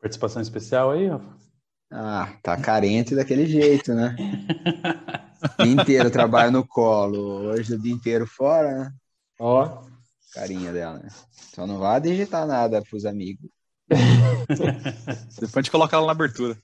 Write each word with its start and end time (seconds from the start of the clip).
Participação 0.00 0.40
especial 0.40 0.92
aí, 0.92 1.08
Rafa? 1.08 1.36
Ah, 1.90 2.36
tá 2.42 2.56
carente 2.56 3.14
daquele 3.14 3.46
jeito, 3.46 3.94
né? 3.94 4.14
o 5.40 5.40
dia 5.64 5.72
inteiro 5.72 6.10
trabalho 6.10 6.52
no 6.52 6.66
colo, 6.66 7.18
hoje 7.18 7.74
o 7.74 7.78
dia 7.78 7.92
inteiro 7.92 8.26
fora, 8.26 8.78
né? 8.78 8.92
Ó. 9.40 9.82
Carinha 10.34 10.72
dela, 10.72 10.98
né? 10.98 11.08
Só 11.30 11.66
não 11.66 11.78
vá 11.78 11.98
digitar 11.98 12.46
nada 12.46 12.82
pros 12.82 13.06
amigos. 13.06 13.48
Depois 13.88 15.56
a 15.56 15.60
gente 15.60 15.70
coloca 15.70 15.96
ela 15.96 16.06
na 16.06 16.12
abertura. 16.12 16.58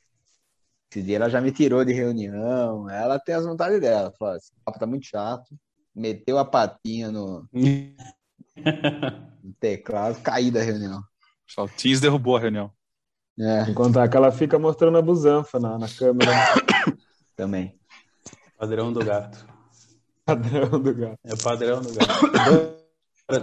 Esse 0.91 1.03
dia 1.03 1.16
ela 1.16 1.30
já 1.30 1.41
me 1.41 1.51
tirou 1.51 1.85
de 1.85 1.93
reunião. 1.93 2.89
Ela 2.89 3.19
tem 3.19 3.35
as 3.35 3.45
vontades 3.45 3.80
dela. 3.80 4.12
Falou, 4.19 4.37
esse 4.37 4.53
papo 4.64 4.79
tá 4.79 4.87
muito 4.87 5.07
chato. 5.07 5.57
Meteu 5.95 6.39
a 6.39 6.45
patinha 6.45 7.11
no, 7.11 7.48
no 7.53 7.95
teclado, 9.59 10.21
caí 10.23 10.51
da 10.51 10.62
reunião. 10.62 11.03
Só 11.48 11.64
o 11.64 11.69
Teams 11.69 12.01
derrubou 12.01 12.37
a 12.37 12.41
reunião. 12.41 12.71
É, 13.39 13.64
Sem 13.64 13.75
contar 13.75 14.09
que 14.09 14.16
ela 14.16 14.30
fica 14.30 14.59
mostrando 14.61 14.97
a 14.97 15.02
busanfa 15.02 15.59
na, 15.59 15.77
na 15.77 15.88
câmera. 15.88 16.30
também. 17.34 17.77
Padrão 18.56 18.92
do 18.92 19.05
gato. 19.05 19.45
Padrão 20.25 20.80
do 20.80 20.95
gato. 20.95 21.19
É 21.25 21.37
padrão 21.37 21.83
do 21.83 21.92
gato. 21.92 22.84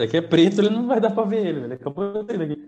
Aqui 0.01 0.17
é 0.17 0.21
preto, 0.21 0.61
ele 0.61 0.69
não 0.69 0.87
vai 0.87 1.01
dar 1.01 1.11
pra 1.11 1.25
ver 1.25 1.45
ele, 1.45 1.63
ele 1.65 1.73
acabou 1.73 2.23
daqui. 2.23 2.65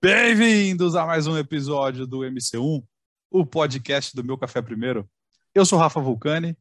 Bem-vindos 0.00 0.96
a 0.96 1.04
mais 1.04 1.26
um 1.26 1.36
episódio 1.36 2.06
do 2.06 2.20
MC1, 2.20 2.82
o 3.30 3.44
podcast 3.44 4.16
do 4.16 4.24
Meu 4.24 4.38
Café 4.38 4.62
Primeiro. 4.62 5.06
Eu 5.54 5.66
sou 5.66 5.78
Rafa 5.78 6.00
Vulcani, 6.00 6.56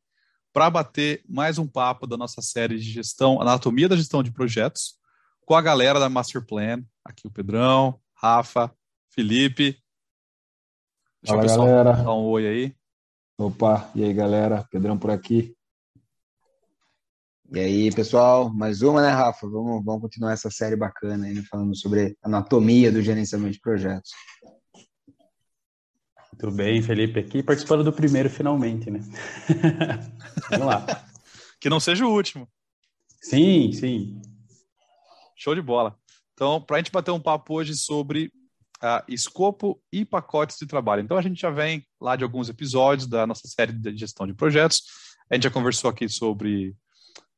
para 0.51 0.69
bater 0.69 1.23
mais 1.27 1.57
um 1.57 1.67
papo 1.67 2.05
da 2.05 2.17
nossa 2.17 2.41
série 2.41 2.77
de 2.77 2.91
gestão, 2.91 3.41
anatomia 3.41 3.87
da 3.87 3.95
gestão 3.95 4.21
de 4.21 4.31
projetos, 4.31 5.01
com 5.45 5.55
a 5.55 5.61
galera 5.61 5.99
da 5.99 6.09
Master 6.09 6.45
Plan, 6.45 6.83
aqui 7.03 7.27
o 7.27 7.31
Pedrão, 7.31 7.99
Rafa, 8.15 8.73
Felipe. 9.09 9.77
Deixa 11.21 11.35
Fala, 11.35 11.39
o 11.39 11.41
pessoal 11.41 11.67
galera. 11.67 11.93
dar 11.93 12.13
um 12.13 12.25
oi 12.25 12.47
aí. 12.47 12.75
Opa, 13.37 13.89
e 13.95 14.03
aí 14.03 14.13
galera? 14.13 14.65
Pedrão 14.69 14.97
por 14.97 15.11
aqui. 15.11 15.55
E 17.51 17.59
aí, 17.59 17.93
pessoal, 17.93 18.51
mais 18.51 18.81
uma, 18.81 19.01
né, 19.01 19.09
Rafa? 19.09 19.47
Vamos, 19.47 19.83
vamos 19.85 20.01
continuar 20.01 20.33
essa 20.33 20.49
série 20.49 20.75
bacana 20.75 21.25
aí, 21.25 21.33
né, 21.33 21.43
falando 21.49 21.75
sobre 21.75 22.17
anatomia 22.23 22.91
do 22.91 23.01
gerenciamento 23.01 23.53
de 23.53 23.59
projetos. 23.59 24.11
Muito 26.31 26.51
bem, 26.55 26.81
Felipe 26.81 27.19
aqui, 27.19 27.43
participando 27.43 27.83
do 27.83 27.93
primeiro 27.93 28.29
finalmente, 28.29 28.89
né? 28.89 28.99
Vamos 30.49 30.65
lá. 30.65 31.05
Que 31.59 31.69
não 31.69 31.79
seja 31.79 32.05
o 32.05 32.11
último. 32.11 32.47
Sim, 33.21 33.71
sim. 33.71 34.21
Show 35.35 35.55
de 35.55 35.61
bola. 35.61 35.97
Então, 36.33 36.61
para 36.61 36.77
a 36.77 36.79
gente 36.79 36.91
bater 36.91 37.11
um 37.11 37.19
papo 37.19 37.55
hoje 37.55 37.75
sobre 37.75 38.31
ah, 38.81 39.03
escopo 39.07 39.81
e 39.91 40.03
pacotes 40.03 40.57
de 40.57 40.65
trabalho. 40.65 41.01
Então, 41.01 41.17
a 41.17 41.21
gente 41.21 41.39
já 41.39 41.49
vem 41.49 41.85
lá 42.01 42.15
de 42.15 42.23
alguns 42.23 42.49
episódios 42.49 43.07
da 43.07 43.25
nossa 43.25 43.47
série 43.47 43.71
de 43.71 43.95
gestão 43.95 44.27
de 44.27 44.33
projetos. 44.33 44.81
A 45.29 45.35
gente 45.35 45.43
já 45.43 45.51
conversou 45.51 45.89
aqui 45.89 46.09
sobre 46.09 46.75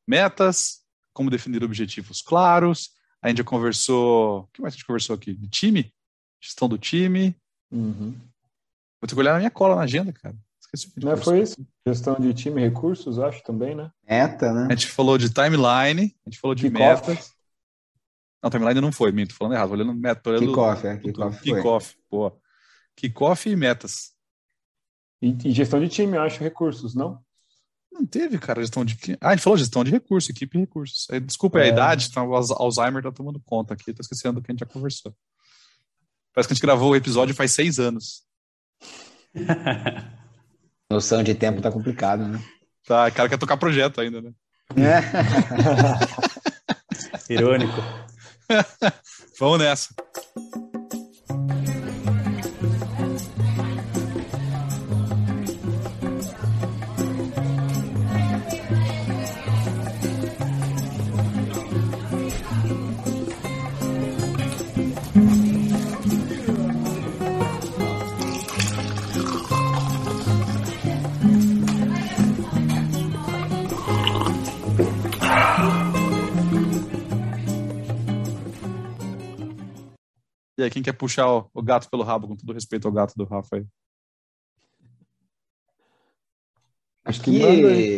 metas, 0.07 0.79
como 1.13 1.29
definir 1.29 1.63
objetivos 1.63 2.21
claros. 2.21 2.89
A 3.21 3.29
gente 3.29 3.37
já 3.37 3.43
conversou. 3.43 4.41
O 4.41 4.47
que 4.47 4.61
mais 4.61 4.73
a 4.73 4.77
gente 4.77 4.85
conversou 4.85 5.15
aqui? 5.15 5.33
De 5.33 5.47
time? 5.47 5.93
Gestão 6.41 6.67
do 6.67 6.77
time. 6.77 7.35
Uhum. 7.71 8.11
Vou 9.01 9.07
ter 9.07 9.13
que 9.13 9.19
olhar 9.19 9.33
na 9.33 9.39
minha 9.39 9.51
cola 9.51 9.75
na 9.75 9.83
agenda, 9.83 10.11
cara. 10.13 10.35
Esqueci 10.59 10.87
o 10.87 10.91
que 10.91 10.99
a 10.99 11.01
gente 11.01 11.05
Não 11.05 11.13
é, 11.13 11.17
foi 11.17 11.41
isso? 11.41 11.55
Gestão 11.87 12.15
de 12.19 12.33
time 12.33 12.61
e 12.61 12.65
recursos, 12.65 13.19
acho 13.19 13.43
também, 13.43 13.75
né? 13.75 13.91
Meta, 14.07 14.51
né? 14.51 14.67
A 14.69 14.75
gente 14.75 14.87
falou 14.87 15.17
de 15.17 15.29
timeline, 15.29 16.15
a 16.25 16.29
gente 16.29 16.39
falou 16.39 16.55
de 16.55 16.69
metas. 16.69 17.34
Não, 18.45 18.51
timeline 18.51 18.79
não 18.79 18.91
foi, 18.91 19.11
minto, 19.11 19.29
tô 19.29 19.37
falando 19.37 19.53
errado, 19.53 19.69
tô 19.69 19.73
olhando 19.73 19.93
meta, 19.95 20.21
tô 20.21 20.29
olhando 20.29 20.45
Kickoff, 20.45 20.85
é, 20.85 20.97
kickoff. 20.97 21.41
Kickoff, 21.41 21.95
boa. 22.11 22.37
Kickoff 22.95 23.49
e 23.49 23.55
metas. 23.55 24.11
E, 25.19 25.35
e 25.45 25.51
gestão 25.51 25.79
de 25.79 25.89
time, 25.89 26.15
eu 26.15 26.21
acho, 26.21 26.43
recursos, 26.43 26.93
não? 26.93 27.19
Não 27.91 28.05
teve, 28.05 28.37
cara, 28.37 28.61
gestão 28.61 28.85
de. 28.85 28.95
Ah, 29.19 29.29
a 29.29 29.35
gente 29.35 29.43
falou 29.43 29.57
gestão 29.57 29.83
de 29.83 29.89
recursos, 29.89 30.29
equipe 30.29 30.55
e 30.55 30.61
recursos. 30.61 31.07
Desculpa, 31.23 31.57
é. 31.57 31.63
a 31.63 31.67
idade, 31.69 32.11
tá, 32.11 32.21
o 32.21 32.35
Alz- 32.35 32.51
Alzheimer 32.51 33.01
tá 33.01 33.11
tomando 33.11 33.41
conta 33.43 33.73
aqui, 33.73 33.91
tô 33.91 34.01
esquecendo 34.01 34.39
do 34.39 34.43
que 34.43 34.51
a 34.51 34.53
gente 34.53 34.59
já 34.59 34.67
conversou. 34.67 35.11
Parece 36.31 36.47
que 36.47 36.53
a 36.53 36.55
gente 36.55 36.61
gravou 36.61 36.91
o 36.91 36.95
episódio 36.95 37.33
faz 37.33 37.51
seis 37.51 37.79
anos. 37.79 38.21
Noção 40.87 41.23
de 41.23 41.33
tempo 41.33 41.63
tá 41.63 41.71
complicado, 41.71 42.27
né? 42.27 42.39
Tá, 42.85 43.07
o 43.07 43.11
cara 43.11 43.27
quer 43.27 43.39
tocar 43.39 43.57
projeto 43.57 43.99
ainda, 44.01 44.21
né? 44.21 44.31
É. 44.77 45.01
Irônico. 47.33 47.81
Vamos 49.39 49.59
nessa. 49.59 49.89
E 80.57 80.63
aí, 80.63 80.69
quem 80.69 80.81
quer 80.81 80.93
puxar 80.93 81.29
o, 81.29 81.49
o 81.53 81.61
gato 81.61 81.89
pelo 81.89 82.03
rabo, 82.03 82.27
com 82.27 82.35
todo 82.35 82.53
respeito 82.53 82.87
ao 82.87 82.93
gato 82.93 83.13
do 83.15 83.25
Rafa 83.25 83.57
aí? 83.57 83.65
Acho 87.03 87.21
que 87.21 87.43
aí. 87.43 87.97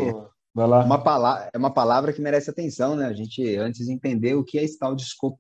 Vai 0.54 0.68
lá. 0.68 0.84
Uma 0.84 1.04
palavra, 1.04 1.50
é 1.54 1.58
uma 1.58 1.72
palavra 1.72 2.12
que 2.12 2.20
merece 2.20 2.50
atenção, 2.50 2.96
né? 2.96 3.06
A 3.06 3.14
gente 3.14 3.56
antes 3.58 3.88
entender 3.88 4.34
o 4.34 4.44
que 4.44 4.58
é 4.58 4.64
esse 4.64 4.78
tal 4.78 4.96
de 4.96 5.04
escopo. 5.04 5.40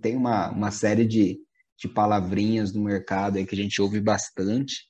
Tem 0.00 0.16
uma, 0.16 0.50
uma 0.50 0.72
série 0.72 1.06
de, 1.06 1.38
de 1.78 1.88
palavrinhas 1.88 2.72
no 2.72 2.82
mercado 2.82 3.38
aí 3.38 3.46
que 3.46 3.54
a 3.54 3.58
gente 3.58 3.80
ouve 3.80 4.00
bastante, 4.00 4.88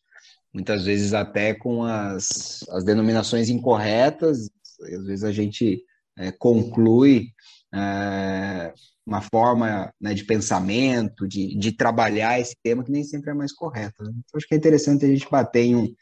muitas 0.54 0.84
vezes 0.84 1.12
até 1.12 1.53
com 1.53 1.84
as, 1.84 2.64
as 2.70 2.82
denominações 2.82 3.50
incorretas, 3.50 4.48
às 4.80 5.04
vezes 5.04 5.25
a 5.25 5.30
gente 5.30 5.84
é, 6.19 6.31
conclui 6.32 7.28
é, 7.75 8.72
uma 9.06 9.21
forma 9.21 9.93
né, 10.00 10.15
de 10.15 10.25
pensamento, 10.25 11.26
de, 11.26 11.56
de 11.59 11.72
trabalhar 11.72 12.38
esse 12.41 12.54
tema 12.62 12.84
que 12.84 12.91
nem 12.91 13.04
sempre 13.04 13.31
é 13.31 13.34
mais 13.34 13.53
correta. 13.53 14.03
né? 14.04 14.10
Então, 14.10 14.37
acho 14.37 14.47
que 14.47 14.54
é 14.54 14.59
interessante 14.59 15.04
a 15.04 15.09
gente 15.09 15.28
bater 15.31 15.65
em 15.65 15.76
um, 15.76 15.94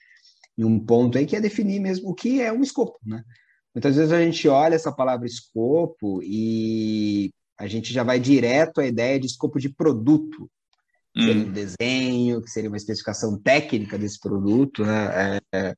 em 0.56 0.64
um 0.64 0.78
ponto 0.78 1.16
aí 1.18 1.26
que 1.26 1.36
é 1.36 1.40
definir 1.40 1.80
mesmo 1.80 2.10
o 2.10 2.14
que 2.14 2.40
é 2.40 2.52
um 2.52 2.62
escopo, 2.62 2.98
né? 3.04 3.22
Muitas 3.74 3.94
vezes 3.96 4.12
a 4.12 4.20
gente 4.20 4.48
olha 4.48 4.74
essa 4.74 4.90
palavra 4.90 5.26
escopo 5.26 6.20
e 6.24 7.30
a 7.56 7.68
gente 7.68 7.92
já 7.92 8.02
vai 8.02 8.18
direto 8.18 8.80
à 8.80 8.86
ideia 8.86 9.20
de 9.20 9.26
escopo 9.26 9.60
de 9.60 9.68
produto, 9.68 10.50
que 11.14 11.22
seria 11.22 11.42
um 11.44 11.52
desenho, 11.52 12.42
que 12.42 12.50
seria 12.50 12.70
uma 12.70 12.76
especificação 12.76 13.38
técnica 13.40 13.96
desse 13.98 14.18
produto, 14.18 14.84
né? 14.84 15.40
É, 15.52 15.58
é, 15.58 15.74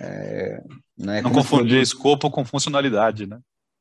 é, 0.00 0.62
né? 0.98 1.22
Não 1.22 1.30
Como 1.30 1.40
esse 1.40 1.48
confundir 1.50 1.66
produto- 1.68 1.82
escopo 1.82 2.30
com 2.30 2.44
funcionalidade, 2.44 3.26
né? 3.26 3.38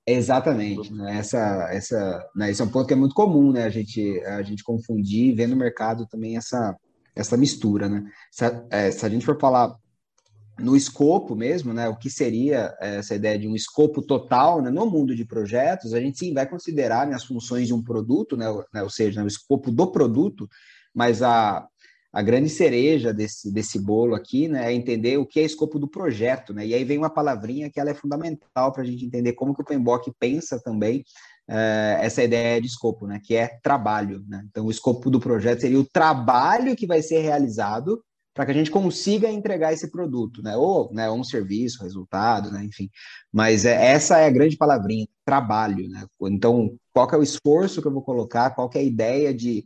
Exatamente, 0.08 0.94
né? 0.94 1.18
Essa, 1.18 1.68
essa, 1.72 2.30
né? 2.36 2.52
Esse 2.52 2.62
é 2.62 2.66
um 2.66 2.70
ponto 2.70 2.86
que 2.86 2.94
é 2.94 2.98
muito 2.98 3.16
comum, 3.16 3.52
né? 3.52 3.64
A 3.64 3.70
gente, 3.70 4.22
a 4.26 4.42
gente 4.44 4.64
confundir 4.64 5.30
e 5.30 5.34
ver 5.34 5.48
no 5.48 5.56
mercado 5.56 6.06
também 6.06 6.38
essa, 6.38 6.78
essa 7.16 7.36
mistura, 7.36 7.90
né? 7.90 8.04
Se 8.32 8.46
a, 8.46 8.66
é, 8.70 8.92
se 8.92 9.04
a 9.04 9.10
gente 9.10 9.26
for 9.26 9.40
falar 9.40 9.76
no 10.60 10.76
escopo 10.76 11.36
mesmo, 11.36 11.74
né? 11.74 11.90
O 11.90 11.96
que 11.96 12.10
seria 12.10 12.76
essa 12.80 13.16
ideia 13.16 13.40
de 13.40 13.48
um 13.48 13.56
escopo 13.56 14.00
total, 14.00 14.62
né? 14.62 14.70
No 14.70 14.86
mundo 14.86 15.16
de 15.16 15.26
projetos, 15.26 15.92
a 15.92 16.00
gente 16.00 16.20
sim 16.20 16.34
vai 16.36 16.48
considerar 16.48 17.08
né, 17.08 17.16
as 17.16 17.26
funções 17.26 17.66
de 17.66 17.74
um 17.74 17.84
produto, 17.84 18.38
né? 18.38 18.48
Ou, 18.48 18.64
né, 18.72 18.84
ou 18.84 18.90
seja, 18.92 19.20
né, 19.20 19.26
o 19.26 19.28
escopo 19.28 19.72
do 19.72 19.92
produto, 19.92 20.48
mas 20.94 21.24
a, 21.24 21.68
a 22.16 22.22
grande 22.22 22.48
cereja 22.48 23.14
desse, 23.14 23.52
desse 23.52 23.78
bolo 23.78 24.16
aqui, 24.16 24.48
né, 24.48 24.72
é 24.72 24.74
entender 24.74 25.18
o 25.18 25.26
que 25.26 25.38
é 25.38 25.44
escopo 25.44 25.78
do 25.78 25.86
projeto, 25.86 26.54
né? 26.54 26.66
E 26.66 26.74
aí 26.74 26.86
vem 26.86 26.98
uma 26.98 27.10
palavrinha 27.10 27.70
que 27.70 27.78
ela 27.78 27.90
é 27.90 27.94
fundamental 27.94 28.72
para 28.72 28.84
a 28.84 28.86
gente 28.86 29.04
entender 29.04 29.34
como 29.34 29.54
que 29.54 29.62
o 29.62 29.66
PMBOK 29.66 30.14
pensa 30.18 30.58
também 30.58 31.04
eh, 31.50 31.98
essa 32.00 32.24
ideia 32.24 32.62
de 32.62 32.68
escopo, 32.68 33.06
né? 33.06 33.20
Que 33.22 33.36
é 33.36 33.60
trabalho, 33.62 34.24
né? 34.30 34.46
Então, 34.50 34.66
o 34.66 34.72
escopo 34.72 35.10
do 35.10 35.20
projeto 35.20 35.60
seria 35.60 35.78
o 35.78 35.84
trabalho 35.84 36.74
que 36.74 36.88
vai 36.88 37.02
ser 37.02 37.20
realizado 37.20 38.02
para 38.34 38.46
que 38.46 38.52
a 38.52 38.56
gente 38.56 38.72
consiga 38.72 39.30
entregar 39.30 39.74
esse 39.74 39.92
produto, 39.92 40.42
né? 40.42 40.56
Ou 40.56 40.90
né, 40.94 41.12
um 41.12 41.22
serviço, 41.22 41.84
resultado, 41.84 42.50
né? 42.50 42.64
Enfim. 42.64 42.90
Mas 43.30 43.66
é, 43.66 43.92
essa 43.92 44.20
é 44.20 44.28
a 44.28 44.32
grande 44.32 44.56
palavrinha, 44.56 45.06
trabalho, 45.26 45.90
né? 45.90 46.06
Então, 46.24 46.78
qual 46.94 47.10
é 47.12 47.18
o 47.18 47.24
esforço 47.24 47.82
que 47.82 47.88
eu 47.90 47.94
vou 47.94 48.04
colocar? 48.04 48.52
Qual 48.52 48.72
é 48.74 48.80
a 48.80 48.84
ideia 48.84 49.34
de, 49.34 49.66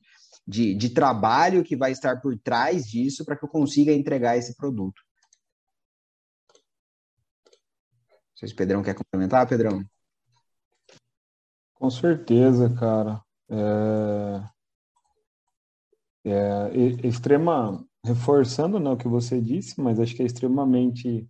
de, 0.50 0.74
de 0.74 0.90
trabalho 0.90 1.63
que 1.63 1.75
vai 1.75 1.92
estar 1.92 2.19
por 2.19 2.36
trás 2.40 2.90
disso 2.90 3.24
para 3.24 3.36
que 3.36 3.46
eu 3.46 3.50
consiga 3.50 3.94
entregar 3.94 4.36
esse 4.36 4.56
produto? 4.57 5.00
Não 8.10 8.36
sei 8.36 8.48
se 8.48 8.54
o 8.56 8.57
Pedrão 8.57 8.81
quer 8.81 8.96
complementar, 8.96 9.48
Pedrão. 9.48 9.86
Com 11.75 11.92
certeza, 11.92 12.74
cara. 12.74 13.22
é, 16.25 16.31
é, 16.31 17.07
extrema, 17.07 17.86
reforçando 18.04 18.80
né, 18.80 18.90
o 18.90 18.98
que 18.98 19.07
você 19.07 19.40
disse, 19.40 19.80
mas 19.80 20.00
acho 20.00 20.16
que 20.16 20.24
é 20.24 20.25
extremamente 20.25 21.30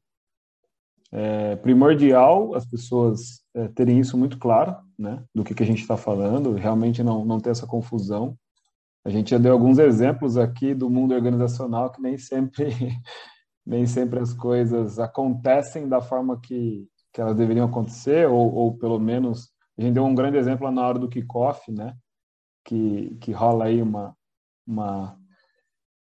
é, 1.11 1.57
primordial 1.57 2.55
as 2.55 2.65
pessoas 2.65 3.43
é, 3.53 3.67
terem 3.67 3.99
isso 3.99 4.17
muito 4.17 4.37
claro, 4.37 4.77
né, 4.97 5.21
do 5.35 5.43
que, 5.43 5.53
que 5.53 5.63
a 5.63 5.65
gente 5.65 5.81
está 5.81 5.97
falando, 5.97 6.53
realmente 6.53 7.03
não, 7.03 7.25
não 7.25 7.39
ter 7.39 7.49
essa 7.49 7.67
confusão. 7.67 8.37
A 9.05 9.09
gente 9.09 9.31
já 9.31 9.37
deu 9.37 9.53
alguns 9.53 9.79
exemplos 9.79 10.37
aqui 10.37 10.73
do 10.73 10.89
mundo 10.89 11.13
organizacional 11.13 11.91
que 11.91 12.01
nem 12.01 12.17
sempre, 12.17 12.67
nem 13.65 13.85
sempre 13.85 14.19
as 14.19 14.33
coisas 14.33 14.99
acontecem 14.99 15.87
da 15.87 16.01
forma 16.01 16.39
que, 16.39 16.87
que 17.13 17.21
elas 17.21 17.35
deveriam 17.35 17.65
acontecer, 17.65 18.27
ou, 18.27 18.53
ou 18.53 18.77
pelo 18.77 18.99
menos 18.99 19.51
a 19.77 19.81
gente 19.81 19.93
deu 19.93 20.05
um 20.05 20.13
grande 20.13 20.37
exemplo 20.37 20.69
na 20.69 20.85
hora 20.85 20.99
do 20.99 21.07
kickoff, 21.07 21.71
né, 21.71 21.95
que, 22.65 23.15
que 23.21 23.31
rola 23.31 23.65
aí 23.65 23.81
uma, 23.81 24.13
uma 24.67 25.17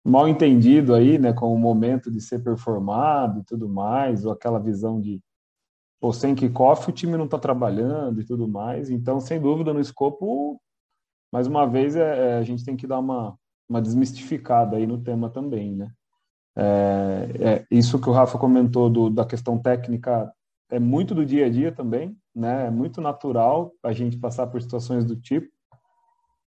mal 0.04 0.26
entendido 0.26 0.94
aí, 0.94 1.18
né, 1.18 1.32
com 1.32 1.52
o 1.52 1.58
momento 1.58 2.10
de 2.10 2.20
ser 2.20 2.42
performado 2.42 3.40
e 3.40 3.44
tudo 3.44 3.68
mais, 3.68 4.24
ou 4.24 4.32
aquela 4.32 4.58
visão 4.58 5.00
de 5.00 5.20
ou 6.00 6.14
sem 6.14 6.34
kickoff 6.34 6.88
o 6.88 6.92
time 6.92 7.18
não 7.18 7.26
está 7.26 7.38
trabalhando 7.38 8.22
e 8.22 8.24
tudo 8.24 8.48
mais. 8.48 8.88
Então, 8.88 9.20
sem 9.20 9.38
dúvida, 9.38 9.74
no 9.74 9.80
escopo, 9.80 10.58
mais 11.32 11.46
uma 11.46 11.66
vez, 11.66 11.96
é, 11.96 12.32
é, 12.32 12.34
a 12.38 12.42
gente 12.42 12.64
tem 12.64 12.76
que 12.76 12.86
dar 12.86 12.98
uma, 12.98 13.36
uma 13.68 13.80
desmistificada 13.80 14.76
aí 14.76 14.86
no 14.86 14.98
tema 14.98 15.30
também, 15.30 15.74
né? 15.74 15.90
É, 16.56 17.30
é, 17.40 17.66
isso 17.70 18.00
que 18.00 18.08
o 18.08 18.12
Rafa 18.12 18.36
comentou 18.36 18.90
do, 18.90 19.08
da 19.08 19.24
questão 19.24 19.58
técnica 19.58 20.32
é 20.70 20.78
muito 20.78 21.14
do 21.14 21.24
dia 21.24 21.46
a 21.46 21.48
dia 21.48 21.72
também, 21.72 22.16
né? 22.34 22.66
É 22.66 22.70
muito 22.70 23.00
natural 23.00 23.72
a 23.82 23.92
gente 23.92 24.16
passar 24.16 24.46
por 24.46 24.60
situações 24.60 25.04
do 25.04 25.16
tipo. 25.16 25.48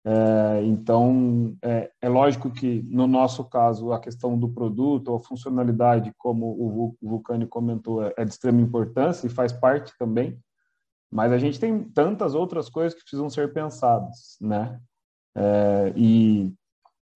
É, 0.05 0.65
então, 0.65 1.57
é, 1.63 1.91
é, 2.01 2.09
lógico 2.09 2.51
que, 2.51 2.83
no 2.89 3.07
nosso 3.07 3.45
caso, 3.45 3.93
a 3.93 4.01
questão 4.01 4.37
do 4.37 4.49
produto 4.49 5.09
ou 5.09 5.17
a 5.17 5.21
funcionalidade, 5.21 6.13
como 6.19 6.47
o 6.47 6.97
Vulcani 7.01 7.47
comentou, 7.47 8.05
é, 8.05 8.13
é 8.17 8.25
de 8.25 8.33
extrema 8.33 8.61
importância 8.61 9.27
e 9.27 9.31
faz 9.31 9.53
parte 9.53 9.93
também, 9.99 10.39
mas 11.13 11.31
a 11.31 11.37
gente 11.37 11.61
tem 11.61 11.85
tantas 11.85 12.35
outras 12.35 12.71
coisas 12.71 12.95
que 12.95 13.03
precisam 13.03 13.29
ser 13.29 13.53
pensadas, 13.53 14.39
né? 14.41 14.81
É, 15.37 15.93
e, 15.95 16.55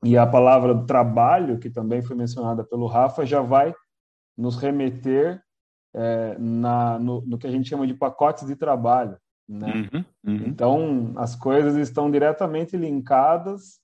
e 0.05 0.19
a 0.19 0.27
palavra 0.27 0.85
trabalho, 0.85 1.59
que 1.59 1.71
também 1.71 2.03
foi 2.03 2.15
mencionada 2.15 2.63
pelo 2.63 2.87
Rafa, 2.87 3.25
já 3.25 3.41
vai 3.41 3.75
nos 4.37 4.57
remeter 4.57 5.43
é, 5.95 6.37
na, 6.39 6.99
no, 6.99 7.23
no 7.23 7.39
que 7.39 7.47
a 7.47 7.51
gente 7.51 7.71
chama 7.71 7.87
de 7.87 7.95
pacotes 7.95 8.47
de 8.47 8.55
trabalho, 8.55 9.17
né? 9.49 9.89
Uhum, 9.93 10.05
uhum. 10.27 10.47
Então, 10.47 11.13
as 11.17 11.35
coisas 11.35 11.75
estão 11.77 12.11
diretamente 12.11 12.77
linkadas 12.77 13.81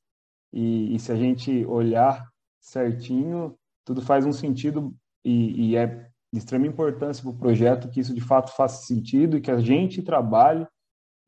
e, 0.53 0.95
e, 0.95 0.99
se 0.99 1.11
a 1.11 1.17
gente 1.17 1.65
olhar 1.65 2.29
certinho, 2.61 3.57
tudo 3.83 4.03
faz 4.03 4.27
um 4.27 4.33
sentido 4.33 4.95
e, 5.25 5.71
e 5.71 5.77
é 5.77 6.12
de 6.33 6.39
extrema 6.39 6.67
importância 6.67 7.23
para 7.23 7.31
o 7.31 7.39
projeto 7.39 7.89
que 7.89 8.01
isso 8.01 8.15
de 8.15 8.21
fato 8.21 8.55
faça 8.57 8.87
sentido 8.87 9.37
e 9.37 9.41
que 9.41 9.51
a 9.51 9.59
gente 9.59 10.03
trabalhe 10.03 10.67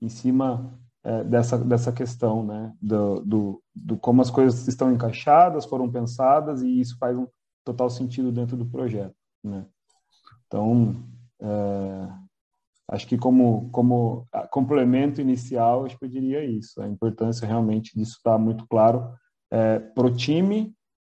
em 0.01 0.09
cima 0.09 0.79
é, 1.03 1.23
dessa, 1.25 1.59
dessa 1.59 1.93
questão, 1.93 2.45
né? 2.45 2.73
Do, 2.81 3.21
do, 3.21 3.63
do, 3.75 3.97
como 3.99 4.23
as 4.23 4.31
coisas 4.31 4.67
estão 4.67 4.93
encaixadas, 4.93 5.67
foram 5.67 5.91
pensadas 5.91 6.63
e 6.63 6.81
isso 6.81 6.97
faz 6.99 7.17
um 7.17 7.27
total 7.65 7.91
sentido 7.91 8.33
dentro 8.33 8.57
do 8.57 8.67
projeto, 8.67 9.15
né? 9.43 9.67
Então, 10.47 10.95
é, 11.41 12.09
Acho 12.89 13.07
que 13.07 13.17
como, 13.17 13.71
como 13.71 14.29
complemento 14.51 15.21
inicial, 15.21 15.87
eu 15.87 16.09
diria 16.09 16.45
isso, 16.45 16.83
a 16.83 16.89
importância 16.89 17.47
realmente 17.47 17.97
disso 17.97 18.17
estar 18.19 18.39
muito 18.39 18.67
claro 18.67 19.15
é, 19.51 19.79
para 19.79 20.07
o 20.07 20.15
time, 20.15 20.75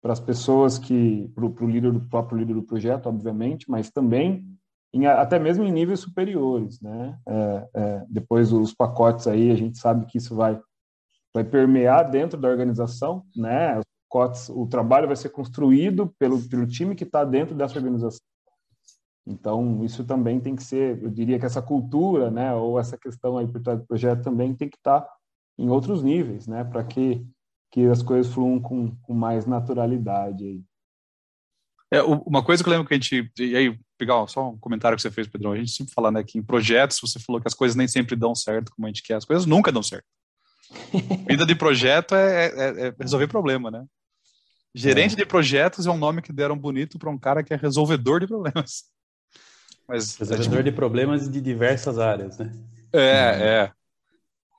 para 0.05 0.13
as 0.13 0.19
pessoas 0.19 0.77
que, 0.77 1.27
para 1.33 1.43
o 1.43 1.67
líder 1.67 1.91
do 1.91 1.99
próprio 1.99 2.37
líder 2.37 2.53
do 2.53 2.61
projeto, 2.61 3.07
obviamente, 3.07 3.67
mas 3.67 3.89
também 3.89 4.45
em, 4.93 5.07
até 5.07 5.39
mesmo 5.39 5.63
em 5.63 5.71
níveis 5.71 5.99
superiores, 5.99 6.79
né? 6.79 7.17
É, 7.27 7.69
é, 7.73 8.05
depois 8.07 8.53
os 8.53 8.71
pacotes 8.71 9.25
aí, 9.25 9.49
a 9.49 9.55
gente 9.55 9.79
sabe 9.79 10.05
que 10.05 10.19
isso 10.19 10.35
vai 10.35 10.61
vai 11.33 11.43
permear 11.43 12.11
dentro 12.11 12.39
da 12.39 12.47
organização, 12.47 13.25
né? 13.35 13.79
Os 13.79 13.85
pacotes, 14.07 14.47
o 14.49 14.67
trabalho 14.67 15.07
vai 15.07 15.15
ser 15.15 15.29
construído 15.29 16.13
pelo, 16.19 16.39
pelo 16.49 16.67
time 16.67 16.93
que 16.93 17.03
está 17.03 17.25
dentro 17.25 17.55
dessa 17.55 17.75
organização. 17.75 18.21
Então, 19.25 19.83
isso 19.83 20.05
também 20.05 20.39
tem 20.39 20.55
que 20.55 20.63
ser, 20.63 21.01
eu 21.01 21.09
diria 21.09 21.39
que 21.39 21.47
essa 21.47 21.63
cultura, 21.63 22.29
né, 22.29 22.53
ou 22.53 22.79
essa 22.79 22.95
questão 22.95 23.39
aí 23.39 23.47
por 23.47 23.59
trás 23.59 23.79
do 23.79 23.87
projeto 23.87 24.21
também 24.21 24.53
tem 24.53 24.69
que 24.69 24.77
estar 24.77 25.03
em 25.57 25.67
outros 25.67 26.03
níveis, 26.03 26.45
né, 26.45 26.63
para 26.63 26.83
que, 26.83 27.25
que 27.75 27.85
as 27.87 28.01
coisas 28.01 28.33
fluam 28.33 28.57
com, 28.57 28.95
com 29.01 29.13
mais 29.13 29.45
naturalidade 29.45 30.45
aí. 30.45 30.63
É, 31.91 32.01
uma 32.01 32.41
coisa 32.41 32.63
que 32.63 32.69
eu 32.69 32.71
lembro 32.71 32.87
que 32.87 32.93
a 32.93 32.97
gente, 32.97 33.29
e 33.37 33.53
aí, 33.53 33.77
pegar 33.97 34.25
só 34.27 34.49
um 34.51 34.57
comentário 34.57 34.95
que 34.95 35.01
você 35.01 35.11
fez, 35.11 35.27
Pedrão, 35.27 35.51
a 35.51 35.57
gente 35.57 35.71
sempre 35.71 35.93
fala, 35.93 36.09
né, 36.09 36.23
que 36.23 36.37
em 36.37 36.41
projetos 36.41 37.01
você 37.01 37.19
falou 37.19 37.41
que 37.41 37.49
as 37.49 37.53
coisas 37.53 37.75
nem 37.75 37.85
sempre 37.85 38.15
dão 38.15 38.33
certo 38.33 38.71
como 38.73 38.87
a 38.87 38.89
gente 38.89 39.03
quer, 39.03 39.15
as 39.15 39.25
coisas 39.25 39.45
nunca 39.45 39.73
dão 39.73 39.83
certo. 39.83 40.05
Vida 41.27 41.45
de 41.45 41.53
projeto 41.53 42.15
é, 42.15 42.45
é, 42.45 42.87
é 42.87 42.95
resolver 42.97 43.27
problema, 43.27 43.69
né? 43.69 43.85
Gerente 44.73 45.15
é. 45.15 45.17
de 45.17 45.25
projetos 45.25 45.85
é 45.85 45.91
um 45.91 45.97
nome 45.97 46.21
que 46.21 46.31
deram 46.31 46.57
bonito 46.57 46.97
para 46.97 47.09
um 47.09 47.17
cara 47.17 47.43
que 47.43 47.53
é 47.53 47.57
resolvedor 47.57 48.21
de 48.21 48.27
problemas. 48.27 48.85
Mas, 49.85 50.15
Resolvedor 50.15 50.63
de 50.63 50.71
problemas 50.71 51.29
de 51.29 51.41
diversas 51.41 51.99
áreas, 51.99 52.37
né? 52.37 52.53
É, 52.93 53.63
é. 53.63 53.71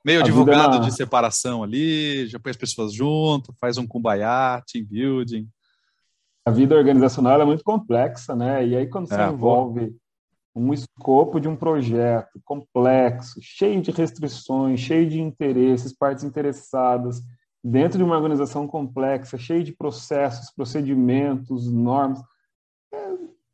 Meio 0.07 0.21
advogado 0.21 0.79
de 0.85 0.93
separação 0.93 1.61
ali, 1.61 2.27
já 2.27 2.39
põe 2.39 2.51
as 2.51 2.55
pessoas 2.55 2.93
junto, 2.93 3.53
faz 3.59 3.77
um 3.77 3.85
kumbaya, 3.85 4.63
team 4.65 4.85
building. 4.85 5.49
A 6.45 6.49
vida 6.49 6.77
organizacional 6.77 7.41
é 7.41 7.43
muito 7.43 7.61
complexa, 7.61 8.33
né? 8.33 8.65
E 8.65 8.73
aí 8.73 8.87
quando 8.87 9.09
você 9.09 9.19
é, 9.19 9.27
envolve 9.27 9.87
pô. 9.87 10.61
um 10.61 10.73
escopo 10.73 11.41
de 11.41 11.49
um 11.49 11.57
projeto 11.57 12.39
complexo, 12.45 13.37
cheio 13.41 13.81
de 13.81 13.91
restrições, 13.91 14.79
cheio 14.79 15.09
de 15.09 15.19
interesses, 15.19 15.91
partes 15.91 16.23
interessadas, 16.23 17.21
dentro 17.61 17.97
de 17.97 18.03
uma 18.05 18.15
organização 18.15 18.65
complexa, 18.65 19.37
cheio 19.37 19.61
de 19.61 19.73
processos, 19.73 20.49
procedimentos, 20.55 21.69
normas, 21.69 22.23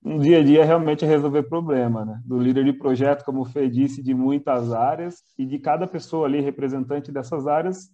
no 0.04 0.20
dia 0.20 0.40
a 0.40 0.44
dia 0.44 0.66
realmente 0.66 1.06
é 1.06 1.08
resolver 1.08 1.44
problema, 1.44 2.04
né? 2.04 2.20
Do 2.26 2.38
líder 2.38 2.66
de 2.66 2.74
projeto, 2.74 3.24
como 3.24 3.42
o 3.42 3.46
Fê 3.46 3.70
disse, 3.70 4.04
de 4.04 4.14
muitas 4.14 4.74
áreas 4.74 5.24
e 5.38 5.46
de 5.46 5.58
cada 5.58 5.88
pessoa 5.88 6.28
ali 6.28 6.42
representante 6.42 7.12
dessas 7.12 7.48
áreas 7.48 7.90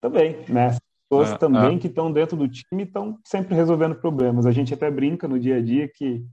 também, 0.00 0.44
né? 0.48 0.68
As 0.68 0.80
pessoas 1.08 1.32
é, 1.32 1.36
também 1.36 1.76
é. 1.76 1.78
que 1.78 1.88
estão 1.88 2.10
dentro 2.10 2.36
do 2.36 2.48
time 2.48 2.84
estão 2.84 3.18
sempre 3.24 3.54
resolvendo 3.54 3.94
problemas. 3.94 4.46
A 4.46 4.50
gente 4.50 4.72
até 4.72 4.90
brinca 4.90 5.28
no 5.28 5.38
dia 5.38 5.56
a 5.56 5.62
dia 5.62 5.88
que 5.88 6.24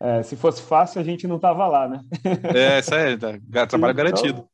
é, 0.00 0.22
se 0.22 0.36
fosse 0.36 0.60
fácil 0.60 1.00
a 1.00 1.04
gente 1.04 1.26
não 1.26 1.38
tava 1.38 1.66
lá, 1.66 1.88
né? 1.88 2.00
É, 2.54 2.78
isso 2.78 2.94
aí, 2.94 3.16
tá, 3.16 3.38
trabalho 3.66 3.92
então, 3.92 3.94
garantido. 3.94 4.48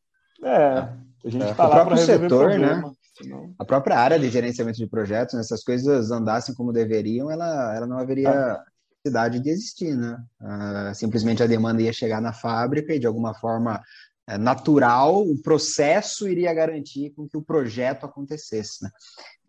É, 0.44 0.88
a 1.24 1.28
gente 1.28 1.44
está 1.44 1.64
é. 1.64 1.66
lá 1.66 1.84
para 1.84 1.96
resolver 1.96 2.28
setor, 2.28 2.48
né? 2.50 2.68
problema. 2.68 2.92
Né? 3.24 3.54
A 3.58 3.64
própria 3.64 3.98
área 3.98 4.16
de 4.16 4.30
gerenciamento 4.30 4.78
de 4.78 4.86
projetos, 4.86 5.34
né, 5.34 5.42
se 5.42 5.52
as 5.52 5.64
coisas 5.64 6.12
andassem 6.12 6.54
como 6.54 6.72
deveriam, 6.72 7.28
ela, 7.28 7.74
ela 7.74 7.86
não 7.86 7.98
haveria 7.98 8.30
ah 8.30 8.62
necessidade 9.08 9.40
de 9.40 9.50
existir, 9.50 9.96
né? 9.96 10.18
Uh, 10.40 10.94
simplesmente 10.94 11.42
a 11.42 11.46
demanda 11.46 11.82
ia 11.82 11.92
chegar 11.92 12.20
na 12.20 12.32
fábrica 12.32 12.94
e 12.94 12.98
de 12.98 13.06
alguma 13.06 13.34
forma 13.34 13.82
é, 14.28 14.36
natural 14.36 15.22
o 15.22 15.40
processo 15.40 16.28
iria 16.28 16.52
garantir 16.52 17.10
com 17.16 17.26
que 17.26 17.36
o 17.36 17.42
projeto 17.42 18.04
acontecesse, 18.04 18.84
né? 18.84 18.90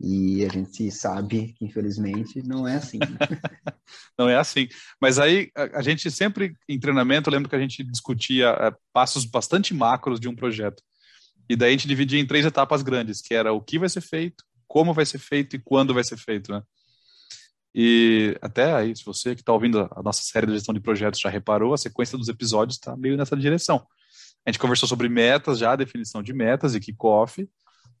E 0.00 0.44
a 0.44 0.48
gente 0.48 0.90
sabe 0.90 1.52
que 1.52 1.66
infelizmente 1.66 2.42
não 2.42 2.66
é 2.66 2.76
assim. 2.76 2.98
Né? 2.98 3.06
não 4.18 4.28
é 4.28 4.36
assim. 4.36 4.66
Mas 5.00 5.18
aí 5.18 5.50
a, 5.54 5.78
a, 5.78 5.82
gente 5.82 6.10
sempre 6.10 6.56
em 6.68 6.80
treinamento, 6.80 7.28
eu 7.28 7.32
lembro 7.32 7.48
que 7.48 7.56
a 7.56 7.60
gente 7.60 7.84
discutia 7.84 8.52
uh, 8.52 8.76
passos 8.92 9.24
bastante 9.24 9.74
macros 9.74 10.18
de 10.18 10.28
um 10.28 10.34
projeto. 10.34 10.82
E 11.48 11.56
daí 11.56 11.70
a 11.70 11.72
gente 11.72 11.88
dividia 11.88 12.20
em 12.20 12.26
três 12.26 12.46
etapas 12.46 12.80
grandes, 12.80 13.20
que 13.20 13.34
era 13.34 13.52
o 13.52 13.60
que 13.60 13.78
vai 13.78 13.88
ser 13.88 14.00
feito, 14.00 14.44
como 14.68 14.94
vai 14.94 15.04
ser 15.04 15.18
feito 15.18 15.56
e 15.56 15.58
quando 15.58 15.92
vai 15.92 16.04
ser 16.04 16.16
feito, 16.16 16.52
né? 16.52 16.62
E 17.74 18.36
até 18.42 18.74
aí, 18.74 18.94
se 18.96 19.04
você 19.04 19.34
que 19.34 19.42
está 19.42 19.52
ouvindo 19.52 19.88
a 19.92 20.02
nossa 20.02 20.22
série 20.22 20.46
de 20.46 20.54
gestão 20.54 20.74
de 20.74 20.80
projetos 20.80 21.20
já 21.20 21.28
reparou, 21.28 21.72
a 21.72 21.78
sequência 21.78 22.18
dos 22.18 22.28
episódios 22.28 22.76
está 22.76 22.96
meio 22.96 23.16
nessa 23.16 23.36
direção. 23.36 23.86
A 24.44 24.50
gente 24.50 24.58
conversou 24.58 24.88
sobre 24.88 25.08
metas, 25.08 25.58
já 25.58 25.76
definição 25.76 26.22
de 26.22 26.32
metas 26.32 26.74
e 26.74 26.80
kickoff, 26.80 27.48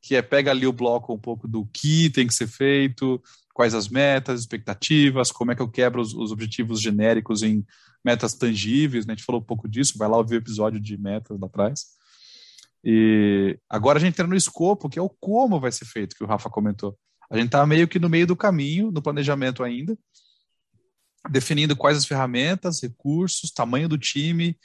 que 0.02 0.16
é 0.16 0.22
pega 0.22 0.50
ali 0.50 0.66
o 0.66 0.72
bloco 0.72 1.12
um 1.12 1.18
pouco 1.18 1.46
do 1.46 1.66
que 1.66 2.10
tem 2.10 2.26
que 2.26 2.34
ser 2.34 2.46
feito, 2.46 3.22
quais 3.54 3.74
as 3.74 3.88
metas, 3.88 4.40
expectativas, 4.40 5.30
como 5.30 5.52
é 5.52 5.54
que 5.54 5.62
eu 5.62 5.70
quebro 5.70 6.00
os, 6.00 6.14
os 6.14 6.32
objetivos 6.32 6.80
genéricos 6.80 7.42
em 7.42 7.64
metas 8.04 8.34
tangíveis, 8.34 9.04
né? 9.04 9.12
a 9.12 9.16
gente 9.16 9.24
falou 9.24 9.40
um 9.40 9.44
pouco 9.44 9.68
disso, 9.68 9.98
vai 9.98 10.08
lá 10.08 10.16
ouvir 10.16 10.36
o 10.36 10.38
episódio 10.38 10.80
de 10.80 10.96
metas 10.96 11.38
lá 11.38 11.46
atrás. 11.46 11.86
E 12.82 13.58
agora 13.68 13.98
a 13.98 14.00
gente 14.00 14.14
entra 14.14 14.26
no 14.26 14.34
escopo, 14.34 14.88
que 14.88 14.98
é 14.98 15.02
o 15.02 15.10
como 15.20 15.60
vai 15.60 15.70
ser 15.70 15.84
feito, 15.84 16.16
que 16.16 16.24
o 16.24 16.26
Rafa 16.26 16.48
comentou. 16.48 16.98
A 17.30 17.36
gente 17.36 17.46
está 17.46 17.64
meio 17.64 17.86
que 17.86 17.98
no 17.98 18.08
meio 18.08 18.26
do 18.26 18.36
caminho, 18.36 18.90
no 18.90 19.00
planejamento 19.00 19.62
ainda, 19.62 19.96
definindo 21.30 21.76
quais 21.76 21.96
as 21.96 22.04
ferramentas, 22.04 22.82
recursos, 22.82 23.52
tamanho 23.52 23.88
do 23.88 23.96
time, 23.96 24.58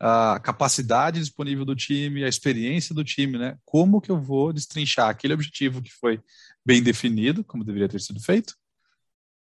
a 0.00 0.40
capacidade 0.40 1.18
disponível 1.20 1.64
do 1.64 1.74
time, 1.74 2.24
a 2.24 2.28
experiência 2.28 2.94
do 2.94 3.04
time, 3.04 3.36
né? 3.36 3.58
Como 3.64 4.00
que 4.00 4.10
eu 4.10 4.20
vou 4.20 4.52
destrinchar 4.52 5.08
aquele 5.08 5.34
objetivo 5.34 5.82
que 5.82 5.90
foi 5.90 6.20
bem 6.64 6.82
definido, 6.82 7.44
como 7.44 7.64
deveria 7.64 7.88
ter 7.88 8.00
sido 8.00 8.20
feito, 8.20 8.54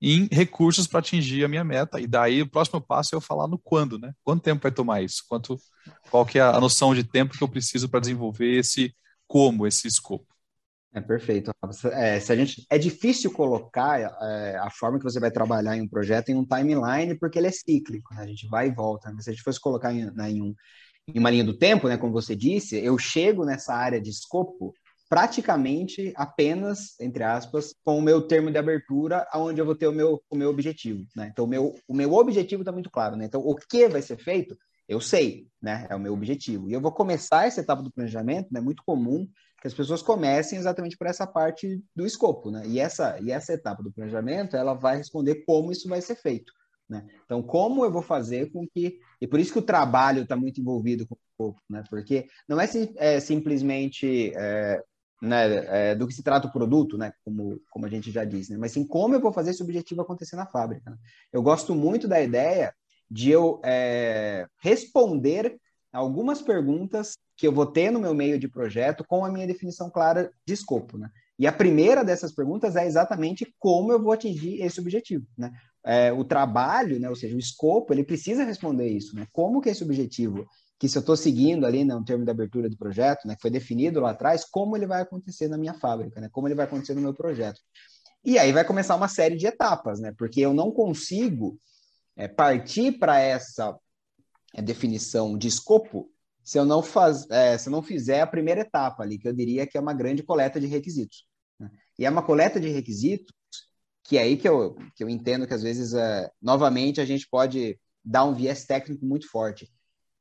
em 0.00 0.28
recursos 0.32 0.86
para 0.86 1.00
atingir 1.00 1.44
a 1.44 1.48
minha 1.48 1.64
meta. 1.64 2.00
E 2.00 2.06
daí 2.06 2.42
o 2.42 2.48
próximo 2.48 2.80
passo 2.80 3.14
é 3.14 3.16
eu 3.16 3.20
falar 3.20 3.46
no 3.46 3.58
quando, 3.58 3.98
né? 3.98 4.12
Quanto 4.24 4.42
tempo 4.42 4.62
vai 4.62 4.72
tomar 4.72 5.02
isso? 5.02 5.22
Quanto, 5.28 5.58
qual 6.10 6.24
que 6.24 6.38
é 6.38 6.42
a 6.42 6.60
noção 6.60 6.94
de 6.94 7.04
tempo 7.04 7.36
que 7.36 7.42
eu 7.42 7.48
preciso 7.48 7.88
para 7.88 8.00
desenvolver 8.00 8.58
esse 8.58 8.94
como, 9.26 9.66
esse 9.66 9.86
escopo? 9.86 10.35
É 10.96 11.00
perfeito. 11.02 11.52
É, 11.92 12.18
se 12.18 12.32
a 12.32 12.36
gente, 12.36 12.66
é 12.70 12.78
difícil 12.78 13.30
colocar 13.30 14.00
é, 14.00 14.56
a 14.56 14.70
forma 14.70 14.96
que 14.96 15.04
você 15.04 15.20
vai 15.20 15.30
trabalhar 15.30 15.76
em 15.76 15.82
um 15.82 15.88
projeto 15.88 16.30
em 16.30 16.34
um 16.34 16.44
timeline, 16.44 17.18
porque 17.18 17.38
ele 17.38 17.48
é 17.48 17.52
cíclico, 17.52 18.14
né? 18.14 18.22
a 18.22 18.26
gente 18.26 18.48
vai 18.48 18.68
e 18.68 18.74
volta. 18.74 19.12
Né? 19.12 19.20
Se 19.20 19.28
a 19.28 19.32
gente 19.34 19.42
fosse 19.42 19.60
colocar 19.60 19.92
em, 19.92 20.10
né, 20.12 20.30
em, 20.30 20.40
um, 20.40 20.54
em 21.06 21.18
uma 21.18 21.28
linha 21.28 21.44
do 21.44 21.52
tempo, 21.52 21.86
né, 21.86 21.98
como 21.98 22.14
você 22.14 22.34
disse, 22.34 22.78
eu 22.78 22.96
chego 22.96 23.44
nessa 23.44 23.74
área 23.74 24.00
de 24.00 24.08
escopo 24.08 24.72
praticamente 25.06 26.14
apenas, 26.16 26.98
entre 26.98 27.22
aspas, 27.22 27.74
com 27.84 27.98
o 27.98 28.02
meu 28.02 28.22
termo 28.22 28.50
de 28.50 28.56
abertura, 28.56 29.28
aonde 29.30 29.60
eu 29.60 29.66
vou 29.66 29.76
ter 29.76 29.88
o 29.88 29.92
meu, 29.92 30.22
o 30.30 30.34
meu 30.34 30.48
objetivo. 30.48 31.04
Né? 31.14 31.28
Então, 31.30 31.44
o 31.44 31.48
meu, 31.48 31.74
o 31.86 31.92
meu 31.92 32.10
objetivo 32.14 32.62
está 32.62 32.72
muito 32.72 32.90
claro. 32.90 33.16
Né? 33.16 33.26
Então, 33.26 33.42
o 33.42 33.54
que 33.54 33.86
vai 33.86 34.00
ser 34.00 34.16
feito, 34.16 34.56
eu 34.88 34.98
sei, 34.98 35.46
né? 35.60 35.86
é 35.90 35.94
o 35.94 36.00
meu 36.00 36.14
objetivo. 36.14 36.70
E 36.70 36.72
eu 36.72 36.80
vou 36.80 36.90
começar 36.90 37.46
essa 37.46 37.60
etapa 37.60 37.82
do 37.82 37.92
planejamento, 37.92 38.46
é 38.46 38.54
né? 38.54 38.60
muito 38.62 38.82
comum 38.82 39.28
que 39.66 39.68
as 39.68 39.74
pessoas 39.74 40.00
comecem 40.00 40.58
exatamente 40.58 40.96
por 40.96 41.08
essa 41.08 41.26
parte 41.26 41.82
do 41.94 42.06
escopo, 42.06 42.50
né? 42.50 42.62
E 42.66 42.78
essa, 42.78 43.18
e 43.20 43.32
essa 43.32 43.52
etapa 43.52 43.82
do 43.82 43.92
planejamento, 43.92 44.56
ela 44.56 44.74
vai 44.74 44.96
responder 44.96 45.44
como 45.44 45.72
isso 45.72 45.88
vai 45.88 46.00
ser 46.00 46.14
feito, 46.14 46.52
né? 46.88 47.04
Então, 47.24 47.42
como 47.42 47.84
eu 47.84 47.90
vou 47.90 48.02
fazer 48.02 48.50
com 48.52 48.66
que... 48.68 49.00
E 49.20 49.26
por 49.26 49.40
isso 49.40 49.52
que 49.52 49.58
o 49.58 49.62
trabalho 49.62 50.22
está 50.22 50.36
muito 50.36 50.60
envolvido 50.60 51.06
com 51.06 51.14
o 51.14 51.18
escopo, 51.32 51.60
né? 51.68 51.82
Porque 51.90 52.28
não 52.48 52.60
é, 52.60 52.66
é 52.96 53.20
simplesmente... 53.20 54.32
É, 54.36 54.82
né, 55.20 55.92
é, 55.92 55.94
do 55.94 56.06
que 56.06 56.12
se 56.12 56.22
trata 56.22 56.46
o 56.46 56.52
produto, 56.52 56.98
né, 56.98 57.10
como, 57.24 57.58
como 57.70 57.86
a 57.86 57.88
gente 57.88 58.10
já 58.10 58.22
disse, 58.22 58.52
né, 58.52 58.58
mas 58.58 58.72
sim 58.72 58.86
como 58.86 59.14
eu 59.14 59.20
vou 59.20 59.32
fazer 59.32 59.52
esse 59.52 59.62
objetivo 59.62 60.02
acontecer 60.02 60.36
na 60.36 60.44
fábrica. 60.44 60.90
Né? 60.90 60.96
Eu 61.32 61.42
gosto 61.42 61.74
muito 61.74 62.06
da 62.06 62.20
ideia 62.20 62.74
de 63.10 63.30
eu 63.30 63.58
é, 63.64 64.46
responder 64.60 65.58
algumas 65.90 66.42
perguntas 66.42 67.16
que 67.36 67.46
eu 67.46 67.52
vou 67.52 67.66
ter 67.66 67.90
no 67.90 68.00
meu 68.00 68.14
meio 68.14 68.38
de 68.38 68.48
projeto 68.48 69.04
com 69.04 69.24
a 69.24 69.30
minha 69.30 69.46
definição 69.46 69.90
clara 69.90 70.30
de 70.46 70.54
escopo, 70.54 70.96
né? 70.96 71.10
E 71.38 71.46
a 71.46 71.52
primeira 71.52 72.02
dessas 72.02 72.32
perguntas 72.32 72.76
é 72.76 72.86
exatamente 72.86 73.54
como 73.58 73.92
eu 73.92 74.02
vou 74.02 74.12
atingir 74.12 74.62
esse 74.62 74.80
objetivo, 74.80 75.26
né? 75.36 75.52
É, 75.84 76.12
o 76.12 76.24
trabalho, 76.24 76.98
né, 76.98 77.08
ou 77.08 77.14
seja, 77.14 77.36
o 77.36 77.38
escopo, 77.38 77.92
ele 77.92 78.02
precisa 78.02 78.42
responder 78.42 78.88
isso, 78.88 79.14
né? 79.14 79.26
Como 79.32 79.60
que 79.60 79.68
esse 79.68 79.84
objetivo, 79.84 80.46
que 80.78 80.88
se 80.88 80.96
eu 80.96 81.00
estou 81.00 81.16
seguindo 81.16 81.66
ali, 81.66 81.84
né, 81.84 81.94
um 81.94 82.02
termo 82.02 82.24
de 82.24 82.30
abertura 82.30 82.68
do 82.68 82.76
projeto, 82.76 83.28
né, 83.28 83.36
que 83.36 83.42
foi 83.42 83.50
definido 83.50 84.00
lá 84.00 84.10
atrás, 84.10 84.44
como 84.44 84.76
ele 84.76 84.86
vai 84.86 85.02
acontecer 85.02 85.46
na 85.46 85.58
minha 85.58 85.74
fábrica, 85.74 86.20
né? 86.20 86.28
Como 86.32 86.48
ele 86.48 86.54
vai 86.54 86.64
acontecer 86.64 86.94
no 86.94 87.02
meu 87.02 87.14
projeto. 87.14 87.60
E 88.24 88.38
aí 88.38 88.50
vai 88.50 88.64
começar 88.64 88.96
uma 88.96 89.06
série 89.06 89.36
de 89.36 89.46
etapas, 89.46 90.00
né? 90.00 90.12
Porque 90.16 90.40
eu 90.40 90.54
não 90.54 90.72
consigo 90.72 91.60
é, 92.16 92.26
partir 92.26 92.98
para 92.98 93.20
essa 93.20 93.78
é, 94.54 94.62
definição 94.62 95.36
de 95.36 95.46
escopo 95.46 96.10
se 96.46 96.56
eu 96.56 96.64
não 96.64 96.80
faz, 96.80 97.28
é, 97.28 97.58
se 97.58 97.68
eu 97.68 97.72
não 97.72 97.82
fizer 97.82 98.20
a 98.20 98.26
primeira 98.26 98.60
etapa 98.60 99.02
ali, 99.02 99.18
que 99.18 99.26
eu 99.26 99.32
diria 99.32 99.66
que 99.66 99.76
é 99.76 99.80
uma 99.80 99.92
grande 99.92 100.22
coleta 100.22 100.60
de 100.60 100.68
requisitos. 100.68 101.26
Né? 101.58 101.68
E 101.98 102.06
é 102.06 102.08
uma 102.08 102.22
coleta 102.22 102.60
de 102.60 102.68
requisitos 102.68 103.34
que 104.04 104.16
é 104.16 104.22
aí 104.22 104.36
que 104.36 104.48
eu, 104.48 104.76
que 104.94 105.02
eu 105.02 105.08
entendo 105.08 105.44
que 105.44 105.54
às 105.54 105.64
vezes, 105.64 105.92
é, 105.92 106.30
novamente, 106.40 107.00
a 107.00 107.04
gente 107.04 107.28
pode 107.28 107.76
dar 108.04 108.24
um 108.24 108.32
viés 108.32 108.64
técnico 108.64 109.04
muito 109.04 109.28
forte, 109.28 109.68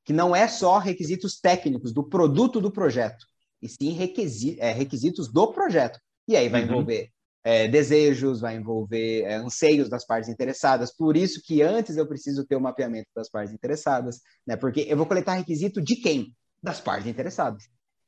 que 0.04 0.12
não 0.12 0.36
é 0.36 0.48
só 0.48 0.80
requisitos 0.80 1.40
técnicos 1.40 1.94
do 1.94 2.04
produto 2.04 2.60
do 2.60 2.72
projeto, 2.72 3.28
e 3.62 3.70
sim 3.70 3.92
requisi 3.92 4.60
é, 4.60 4.72
requisitos 4.72 5.32
do 5.32 5.54
projeto. 5.54 6.00
E 6.28 6.36
aí 6.36 6.50
vai 6.50 6.64
uhum. 6.64 6.70
envolver 6.70 7.12
é, 7.46 7.68
desejos, 7.68 8.42
vai 8.42 8.56
envolver 8.56 9.22
é, 9.22 9.36
anseios 9.36 9.88
das 9.88 10.04
partes 10.04 10.28
interessadas. 10.28 10.92
Por 10.92 11.16
isso 11.16 11.40
que 11.44 11.62
antes 11.62 11.96
eu 11.96 12.08
preciso 12.08 12.44
ter 12.44 12.56
o 12.56 12.62
mapeamento 12.62 13.08
das 13.16 13.30
partes 13.30 13.54
interessadas, 13.54 14.20
né? 14.48 14.56
Porque 14.56 14.82
eu 14.90 14.98
vou 14.98 15.06
coletar 15.06 15.36
requisito 15.36 15.80
de 15.80 15.98
quem? 15.98 16.36
Das 16.62 16.82
partes 16.82 17.08
interessadas. 17.08 17.66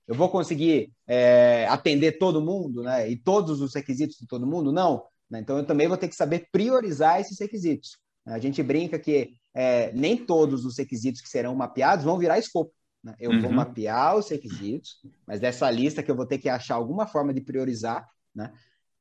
Eu 0.07 0.15
vou 0.15 0.27
conseguir 0.27 0.91
é, 1.05 1.67
atender 1.69 2.13
todo 2.13 2.41
mundo, 2.41 2.81
né? 2.81 3.07
E 3.07 3.15
todos 3.15 3.61
os 3.61 3.75
requisitos 3.75 4.17
de 4.17 4.25
todo 4.25 4.47
mundo? 4.47 4.71
Não. 4.71 5.03
Né? 5.29 5.39
Então 5.39 5.59
eu 5.59 5.65
também 5.65 5.87
vou 5.87 5.97
ter 5.97 6.07
que 6.07 6.15
saber 6.15 6.47
priorizar 6.51 7.21
esses 7.21 7.39
requisitos. 7.39 7.95
A 8.25 8.39
gente 8.39 8.63
brinca 8.63 8.97
que 8.97 9.35
é, 9.53 9.91
nem 9.93 10.17
todos 10.17 10.65
os 10.65 10.79
requisitos 10.79 11.21
que 11.21 11.29
serão 11.29 11.53
mapeados 11.53 12.03
vão 12.03 12.17
virar 12.17 12.39
escopo. 12.39 12.73
Né? 13.03 13.13
Eu 13.19 13.29
uhum. 13.29 13.41
vou 13.41 13.51
mapear 13.51 14.17
os 14.17 14.29
requisitos, 14.29 14.95
mas 15.27 15.39
dessa 15.39 15.69
lista 15.69 16.01
que 16.01 16.09
eu 16.09 16.15
vou 16.15 16.25
ter 16.25 16.39
que 16.39 16.49
achar 16.49 16.73
alguma 16.73 17.05
forma 17.05 17.31
de 17.31 17.41
priorizar, 17.41 18.07
né? 18.33 18.51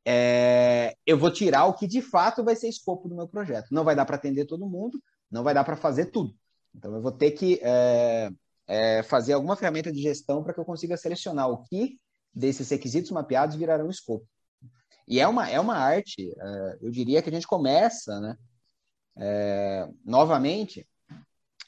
É, 0.08 0.96
eu 1.04 1.18
vou 1.18 1.32
tirar 1.32 1.64
o 1.64 1.74
que 1.74 1.84
de 1.84 2.00
fato 2.00 2.44
vai 2.44 2.54
ser 2.54 2.68
escopo 2.68 3.08
do 3.08 3.16
meu 3.16 3.26
projeto. 3.26 3.66
Não 3.72 3.82
vai 3.82 3.96
dar 3.96 4.06
para 4.06 4.14
atender 4.14 4.44
todo 4.44 4.68
mundo, 4.68 5.02
não 5.28 5.42
vai 5.42 5.52
dar 5.52 5.64
para 5.64 5.76
fazer 5.76 6.06
tudo. 6.06 6.32
Então, 6.72 6.94
eu 6.94 7.02
vou 7.02 7.10
ter 7.10 7.32
que 7.32 7.58
é, 7.60 8.30
é, 8.68 9.02
fazer 9.02 9.32
alguma 9.32 9.56
ferramenta 9.56 9.90
de 9.90 10.00
gestão 10.00 10.44
para 10.44 10.54
que 10.54 10.60
eu 10.60 10.64
consiga 10.64 10.96
selecionar 10.96 11.50
o 11.50 11.64
que 11.64 11.98
desses 12.32 12.70
requisitos 12.70 13.10
mapeados 13.10 13.56
virarão 13.56 13.90
escopo. 13.90 14.24
E 15.08 15.18
é 15.18 15.26
uma, 15.26 15.48
é 15.48 15.58
uma 15.58 15.76
arte, 15.76 16.32
é, 16.38 16.78
eu 16.80 16.90
diria 16.90 17.20
que 17.20 17.28
a 17.28 17.32
gente 17.32 17.46
começa, 17.46 18.20
né, 18.20 18.36
é, 19.16 19.88
novamente, 20.04 20.86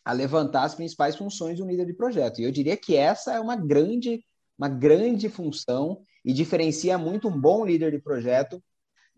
a 0.04 0.12
levantar 0.12 0.62
as 0.62 0.76
principais 0.76 1.16
funções 1.16 1.58
do 1.58 1.66
líder 1.66 1.86
de 1.86 1.92
projeto. 1.92 2.40
E 2.40 2.44
eu 2.44 2.52
diria 2.52 2.76
que 2.76 2.94
essa 2.94 3.34
é 3.34 3.40
uma 3.40 3.56
grande, 3.56 4.24
uma 4.56 4.68
grande 4.68 5.28
função 5.28 6.02
e 6.24 6.32
diferencia 6.32 6.98
muito 6.98 7.28
um 7.28 7.40
bom 7.40 7.64
líder 7.64 7.92
de 7.92 7.98
projeto 7.98 8.62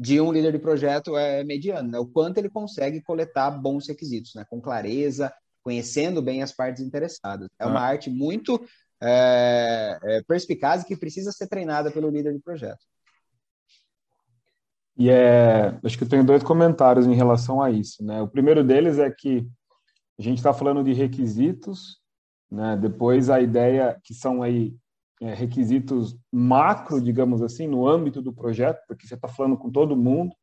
de 0.00 0.18
um 0.18 0.32
líder 0.32 0.52
de 0.52 0.58
projeto 0.58 1.14
é 1.14 1.44
mediano, 1.44 1.90
né? 1.90 1.98
O 1.98 2.06
quanto 2.06 2.38
ele 2.38 2.48
consegue 2.48 3.02
coletar 3.02 3.50
bons 3.50 3.86
requisitos, 3.86 4.34
né? 4.34 4.46
Com 4.48 4.58
clareza, 4.58 5.30
conhecendo 5.62 6.22
bem 6.22 6.42
as 6.42 6.52
partes 6.52 6.82
interessadas. 6.82 7.50
É 7.58 7.66
uma 7.66 7.80
ah. 7.80 7.88
arte 7.88 8.08
muito 8.08 8.58
é, 8.98 9.98
é, 10.02 10.22
perspicaz 10.22 10.82
e 10.82 10.86
que 10.86 10.96
precisa 10.96 11.30
ser 11.32 11.48
treinada 11.48 11.90
pelo 11.90 12.08
líder 12.08 12.32
de 12.32 12.40
projeto. 12.40 12.82
E 14.96 15.10
é, 15.10 15.78
acho 15.84 15.98
que 15.98 16.04
eu 16.04 16.08
tenho 16.08 16.24
dois 16.24 16.42
comentários 16.42 17.06
em 17.06 17.14
relação 17.14 17.60
a 17.60 17.70
isso, 17.70 18.02
né? 18.02 18.22
O 18.22 18.28
primeiro 18.28 18.64
deles 18.64 18.98
é 18.98 19.10
que 19.10 19.46
a 20.18 20.22
gente 20.22 20.38
está 20.38 20.54
falando 20.54 20.82
de 20.82 20.94
requisitos, 20.94 22.00
né? 22.50 22.74
Depois 22.80 23.28
a 23.28 23.38
ideia 23.38 24.00
que 24.02 24.14
são 24.14 24.42
aí 24.42 24.74
é, 25.20 25.34
requisitos 25.34 26.16
macro, 26.32 27.00
digamos 27.00 27.42
assim, 27.42 27.68
no 27.68 27.86
âmbito 27.86 28.22
do 28.22 28.32
projeto, 28.32 28.80
porque 28.88 29.06
você 29.06 29.14
está 29.14 29.28
falando 29.28 29.56
com 29.56 29.70
todo 29.70 29.96
mundo, 29.96 30.34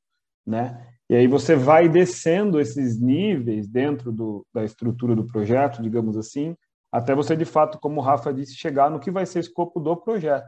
né? 0.45 0.87
E 1.09 1.15
aí 1.15 1.27
você 1.27 1.55
vai 1.55 1.89
descendo 1.89 2.59
esses 2.59 2.99
níveis 2.99 3.67
dentro 3.67 4.11
do, 4.11 4.45
da 4.53 4.63
estrutura 4.63 5.15
do 5.15 5.25
projeto, 5.25 5.81
digamos 5.81 6.17
assim, 6.17 6.55
até 6.91 7.15
você 7.15 7.35
de 7.35 7.45
fato, 7.45 7.79
como 7.79 7.99
o 7.99 8.03
Rafa 8.03 8.33
disse, 8.33 8.55
chegar 8.55 8.89
no 8.89 8.99
que 8.99 9.11
vai 9.11 9.25
ser 9.25 9.39
o 9.39 9.41
escopo 9.41 9.79
do 9.79 9.95
projeto. 9.95 10.47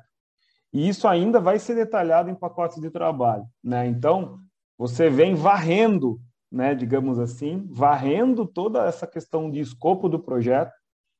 E 0.71 0.87
isso 0.87 1.07
ainda 1.07 1.39
vai 1.39 1.57
ser 1.57 1.75
detalhado 1.75 2.29
em 2.29 2.35
pacotes 2.35 2.79
de 2.79 2.89
trabalho, 2.89 3.45
né? 3.63 3.87
Então, 3.87 4.39
você 4.77 5.09
vem 5.09 5.35
varrendo, 5.35 6.19
né, 6.51 6.73
digamos 6.73 7.19
assim, 7.19 7.67
varrendo 7.69 8.45
toda 8.45 8.85
essa 8.85 9.05
questão 9.05 9.49
de 9.49 9.59
escopo 9.59 10.07
do 10.07 10.19
projeto, 10.19 10.71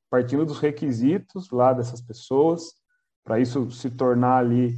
partindo 0.09 0.45
dos 0.45 0.59
requisitos 0.59 1.49
lá 1.51 1.73
dessas 1.73 2.01
pessoas, 2.01 2.78
para 3.29 3.39
isso 3.39 3.69
se 3.69 3.91
tornar 3.91 4.38
ali 4.38 4.75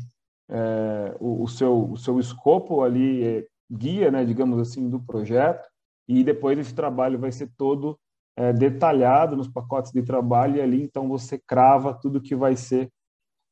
é, 0.50 1.16
o, 1.22 1.44
o, 1.44 1.48
seu, 1.48 1.90
o 1.92 1.96
seu 1.96 2.20
escopo 2.20 2.84
ali 2.84 3.24
é, 3.24 3.48
guia, 3.72 4.12
né, 4.12 4.26
digamos 4.26 4.60
assim, 4.60 4.90
do 4.90 5.00
projeto, 5.00 5.66
e 6.06 6.22
depois 6.22 6.60
esse 6.60 6.76
trabalho 6.76 7.18
vai 7.18 7.32
ser 7.32 7.50
todo 7.58 7.98
é, 8.36 8.52
detalhado 8.52 9.38
nos 9.38 9.48
pacotes 9.48 9.94
de 9.94 10.04
trabalho, 10.04 10.58
e 10.58 10.62
ali 10.62 10.84
então 10.84 11.08
você 11.08 11.40
crava 11.40 11.94
tudo 11.94 12.20
que 12.20 12.36
vai 12.36 12.58
ser 12.58 12.92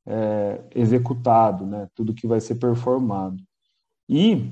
é, 0.05 0.65
executado, 0.75 1.65
né, 1.65 1.87
tudo 1.95 2.13
que 2.13 2.27
vai 2.27 2.41
ser 2.41 2.55
performado. 2.55 3.41
E 4.09 4.51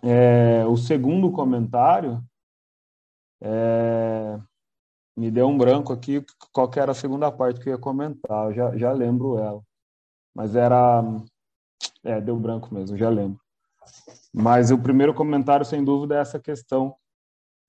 é, 0.00 0.64
o 0.64 0.76
segundo 0.76 1.32
comentário 1.32 2.22
é, 3.42 4.38
me 5.16 5.30
deu 5.30 5.48
um 5.48 5.56
branco 5.56 5.92
aqui, 5.92 6.24
qual 6.52 6.68
que 6.68 6.78
era 6.78 6.92
a 6.92 6.94
segunda 6.94 7.32
parte 7.32 7.60
que 7.60 7.68
eu 7.68 7.74
ia 7.74 7.78
comentar, 7.78 8.46
eu 8.46 8.54
já, 8.54 8.76
já 8.76 8.92
lembro 8.92 9.38
ela. 9.38 9.62
Mas 10.34 10.54
era... 10.54 11.02
É, 12.04 12.20
deu 12.20 12.36
branco 12.36 12.72
mesmo, 12.72 12.96
já 12.96 13.08
lembro. 13.08 13.40
Mas 14.32 14.70
o 14.70 14.78
primeiro 14.78 15.14
comentário, 15.14 15.64
sem 15.64 15.82
dúvida, 15.82 16.16
é 16.16 16.20
essa 16.20 16.38
questão 16.38 16.94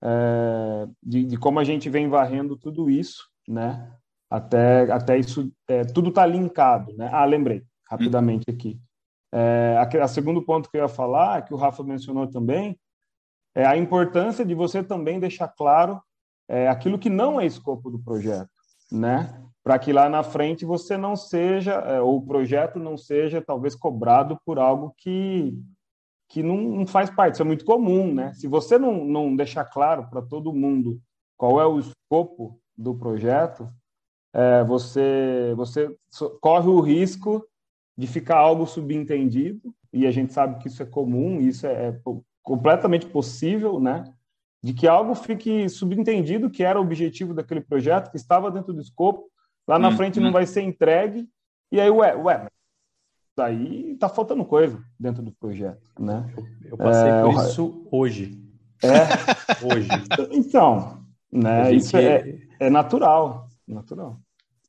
é, 0.02 0.86
de, 1.02 1.24
de, 1.24 1.36
como 1.36 1.58
a 1.58 1.64
gente 1.64 1.88
vem 1.88 2.08
varrendo 2.08 2.56
tudo 2.56 2.90
isso, 2.90 3.28
né? 3.46 3.90
Até, 4.30 4.90
até 4.92 5.16
isso, 5.18 5.50
é, 5.66 5.84
tudo 5.84 6.10
está 6.10 6.26
linkado, 6.26 6.92
né? 6.94 7.08
Ah, 7.12 7.24
lembrei, 7.24 7.64
rapidamente 7.88 8.44
aqui. 8.50 8.78
É, 9.32 9.76
a, 9.78 10.04
a 10.04 10.08
segundo 10.08 10.42
ponto 10.42 10.70
que 10.70 10.76
eu 10.76 10.82
ia 10.82 10.88
falar, 10.88 11.42
que 11.44 11.54
o 11.54 11.56
Rafa 11.56 11.82
mencionou 11.82 12.26
também, 12.26 12.78
é 13.54 13.66
a 13.66 13.76
importância 13.76 14.44
de 14.44 14.54
você 14.54 14.82
também 14.82 15.18
deixar 15.18 15.48
claro 15.48 16.00
é, 16.48 16.68
aquilo 16.68 16.98
que 16.98 17.10
não 17.10 17.40
é 17.40 17.46
escopo 17.46 17.90
do 17.90 17.98
projeto. 17.98 18.48
né? 18.90 19.42
Para 19.62 19.78
que 19.78 19.92
lá 19.92 20.08
na 20.08 20.22
frente 20.22 20.64
você 20.64 20.96
não 20.96 21.14
seja, 21.14 21.74
é, 21.74 22.00
ou 22.00 22.16
o 22.16 22.26
projeto 22.26 22.78
não 22.78 22.96
seja 22.96 23.42
talvez 23.42 23.74
cobrado 23.74 24.38
por 24.44 24.58
algo 24.58 24.94
que, 24.96 25.54
que 26.28 26.42
não, 26.42 26.56
não 26.56 26.86
faz 26.86 27.10
parte. 27.10 27.34
Isso 27.34 27.42
é 27.42 27.46
muito 27.46 27.64
comum, 27.64 28.12
né? 28.12 28.32
Se 28.34 28.48
você 28.48 28.78
não, 28.78 29.04
não 29.04 29.36
deixar 29.36 29.64
claro 29.64 30.08
para 30.08 30.22
todo 30.22 30.54
mundo 30.54 31.00
qual 31.36 31.60
é 31.60 31.66
o 31.66 31.78
escopo 31.78 32.58
do 32.76 32.94
projeto, 32.94 33.66
é, 34.32 34.64
você, 34.64 35.52
você 35.56 35.94
corre 36.40 36.68
o 36.68 36.80
risco 36.80 37.44
de 37.96 38.06
ficar 38.06 38.36
algo 38.38 38.66
subentendido, 38.66 39.74
e 39.92 40.06
a 40.06 40.10
gente 40.10 40.32
sabe 40.32 40.60
que 40.60 40.68
isso 40.68 40.82
é 40.82 40.86
comum, 40.86 41.40
isso 41.40 41.66
é, 41.66 41.88
é 41.88 42.00
completamente 42.42 43.06
possível, 43.06 43.80
né? 43.80 44.04
De 44.62 44.72
que 44.72 44.88
algo 44.88 45.14
fique 45.14 45.68
subentendido 45.68 46.50
que 46.50 46.64
era 46.64 46.80
o 46.80 46.82
objetivo 46.82 47.32
daquele 47.32 47.60
projeto, 47.60 48.10
que 48.10 48.16
estava 48.16 48.50
dentro 48.50 48.72
do 48.72 48.80
escopo, 48.80 49.30
lá 49.66 49.78
na 49.78 49.88
hum, 49.88 49.96
frente 49.96 50.18
hum. 50.18 50.22
não 50.22 50.32
vai 50.32 50.46
ser 50.46 50.62
entregue, 50.62 51.28
e 51.70 51.80
aí, 51.80 51.90
ué, 51.90 52.16
ué, 52.16 52.48
daí 53.36 53.94
tá 53.96 54.08
faltando 54.08 54.44
coisa 54.44 54.82
dentro 54.98 55.22
do 55.22 55.30
projeto, 55.32 55.82
né? 55.98 56.32
Eu 56.64 56.76
passei 56.76 57.10
é, 57.10 57.22
por 57.22 57.34
isso 57.34 57.88
hoje. 57.90 58.42
É? 58.82 59.62
hoje. 59.72 59.88
Então, 60.32 61.04
né? 61.30 61.72
Isso 61.72 61.96
é, 61.96 62.38
é 62.58 62.70
natural, 62.70 63.46
natural. 63.66 64.18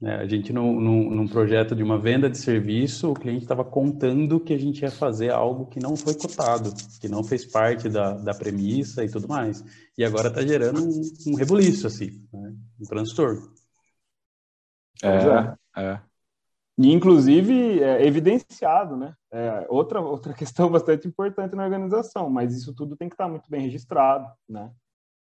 É, 0.01 0.13
a 0.15 0.25
gente, 0.25 0.53
num, 0.53 0.79
num, 0.79 1.09
num, 1.09 1.27
projeto 1.27 1.75
de 1.75 1.83
uma 1.83 1.99
venda 1.99 2.29
de 2.29 2.37
serviço, 2.37 3.11
o 3.11 3.13
cliente 3.13 3.43
estava 3.43 3.65
contando 3.65 4.39
que 4.39 4.53
a 4.53 4.57
gente 4.57 4.81
ia 4.81 4.91
fazer 4.91 5.29
algo 5.29 5.65
que 5.65 5.77
não 5.77 5.97
foi 5.97 6.13
cotado, 6.13 6.73
que 7.01 7.09
não 7.09 7.21
fez 7.21 7.45
parte 7.45 7.89
da, 7.89 8.13
da 8.13 8.33
premissa 8.33 9.03
e 9.03 9.09
tudo 9.09 9.27
mais. 9.27 9.61
E 9.97 10.05
agora 10.05 10.29
está 10.29 10.41
gerando 10.41 10.81
um, 10.81 11.01
um 11.27 11.35
rebuliço, 11.35 11.85
assim, 11.85 12.25
né? 12.31 12.55
um 12.79 12.85
transtorno. 12.85 13.51
É, 15.03 15.09
é. 15.77 15.83
é. 15.83 16.01
E, 16.77 16.93
inclusive, 16.93 17.83
é 17.83 18.05
evidenciado, 18.07 18.95
né? 18.95 19.13
É 19.29 19.65
outra, 19.67 19.99
outra 19.99 20.31
questão 20.33 20.71
bastante 20.71 21.09
importante 21.09 21.57
na 21.57 21.65
organização, 21.65 22.29
mas 22.29 22.55
isso 22.55 22.73
tudo 22.73 22.95
tem 22.95 23.09
que 23.09 23.15
estar 23.15 23.27
muito 23.27 23.49
bem 23.49 23.63
registrado, 23.63 24.31
né? 24.47 24.71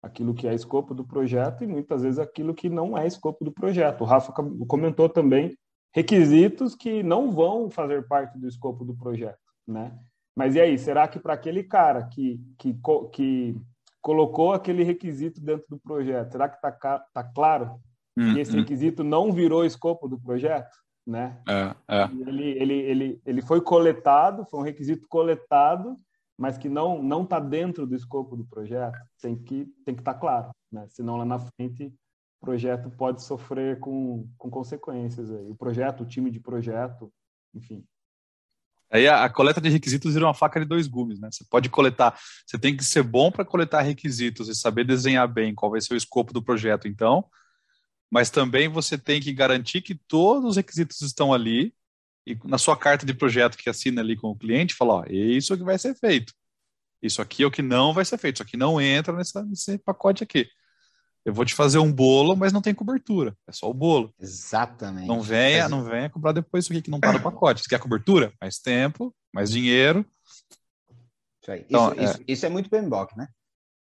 Aquilo 0.02 0.34
que 0.34 0.48
é 0.48 0.54
escopo 0.54 0.94
do 0.94 1.04
projeto 1.04 1.62
e 1.62 1.66
muitas 1.66 2.02
vezes 2.02 2.18
aquilo 2.18 2.54
que 2.54 2.68
não 2.68 2.96
é 2.96 3.06
escopo 3.06 3.44
do 3.44 3.52
projeto. 3.52 4.00
O 4.00 4.04
Rafa 4.06 4.32
comentou 4.66 5.08
também 5.08 5.56
requisitos 5.94 6.74
que 6.74 7.02
não 7.02 7.30
vão 7.30 7.70
fazer 7.70 8.06
parte 8.06 8.38
do 8.38 8.48
escopo 8.48 8.84
do 8.84 8.94
projeto, 8.94 9.38
né? 9.66 9.96
Mas 10.34 10.54
e 10.54 10.60
aí, 10.60 10.78
será 10.78 11.06
que 11.08 11.18
para 11.18 11.34
aquele 11.34 11.62
cara 11.62 12.04
que, 12.04 12.40
que, 12.56 12.78
que 13.12 13.56
colocou 14.00 14.52
aquele 14.52 14.82
requisito 14.82 15.40
dentro 15.40 15.66
do 15.68 15.78
projeto, 15.78 16.32
será 16.32 16.48
que 16.48 16.56
está 16.56 17.04
tá 17.12 17.24
claro 17.24 17.78
hum, 18.16 18.32
que 18.32 18.40
esse 18.40 18.56
hum. 18.56 18.60
requisito 18.60 19.04
não 19.04 19.32
virou 19.32 19.64
escopo 19.64 20.08
do 20.08 20.18
projeto? 20.18 20.70
Né? 21.06 21.42
É, 21.48 21.74
é. 21.88 22.04
Ele, 22.04 22.48
ele, 22.50 22.74
ele, 22.74 23.22
ele 23.26 23.42
foi 23.42 23.60
coletado, 23.60 24.46
foi 24.48 24.60
um 24.60 24.64
requisito 24.64 25.06
coletado, 25.08 25.96
mas 26.40 26.56
que 26.56 26.70
não 26.70 27.02
não 27.02 27.22
está 27.22 27.38
dentro 27.38 27.86
do 27.86 27.94
escopo 27.94 28.34
do 28.34 28.46
projeto, 28.46 28.98
tem 29.20 29.36
que 29.36 29.66
tem 29.84 29.94
que 29.94 30.00
estar 30.00 30.14
tá 30.14 30.18
claro, 30.18 30.50
né? 30.72 30.86
Senão 30.88 31.18
lá 31.18 31.24
na 31.26 31.38
frente 31.38 31.94
o 32.40 32.46
projeto 32.46 32.88
pode 32.88 33.22
sofrer 33.22 33.78
com, 33.78 34.26
com 34.38 34.48
consequências 34.48 35.30
aí. 35.30 35.50
O 35.50 35.54
projeto, 35.54 36.02
o 36.02 36.06
time 36.06 36.30
de 36.30 36.40
projeto, 36.40 37.12
enfim. 37.54 37.84
Aí 38.90 39.06
a, 39.06 39.24
a, 39.24 39.28
coleta 39.28 39.60
de 39.60 39.68
requisitos 39.68 40.14
vira 40.14 40.24
uma 40.24 40.32
faca 40.32 40.58
de 40.58 40.64
dois 40.64 40.86
gumes, 40.86 41.20
né? 41.20 41.28
Você 41.30 41.44
pode 41.44 41.68
coletar, 41.68 42.18
você 42.46 42.58
tem 42.58 42.74
que 42.74 42.82
ser 42.82 43.02
bom 43.02 43.30
para 43.30 43.44
coletar 43.44 43.82
requisitos 43.82 44.48
e 44.48 44.54
saber 44.54 44.84
desenhar 44.84 45.28
bem 45.28 45.54
qual 45.54 45.70
vai 45.70 45.82
ser 45.82 45.92
o 45.92 45.96
escopo 45.96 46.32
do 46.32 46.42
projeto, 46.42 46.88
então. 46.88 47.22
Mas 48.10 48.30
também 48.30 48.66
você 48.66 48.96
tem 48.96 49.20
que 49.20 49.34
garantir 49.34 49.82
que 49.82 49.94
todos 49.94 50.48
os 50.52 50.56
requisitos 50.56 51.02
estão 51.02 51.34
ali 51.34 51.74
e 52.26 52.36
na 52.44 52.58
sua 52.58 52.76
carta 52.76 53.06
de 53.06 53.14
projeto 53.14 53.56
que 53.56 53.70
assina 53.70 54.00
ali 54.00 54.16
com 54.16 54.28
o 54.28 54.36
cliente, 54.36 54.74
fala, 54.74 54.94
ó, 54.94 55.04
isso 55.08 55.54
é 55.54 55.56
que 55.56 55.64
vai 55.64 55.78
ser 55.78 55.94
feito. 55.94 56.32
Isso 57.02 57.22
aqui 57.22 57.42
é 57.42 57.46
o 57.46 57.50
que 57.50 57.62
não 57.62 57.94
vai 57.94 58.04
ser 58.04 58.18
feito. 58.18 58.36
Isso 58.36 58.42
aqui 58.42 58.56
não 58.56 58.80
entra 58.80 59.14
nessa, 59.14 59.42
nesse 59.42 59.78
pacote 59.78 60.22
aqui. 60.22 60.46
Eu 61.24 61.34
vou 61.34 61.44
te 61.44 61.54
fazer 61.54 61.78
um 61.78 61.92
bolo, 61.92 62.34
mas 62.36 62.52
não 62.52 62.62
tem 62.62 62.74
cobertura. 62.74 63.36
É 63.46 63.52
só 63.52 63.68
o 63.68 63.74
bolo. 63.74 64.12
Exatamente. 64.18 65.06
Não 65.06 65.20
venha, 65.20 65.68
não 65.68 65.84
venha 65.84 66.08
comprar 66.08 66.32
depois 66.32 66.64
isso 66.64 66.72
aqui 66.72 66.82
que 66.82 66.90
não 66.90 66.98
está 66.98 67.12
no 67.12 67.20
pacote. 67.20 67.62
Você 67.62 67.68
quer 67.68 67.78
cobertura? 67.78 68.32
Mais 68.40 68.58
tempo, 68.58 69.14
mais 69.32 69.50
dinheiro. 69.50 70.04
Isso, 71.42 71.52
aí. 71.52 71.64
Então, 71.68 71.92
isso, 71.92 72.00
é... 72.00 72.04
Isso, 72.04 72.24
isso, 72.28 72.46
é 72.46 72.48
muito 72.48 72.70
PMBOK, 72.70 73.16
né? 73.16 73.28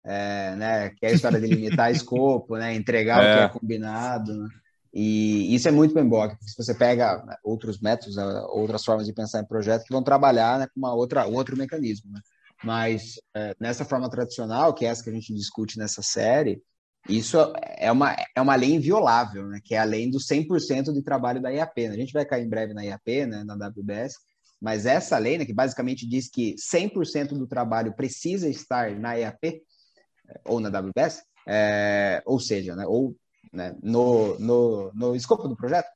É, 0.04 0.56
né? 0.56 0.90
Que 0.90 1.06
é 1.06 1.10
a 1.10 1.14
história 1.14 1.40
de 1.40 1.48
limitar 1.48 1.92
escopo, 1.92 2.58
né? 2.58 2.74
Entregar 2.74 3.24
é. 3.24 3.34
o 3.34 3.38
que 3.38 3.44
é 3.44 3.60
combinado. 3.60 4.34
Né? 4.34 4.50
E 4.94 5.54
isso 5.54 5.68
é 5.68 5.72
muito 5.72 5.94
porque 5.94 6.50
se 6.50 6.58
você 6.58 6.74
pega 6.74 7.24
né, 7.24 7.36
outros 7.44 7.80
métodos, 7.80 8.16
né, 8.16 8.24
outras 8.50 8.84
formas 8.84 9.06
de 9.06 9.14
pensar 9.14 9.40
em 9.40 9.46
projeto 9.46 9.84
que 9.84 9.94
vão 9.94 10.04
trabalhar 10.04 10.60
né, 10.60 10.68
com 10.68 10.80
uma 10.80 10.94
outra, 10.94 11.26
outro 11.28 11.56
mecanismo. 11.56 12.12
Né? 12.12 12.20
Mas 12.64 13.14
é, 13.36 13.56
nessa 13.60 13.86
forma 13.86 14.10
tradicional, 14.10 14.74
que 14.74 14.86
é 14.86 14.90
essa 14.90 15.04
que 15.04 15.10
a 15.10 15.14
gente 15.14 15.34
discute 15.34 15.78
nessa 15.78 16.02
série, 16.02 16.62
isso 17.08 17.38
é 17.78 17.92
uma, 17.92 18.16
é 18.36 18.42
uma 18.42 18.56
lei 18.56 18.74
inviolável, 18.74 19.48
né? 19.48 19.60
que 19.64 19.76
é 19.76 19.80
a 19.80 19.84
lei 19.84 20.10
do 20.10 20.18
100% 20.18 20.92
de 20.92 21.04
trabalho 21.04 21.42
da 21.42 21.52
IAP. 21.52 21.88
Né? 21.88 21.94
A 21.94 21.98
gente 21.98 22.14
vai 22.14 22.26
cair 22.26 22.46
em 22.46 22.50
breve 22.50 22.74
na 22.74 22.84
IAP, 22.84 23.26
né, 23.28 23.44
na 23.44 23.54
WBS, 23.54 24.16
mas 24.62 24.86
essa 24.86 25.18
lei, 25.18 25.38
né, 25.38 25.46
que 25.46 25.54
basicamente 25.54 26.08
diz 26.08 26.30
que 26.30 26.56
100% 26.56 27.30
do 27.30 27.48
trabalho 27.48 27.96
precisa 27.96 28.50
estar 28.50 28.92
na 29.00 29.14
IAP, 29.14 29.46
é, 29.46 30.42
ou 30.46 30.60
na 30.60 30.70
WBS, 30.70 31.24
é, 31.48 32.22
ou 32.26 32.40
seja, 32.40 32.76
né, 32.76 32.86
ou 32.86 33.16
né, 33.52 33.76
no, 33.82 34.38
no, 34.40 34.92
no 34.94 35.16
escopo 35.16 35.48
do 35.48 35.56
projeto, 35.56 35.90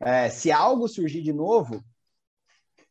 é, 0.00 0.28
se 0.30 0.50
algo 0.50 0.88
surgir 0.88 1.22
de 1.22 1.32
novo 1.32 1.84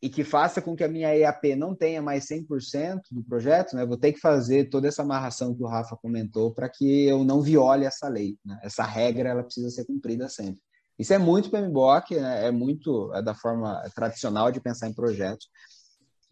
e 0.02 0.08
que 0.08 0.24
faça 0.24 0.62
com 0.62 0.74
que 0.74 0.82
a 0.82 0.88
minha 0.88 1.14
EAP 1.14 1.56
não 1.56 1.74
tenha 1.74 2.00
mais 2.00 2.26
100% 2.26 3.00
do 3.10 3.22
projeto, 3.22 3.76
né, 3.76 3.84
vou 3.84 3.98
ter 3.98 4.12
que 4.12 4.20
fazer 4.20 4.70
toda 4.70 4.88
essa 4.88 5.02
amarração 5.02 5.54
que 5.54 5.62
o 5.62 5.66
Rafa 5.66 5.96
comentou 5.96 6.52
para 6.54 6.68
que 6.68 7.06
eu 7.06 7.22
não 7.22 7.42
viole 7.42 7.84
essa 7.84 8.08
lei. 8.08 8.38
Né? 8.44 8.58
Essa 8.62 8.84
regra 8.84 9.28
ela 9.28 9.42
precisa 9.42 9.68
ser 9.68 9.84
cumprida 9.84 10.28
sempre. 10.28 10.60
Isso 10.98 11.12
é 11.12 11.18
muito 11.18 11.50
PMBOK, 11.50 12.14
né? 12.16 12.46
é 12.46 12.50
muito 12.50 13.12
é 13.14 13.22
da 13.22 13.34
forma 13.34 13.82
tradicional 13.94 14.50
de 14.50 14.60
pensar 14.60 14.88
em 14.88 14.94
projetos. 14.94 15.48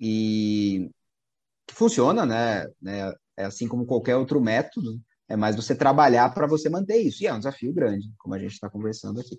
E 0.01 0.91
funciona, 1.71 2.25
né? 2.25 2.67
né? 2.81 3.13
É 3.37 3.45
assim 3.45 3.69
como 3.69 3.87
qualquer 3.87 4.17
outro 4.17 4.41
método, 4.41 4.99
é 5.29 5.37
mais 5.37 5.55
você 5.55 5.75
trabalhar 5.75 6.29
para 6.31 6.47
você 6.47 6.69
manter 6.69 6.97
isso. 6.97 7.23
E 7.23 7.27
é 7.27 7.35
um 7.35 7.39
desafio 7.39 7.73
grande, 7.73 8.11
como 8.19 8.35
a 8.35 8.39
gente 8.39 8.53
está 8.53 8.71
conversando 8.71 9.21
aqui. 9.21 9.39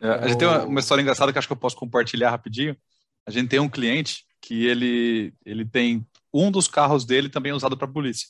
É, 0.00 0.10
a 0.10 0.28
gente 0.28 0.38
tem 0.38 0.46
uma, 0.46 0.64
uma, 0.64 0.80
história 0.80 1.02
engraçada 1.02 1.32
que 1.32 1.38
acho 1.38 1.48
que 1.48 1.52
eu 1.52 1.58
posso 1.58 1.76
compartilhar 1.76 2.30
rapidinho. 2.30 2.76
A 3.26 3.30
gente 3.30 3.48
tem 3.48 3.58
um 3.58 3.68
cliente 3.68 4.24
que 4.40 4.66
ele, 4.66 5.34
ele 5.44 5.64
tem 5.64 6.06
um 6.32 6.50
dos 6.50 6.68
carros 6.68 7.04
dele 7.04 7.28
também 7.28 7.52
usado 7.52 7.76
para 7.76 7.88
polícia. 7.88 8.28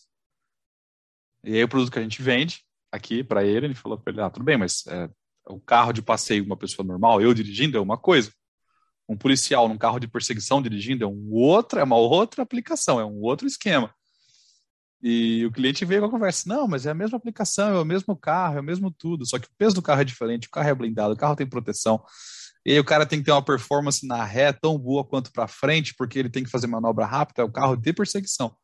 E 1.44 1.54
aí 1.54 1.64
o 1.64 1.68
produto 1.68 1.92
que 1.92 1.98
a 1.98 2.02
gente 2.02 2.22
vende 2.22 2.64
aqui 2.90 3.22
para 3.22 3.44
ele, 3.44 3.66
ele 3.66 3.74
falou 3.74 3.98
para 3.98 4.12
ele, 4.12 4.22
ah, 4.22 4.30
tudo 4.30 4.44
bem, 4.44 4.56
mas 4.56 4.86
é, 4.86 5.10
o 5.46 5.60
carro 5.60 5.92
de 5.92 6.02
passeio 6.02 6.44
uma 6.44 6.56
pessoa 6.56 6.86
normal, 6.86 7.20
eu 7.20 7.34
dirigindo 7.34 7.76
é 7.76 7.80
uma 7.80 7.98
coisa. 7.98 8.32
Um 9.08 9.16
policial 9.16 9.68
num 9.68 9.78
carro 9.78 9.98
de 9.98 10.06
perseguição 10.06 10.60
dirigindo 10.60 11.04
é 11.04 11.06
um 11.06 11.32
outro, 11.32 11.80
é 11.80 11.84
uma 11.84 11.96
outra 11.96 12.42
aplicação, 12.42 13.00
é 13.00 13.04
um 13.04 13.20
outro 13.20 13.46
esquema. 13.46 13.94
E 15.02 15.46
o 15.46 15.52
cliente 15.52 15.84
veio 15.84 16.00
com 16.00 16.08
a 16.08 16.10
conversa: 16.10 16.48
não, 16.48 16.66
mas 16.66 16.86
é 16.86 16.90
a 16.90 16.94
mesma 16.94 17.16
aplicação, 17.16 17.76
é 17.76 17.80
o 17.80 17.84
mesmo 17.84 18.16
carro, 18.16 18.58
é 18.58 18.60
o 18.60 18.64
mesmo 18.64 18.90
tudo, 18.90 19.24
só 19.26 19.38
que 19.38 19.46
o 19.46 19.50
peso 19.56 19.74
do 19.74 19.82
carro 19.82 20.00
é 20.00 20.04
diferente, 20.04 20.48
o 20.48 20.50
carro 20.50 20.68
é 20.68 20.74
blindado, 20.74 21.14
o 21.14 21.16
carro 21.16 21.36
tem 21.36 21.46
proteção. 21.46 22.02
E 22.66 22.72
aí 22.72 22.80
o 22.80 22.84
cara 22.84 23.06
tem 23.06 23.20
que 23.20 23.24
ter 23.24 23.32
uma 23.32 23.44
performance 23.44 24.06
na 24.06 24.24
ré 24.24 24.52
tão 24.52 24.78
boa 24.78 25.04
quanto 25.04 25.32
para 25.32 25.46
frente, 25.48 25.94
porque 25.96 26.18
ele 26.18 26.28
tem 26.28 26.44
que 26.44 26.50
fazer 26.50 26.66
manobra 26.66 27.06
rápida, 27.06 27.42
é 27.42 27.44
o 27.44 27.52
carro 27.52 27.76
de 27.76 27.92
perseguição. 27.92 28.54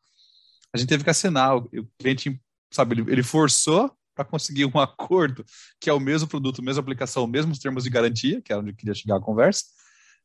A 0.75 0.79
gente 0.79 0.89
teve 0.89 1.05
que 1.05 1.11
assinar, 1.11 1.57
o 1.57 1.69
cliente, 1.99 2.41
sabe, 2.73 2.97
ele, 2.97 3.13
ele 3.13 3.23
forçou 3.23 3.91
para 4.15 4.25
conseguir 4.25 4.65
um 4.67 4.79
acordo 4.81 5.45
que 5.81 5.89
é 5.89 5.93
o 5.93 6.01
mesmo 6.01 6.29
produto, 6.29 6.63
mesma 6.63 6.83
aplicação, 6.83 7.27
mesmos 7.27 7.59
termos 7.59 7.85
de 7.85 7.91
garantia, 7.91 8.43
que 8.43 8.53
era 8.53 8.61
onde 8.61 8.75
queria 8.75 8.95
chegar 8.95 9.17
a 9.17 9.21
conversa, 9.21 9.65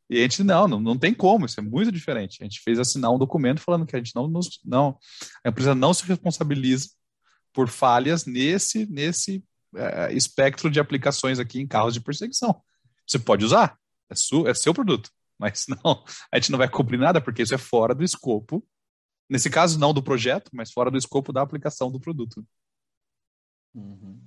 e 0.09 0.17
a 0.17 0.21
gente, 0.23 0.43
não, 0.43 0.67
não, 0.67 0.79
não 0.79 0.97
tem 0.97 1.13
como, 1.13 1.45
isso 1.45 1.59
é 1.59 1.63
muito 1.63 1.91
diferente. 1.91 2.39
A 2.41 2.43
gente 2.43 2.61
fez 2.61 2.79
assinar 2.79 3.11
um 3.11 3.19
documento 3.19 3.61
falando 3.61 3.85
que 3.85 3.95
a 3.95 3.99
gente 3.99 4.15
não, 4.15 4.27
nos, 4.27 4.59
não 4.65 4.97
a 5.45 5.49
empresa 5.49 5.75
não 5.75 5.93
se 5.93 6.03
responsabiliza 6.03 6.89
por 7.53 7.69
falhas 7.69 8.25
nesse, 8.25 8.87
nesse 8.87 9.43
é, 9.75 10.11
espectro 10.13 10.71
de 10.71 10.79
aplicações 10.79 11.37
aqui 11.37 11.59
em 11.59 11.67
carros 11.67 11.93
de 11.93 12.01
perseguição. 12.01 12.59
Você 13.05 13.19
pode 13.19 13.45
usar, 13.45 13.77
é, 14.09 14.15
su, 14.15 14.47
é 14.47 14.53
seu 14.55 14.73
produto, 14.73 15.11
mas 15.37 15.67
não, 15.83 16.03
a 16.31 16.37
gente 16.37 16.51
não 16.51 16.57
vai 16.57 16.69
cobrir 16.69 16.97
nada 16.97 17.21
porque 17.21 17.43
isso 17.43 17.53
é 17.53 17.59
fora 17.59 17.93
do 17.93 18.03
escopo, 18.03 18.65
nesse 19.29 19.49
caso 19.49 19.77
não 19.77 19.93
do 19.93 20.01
projeto, 20.01 20.49
mas 20.53 20.71
fora 20.71 20.89
do 20.89 20.97
escopo 20.97 21.31
da 21.31 21.43
aplicação 21.43 21.91
do 21.91 21.99
produto. 21.99 22.43
Uhum. 23.75 24.19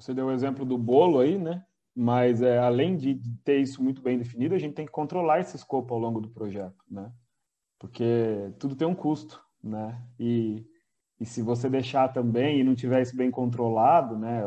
Você 0.00 0.12
deu 0.12 0.26
o 0.26 0.32
exemplo 0.32 0.64
do 0.64 0.76
bolo 0.76 1.20
aí, 1.20 1.38
né? 1.38 1.64
Mas 1.94 2.40
é, 2.40 2.58
além 2.58 2.96
de 2.96 3.20
ter 3.44 3.58
isso 3.58 3.82
muito 3.82 4.00
bem 4.00 4.18
definido, 4.18 4.54
a 4.54 4.58
gente 4.58 4.74
tem 4.74 4.86
que 4.86 4.92
controlar 4.92 5.40
esse 5.40 5.56
escopo 5.56 5.92
ao 5.92 6.00
longo 6.00 6.20
do 6.20 6.30
projeto, 6.30 6.82
né? 6.90 7.12
Porque 7.78 8.52
tudo 8.58 8.74
tem 8.74 8.86
um 8.86 8.94
custo, 8.94 9.42
né? 9.62 10.02
E, 10.18 10.64
e 11.20 11.26
se 11.26 11.42
você 11.42 11.68
deixar 11.68 12.08
também 12.08 12.60
e 12.60 12.64
não 12.64 12.74
tiver 12.74 13.02
isso 13.02 13.16
bem 13.16 13.30
controlado, 13.30 14.16
né? 14.16 14.42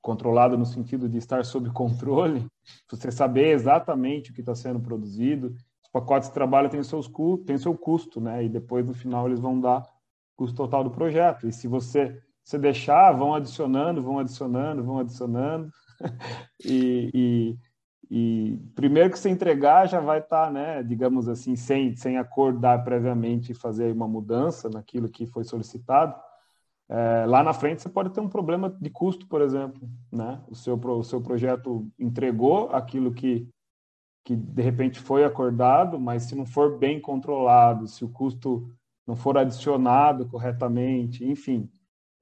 controlado 0.00 0.56
no 0.56 0.64
sentido 0.64 1.08
de 1.08 1.18
estar 1.18 1.44
sob 1.44 1.70
controle, 1.70 2.46
você 2.90 3.10
saber 3.10 3.48
exatamente 3.48 4.30
o 4.30 4.34
que 4.34 4.40
está 4.40 4.54
sendo 4.54 4.80
produzido. 4.80 5.54
Os 5.82 5.90
pacotes 5.90 6.28
de 6.28 6.34
trabalho 6.34 6.68
têm 6.68 6.82
seus 6.82 7.10
têm 7.46 7.58
seu 7.58 7.76
custo, 7.76 8.20
né? 8.20 8.44
E 8.44 8.48
depois 8.48 8.86
no 8.86 8.94
final 8.94 9.26
eles 9.26 9.40
vão 9.40 9.60
dar 9.60 9.82
custo 10.36 10.56
total 10.56 10.84
do 10.84 10.90
projeto. 10.90 11.48
E 11.48 11.52
se 11.52 11.66
você 11.66 12.22
se 12.44 12.58
deixar, 12.58 13.12
vão 13.12 13.34
adicionando, 13.34 14.02
vão 14.02 14.18
adicionando, 14.18 14.84
vão 14.84 14.98
adicionando. 14.98 15.70
e, 16.64 17.10
e, 17.14 17.58
e, 18.10 18.58
primeiro 18.74 19.10
que 19.10 19.18
você 19.18 19.28
entregar 19.28 19.86
já 19.86 20.00
vai 20.00 20.18
estar, 20.20 20.46
tá, 20.46 20.50
né, 20.50 20.82
digamos 20.82 21.28
assim, 21.28 21.56
sem, 21.56 21.94
sem 21.96 22.18
acordar 22.18 22.84
previamente 22.84 23.52
e 23.52 23.54
fazer 23.54 23.92
uma 23.92 24.08
mudança 24.08 24.68
naquilo 24.68 25.08
que 25.08 25.26
foi 25.26 25.44
solicitado. 25.44 26.14
É, 26.90 27.26
lá 27.26 27.42
na 27.42 27.52
frente 27.52 27.82
você 27.82 27.88
pode 27.88 28.10
ter 28.10 28.20
um 28.20 28.28
problema 28.28 28.70
de 28.70 28.88
custo, 28.88 29.26
por 29.28 29.42
exemplo, 29.42 29.86
né? 30.10 30.42
O 30.48 30.54
seu, 30.54 30.74
o 30.74 31.04
seu 31.04 31.20
projeto 31.20 31.86
entregou 31.98 32.70
aquilo 32.70 33.12
que, 33.12 33.46
que 34.24 34.34
de 34.34 34.62
repente 34.62 34.98
foi 34.98 35.22
acordado, 35.22 36.00
mas 36.00 36.22
se 36.24 36.34
não 36.34 36.46
for 36.46 36.78
bem 36.78 36.98
controlado, 36.98 37.86
se 37.86 38.04
o 38.04 38.08
custo 38.08 38.70
não 39.06 39.16
for 39.16 39.36
adicionado 39.36 40.26
corretamente, 40.28 41.24
enfim, 41.24 41.70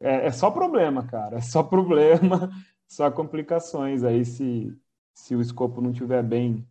é, 0.00 0.26
é 0.26 0.32
só 0.32 0.50
problema, 0.50 1.04
cara, 1.04 1.38
é 1.38 1.40
só 1.40 1.62
problema, 1.64 2.50
só 2.88 3.10
complicações 3.10 4.02
aí 4.04 4.24
se, 4.24 4.76
se 5.14 5.34
o 5.34 5.40
escopo 5.40 5.80
não 5.80 5.92
tiver 5.92 6.22
bem, 6.22 6.66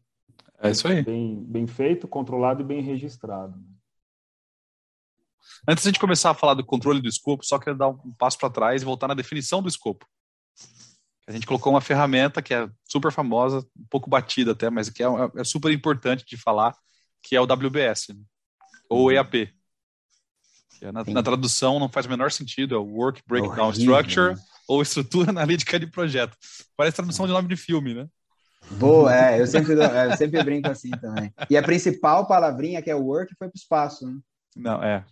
é 0.60 0.72
isso 0.72 0.88
aí. 0.88 1.04
bem, 1.04 1.44
bem 1.44 1.68
feito, 1.68 2.08
controlado 2.08 2.62
e 2.62 2.66
bem 2.66 2.82
registrado. 2.82 3.60
Antes 5.68 5.84
de 5.84 5.90
a 5.90 5.92
gente 5.92 6.00
começar 6.00 6.32
a 6.32 6.36
falar 6.36 6.54
do 6.54 6.66
controle 6.66 7.02
do 7.02 7.08
escopo, 7.08 7.46
só 7.46 7.60
queria 7.60 7.76
dar 7.76 7.90
um 7.90 8.14
passo 8.18 8.38
para 8.38 8.50
trás 8.50 8.82
e 8.82 8.86
voltar 8.86 9.08
na 9.08 9.14
definição 9.14 9.62
do 9.62 9.70
escopo. 9.70 10.06
A 11.28 11.32
gente 11.32 11.48
colocou 11.48 11.74
uma 11.74 11.82
ferramenta 11.82 12.42
que 12.42 12.54
é 12.54 12.70
super 12.84 13.12
famosa, 13.12 13.66
um 13.76 13.86
pouco 13.90 14.10
batida 14.10 14.52
até, 14.52 14.70
mas 14.70 14.90
que 14.90 15.04
é, 15.04 15.08
é 15.38 15.44
super 15.44 15.72
importante 15.72 16.24
de 16.26 16.38
falar, 16.38 16.76
que 17.22 17.36
é 17.36 17.42
o 17.42 17.46
WBS, 17.46 18.10
né? 18.10 18.22
ou 18.90 19.12
EAP. 19.12 19.52
É 20.82 20.92
na, 20.92 21.04
na, 21.04 21.24
tradução 21.24 21.80
não 21.80 21.90
faz 21.90 22.06
o 22.06 22.10
menor 22.10 22.32
sentido, 22.32 22.76
é 22.76 22.78
o 22.78 22.84
Work 22.84 23.24
Breakdown 23.26 23.70
Horrível, 23.70 24.00
Structure 24.00 24.36
né? 24.36 24.42
Ou 24.68 24.82
Estrutura 24.82 25.30
Analítica 25.32 25.80
de 25.80 25.88
Projeto. 25.88 26.36
Parece 26.76 26.98
tradução 26.98 27.26
de 27.26 27.34
nome 27.34 27.48
de 27.48 27.56
filme, 27.56 27.94
né? 27.94 28.08
Boa, 28.72 29.16
é, 29.16 29.40
eu 29.40 29.46
sempre, 29.46 29.74
eu 29.74 30.18
sempre 30.18 30.44
brinco 30.44 30.70
assim 30.70 30.90
também. 30.90 31.32
E 31.50 31.56
a 31.56 31.62
principal 31.62 32.28
palavrinha, 32.28 32.82
que 32.82 32.90
é 32.90 32.96
o 32.96 33.04
work, 33.04 33.36
foi 33.38 33.48
para 33.48 33.56
o 33.56 33.60
espaço, 33.60 34.08
né? 34.08 34.18
Não, 34.56 34.84
é 34.84 35.06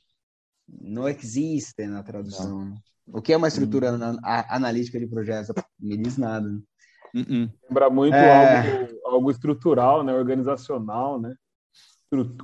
não 0.68 1.08
existe 1.08 1.86
na 1.88 2.04
tradução. 2.04 2.66
Não. 2.66 2.78
O 3.08 3.22
que 3.22 3.34
é 3.34 3.38
uma 3.38 3.48
estrutura 3.48 3.92
hum. 3.92 4.18
analítica 4.50 5.00
de 5.00 5.08
projetos? 5.08 5.54
Me 5.80 5.98
diz 5.98 6.18
nada. 6.18 6.48
Uh 7.14 7.20
-uh. 7.20 7.54
Lembra 7.70 7.90
muito 7.90 8.16
é... 8.16 8.80
algo, 8.80 9.00
algo 9.06 9.32
estrutural, 9.32 10.04
né? 10.04 10.14
organizacional, 10.14 11.20
né? 11.20 11.36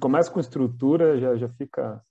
Começa 0.02 0.30
com 0.32 0.40
estrutura, 0.40 1.20
já, 1.20 1.38
já 1.38 1.50
fica 1.50 2.04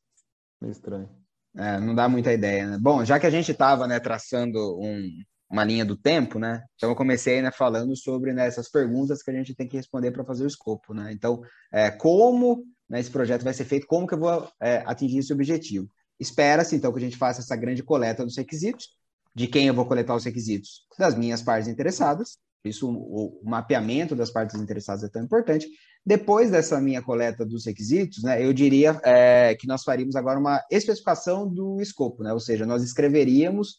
meio 0.60 0.72
estranho. 0.72 1.08
É, 1.56 1.80
não 1.80 1.94
dá 1.94 2.08
muita 2.08 2.32
ideia, 2.32 2.66
né? 2.66 2.78
Bom, 2.80 3.04
já 3.04 3.18
que 3.18 3.26
a 3.26 3.30
gente 3.30 3.50
estava 3.50 3.86
né, 3.86 3.98
traçando 3.98 4.78
um, 4.78 5.10
uma 5.50 5.64
linha 5.64 5.84
do 5.84 5.96
tempo, 5.96 6.38
né? 6.38 6.62
Então 6.76 6.90
eu 6.90 6.96
comecei 6.96 7.40
né, 7.42 7.50
falando 7.50 7.96
sobre 7.96 8.32
né, 8.32 8.46
essas 8.46 8.70
perguntas 8.70 9.22
que 9.22 9.30
a 9.30 9.34
gente 9.34 9.54
tem 9.54 9.66
que 9.66 9.76
responder 9.76 10.10
para 10.12 10.24
fazer 10.24 10.44
o 10.44 10.48
escopo, 10.48 10.94
né? 10.94 11.10
Então, 11.12 11.40
é, 11.72 11.90
como 11.90 12.64
né, 12.88 13.00
esse 13.00 13.10
projeto 13.10 13.42
vai 13.44 13.54
ser 13.54 13.64
feito, 13.64 13.86
como 13.86 14.06
que 14.06 14.14
eu 14.14 14.18
vou 14.18 14.48
é, 14.60 14.82
atingir 14.86 15.18
esse 15.18 15.32
objetivo? 15.32 15.88
Espera-se, 16.20 16.74
então, 16.74 16.92
que 16.92 16.98
a 16.98 17.02
gente 17.02 17.16
faça 17.16 17.40
essa 17.40 17.56
grande 17.56 17.82
coleta 17.82 18.24
dos 18.24 18.36
requisitos. 18.36 18.88
De 19.34 19.46
quem 19.46 19.68
eu 19.68 19.74
vou 19.74 19.86
coletar 19.86 20.16
os 20.16 20.24
requisitos? 20.24 20.86
Das 20.98 21.14
minhas 21.14 21.40
partes 21.42 21.68
interessadas. 21.68 22.38
Isso, 22.64 22.90
o, 22.90 23.40
o 23.42 23.48
mapeamento 23.48 24.16
das 24.16 24.30
partes 24.30 24.60
interessadas 24.60 25.04
é 25.04 25.08
tão 25.08 25.22
importante. 25.22 25.68
Depois 26.04 26.50
dessa 26.50 26.80
minha 26.80 27.02
coleta 27.02 27.44
dos 27.44 27.66
requisitos, 27.66 28.22
né, 28.22 28.44
eu 28.44 28.52
diria 28.52 29.00
é, 29.04 29.54
que 29.54 29.66
nós 29.66 29.84
faríamos 29.84 30.16
agora 30.16 30.38
uma 30.38 30.62
especificação 30.70 31.46
do 31.46 31.80
escopo, 31.80 32.22
né? 32.22 32.32
ou 32.32 32.40
seja, 32.40 32.64
nós 32.64 32.82
escreveríamos 32.82 33.76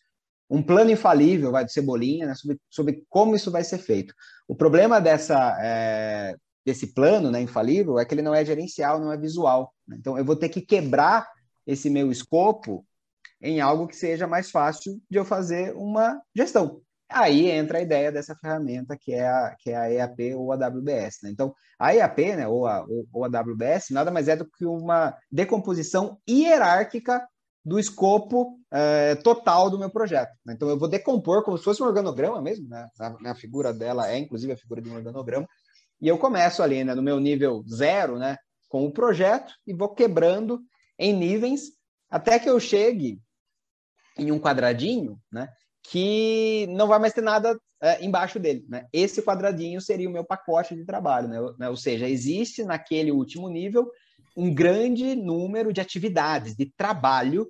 um 0.50 0.63
plano 0.63 0.89
infalível, 0.92 1.52
vai 1.52 1.63
do 1.63 1.72
Cebolinha, 1.72 2.28
né, 2.28 2.36
sobre, 2.36 2.60
sobre 2.70 3.06
como 3.08 3.36
isso 3.36 3.52
vai 3.52 3.63
ser 3.63 3.78
feito. 3.78 4.13
O 4.48 4.56
problema 4.56 5.00
dessa, 5.00 5.58
é, 5.62 6.36
desse 6.65 6.94
plano 6.94 7.30
né, 7.30 7.42
infalível 7.42 8.00
é 8.00 8.06
que 8.06 8.13
ele 8.13 8.24
não 8.24 8.34
é 8.34 8.44
gerencial, 8.44 9.00
não 9.00 9.12
é 9.12 9.18
visual. 9.18 9.74
Né? 9.88 9.98
Então, 10.00 10.18
eu 10.18 10.26
vou 10.26 10.36
ter 10.36 10.50
que 10.50 10.62
quebrar 10.62 11.28
esse 11.68 11.89
meu 11.89 12.12
escopo 12.12 12.84
em 13.42 13.62
algo 13.62 13.88
que 13.88 13.96
seja 13.96 14.28
mais 14.28 14.50
fácil 14.50 15.00
de 15.10 15.18
eu 15.18 15.24
fazer 15.24 15.74
uma 15.76 16.20
gestão. 16.36 16.82
Aí 17.10 17.50
entra 17.50 17.80
a 17.80 17.82
ideia 17.82 18.12
dessa 18.12 18.36
ferramenta 18.36 18.95
que 18.95 19.13
é 19.13 19.28
a, 19.28 19.56
que 19.58 19.72
é 19.72 19.76
a 19.76 19.91
EAP 19.91 20.36
ou 20.36 20.52
a 20.52 20.56
WBS. 20.56 21.24
Né? 21.24 21.32
Então, 21.32 21.54
a 21.80 21.93
EAP, 21.95 22.36
né, 22.36 22.48
ou, 22.48 22.67
a, 22.67 22.86
ou 23.12 23.26
a 23.26 23.28
WBS, 23.28 23.89
nada 23.91 24.12
mais 24.12 24.28
é 24.28 24.36
do 24.36 24.45
que 24.45 24.65
uma 24.65 25.17
decomposição 25.32 26.19
hierárquica 26.30 27.28
do 27.65 27.80
escopo 27.80 28.60
é, 28.72 29.15
total 29.15 29.69
do 29.69 29.80
meu 29.80 29.89
projeto. 29.89 30.32
Né? 30.45 30.54
Então, 30.54 30.69
eu 30.69 30.78
vou 30.78 30.88
decompor 30.88 31.43
como 31.43 31.58
se 31.58 31.63
fosse 31.63 31.82
um 31.82 31.88
organograma 31.88 32.41
mesmo, 32.41 32.69
né? 32.69 32.88
a, 33.00 33.32
a, 33.32 33.36
figura 33.36 33.74
dela 33.74 34.08
é, 34.08 34.17
inclusive, 34.17 34.54
a 34.54 34.58
figura 34.58 34.82
de 34.82 34.89
um 34.89 34.95
organograma, 34.95 35.48
e 36.02 36.08
eu 36.08 36.17
começo 36.17 36.62
ali 36.62 36.84
né, 36.84 36.93
no 36.95 37.02
meu 37.02 37.19
nível 37.19 37.63
zero, 37.67 38.17
né, 38.17 38.38
com 38.69 38.86
o 38.86 38.91
projeto, 38.91 39.52
e 39.65 39.74
vou 39.74 39.89
quebrando 39.89 40.62
em 40.98 41.12
níveis 41.12 41.72
até 42.10 42.39
que 42.39 42.50
eu 42.50 42.60
chegue 42.60 43.19
em 44.17 44.32
um 44.32 44.39
quadradinho, 44.39 45.19
né? 45.32 45.48
Que 45.91 46.67
não 46.69 46.88
vai 46.88 46.99
mais 46.99 47.13
ter 47.13 47.21
nada 47.21 47.58
é, 47.82 48.04
embaixo 48.04 48.39
dele, 48.39 48.65
né? 48.67 48.86
Esse 48.91 49.21
quadradinho 49.21 49.82
seria 49.82 50.10
o 50.10 50.12
meu 50.12 50.23
pacote 50.23 50.75
de 50.75 50.86
trabalho, 50.86 51.28
né? 51.28 51.38
né? 51.58 51.69
Ou 51.69 51.78
seja, 51.78 52.08
existe 52.08 52.63
naquele 52.63 53.12
último 53.12 53.49
nível 53.49 53.89
um 54.36 54.54
grande 54.54 55.15
número 55.15 55.73
de 55.73 55.82
atividades, 55.82 56.56
de 56.56 56.65
trabalho 56.78 57.47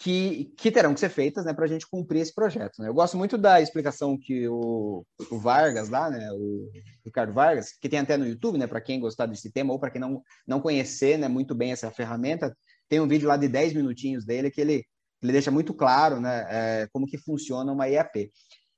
que, 0.00 0.52
que 0.56 0.70
terão 0.70 0.92
que 0.92 1.00
ser 1.00 1.08
feitas 1.08 1.44
né, 1.44 1.54
para 1.54 1.64
a 1.64 1.68
gente 1.68 1.88
cumprir 1.88 2.20
esse 2.20 2.34
projeto. 2.34 2.80
Né? 2.80 2.88
Eu 2.88 2.94
gosto 2.94 3.16
muito 3.16 3.38
da 3.38 3.60
explicação 3.60 4.18
que 4.18 4.46
o, 4.48 5.04
o 5.30 5.38
Vargas 5.38 5.88
lá, 5.88 6.10
né, 6.10 6.30
o 6.32 6.70
Ricardo 7.04 7.32
Vargas, 7.32 7.72
que 7.72 7.88
tem 7.88 8.00
até 8.00 8.16
no 8.16 8.26
YouTube, 8.26 8.58
né, 8.58 8.66
para 8.66 8.80
quem 8.80 9.00
gostar 9.00 9.26
desse 9.26 9.50
tema 9.50 9.72
ou 9.72 9.78
para 9.78 9.90
quem 9.90 10.00
não, 10.00 10.22
não 10.46 10.60
conhecer 10.60 11.18
né, 11.18 11.28
muito 11.28 11.54
bem 11.54 11.72
essa 11.72 11.90
ferramenta, 11.90 12.54
tem 12.88 13.00
um 13.00 13.08
vídeo 13.08 13.28
lá 13.28 13.36
de 13.36 13.48
10 13.48 13.74
minutinhos 13.74 14.24
dele 14.24 14.50
que 14.50 14.60
ele, 14.60 14.84
ele 15.24 15.32
deixa 15.32 15.50
muito 15.50 15.72
claro 15.72 16.20
né, 16.20 16.46
é, 16.50 16.88
como 16.92 17.06
que 17.06 17.16
funciona 17.16 17.72
uma 17.72 17.88
IAP. 17.88 18.30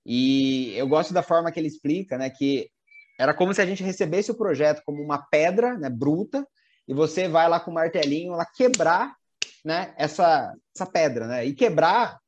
E 0.04 0.72
eu 0.76 0.86
gosto 0.86 1.12
da 1.12 1.22
forma 1.22 1.50
que 1.50 1.58
ele 1.58 1.66
explica, 1.66 2.16
né, 2.16 2.30
que 2.30 2.70
era 3.18 3.34
como 3.34 3.52
se 3.52 3.60
a 3.60 3.66
gente 3.66 3.82
recebesse 3.82 4.30
o 4.30 4.36
projeto 4.36 4.82
como 4.86 5.02
uma 5.02 5.18
pedra 5.18 5.76
né, 5.76 5.90
bruta 5.90 6.46
e 6.86 6.94
você 6.94 7.26
vai 7.26 7.48
lá 7.48 7.58
com 7.58 7.72
o 7.72 7.74
martelinho 7.74 8.32
lá 8.32 8.46
quebrar 8.46 9.14
né, 9.64 9.92
essa, 9.96 10.54
essa 10.74 10.86
pedra, 10.86 11.26
né? 11.26 11.44
E 11.44 11.52
quebrar 11.52 12.20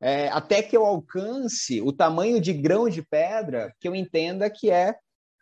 é, 0.00 0.28
até 0.28 0.62
que 0.62 0.76
eu 0.76 0.84
alcance 0.84 1.80
o 1.80 1.92
tamanho 1.92 2.40
de 2.40 2.52
grão 2.52 2.88
de 2.88 3.02
pedra 3.02 3.74
que 3.80 3.88
eu 3.88 3.94
entenda 3.94 4.48
que 4.48 4.70
é, 4.70 4.94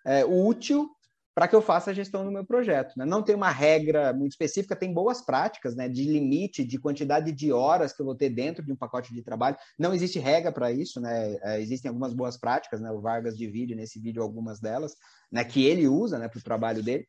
é 0.07 0.25
útil 0.25 0.88
para 1.35 1.49
que 1.49 1.57
eu 1.57 1.62
faça 1.62 1.90
a 1.90 1.95
gestão 1.95 2.25
do 2.25 2.31
meu 2.31 2.45
projeto. 2.45 2.95
Né? 2.97 3.05
Não 3.05 3.23
tem 3.23 3.35
uma 3.35 3.51
regra 3.51 4.12
muito 4.12 4.33
específica, 4.33 4.77
tem 4.77 4.92
boas 4.92 5.25
práticas 5.25 5.75
né, 5.75 5.88
de 5.88 6.05
limite, 6.05 6.64
de 6.64 6.79
quantidade 6.79 7.33
de 7.33 7.53
horas 7.53 7.92
que 7.92 8.03
eu 8.03 8.07
vou 8.07 8.14
ter 8.14 8.29
dentro 8.29 8.64
de 8.64 8.73
um 8.73 8.77
pacote 8.77 9.14
de 9.14 9.23
trabalho. 9.23 9.57
Não 9.79 9.95
existe 9.95 10.18
regra 10.18 10.53
para 10.53 10.71
isso, 10.71 11.01
né? 11.01 11.37
É, 11.42 11.61
existem 11.61 11.88
algumas 11.88 12.12
boas 12.12 12.37
práticas, 12.37 12.81
né? 12.81 12.90
o 12.90 13.01
Vargas 13.01 13.37
divide 13.37 13.75
nesse 13.75 13.99
vídeo 13.99 14.23
algumas 14.23 14.61
delas, 14.61 14.95
né, 15.31 15.45
que 15.45 15.64
ele 15.64 15.88
usa 15.88 16.18
né, 16.18 16.29
para 16.29 16.38
o 16.38 16.42
trabalho 16.42 16.83
dele. 16.83 17.07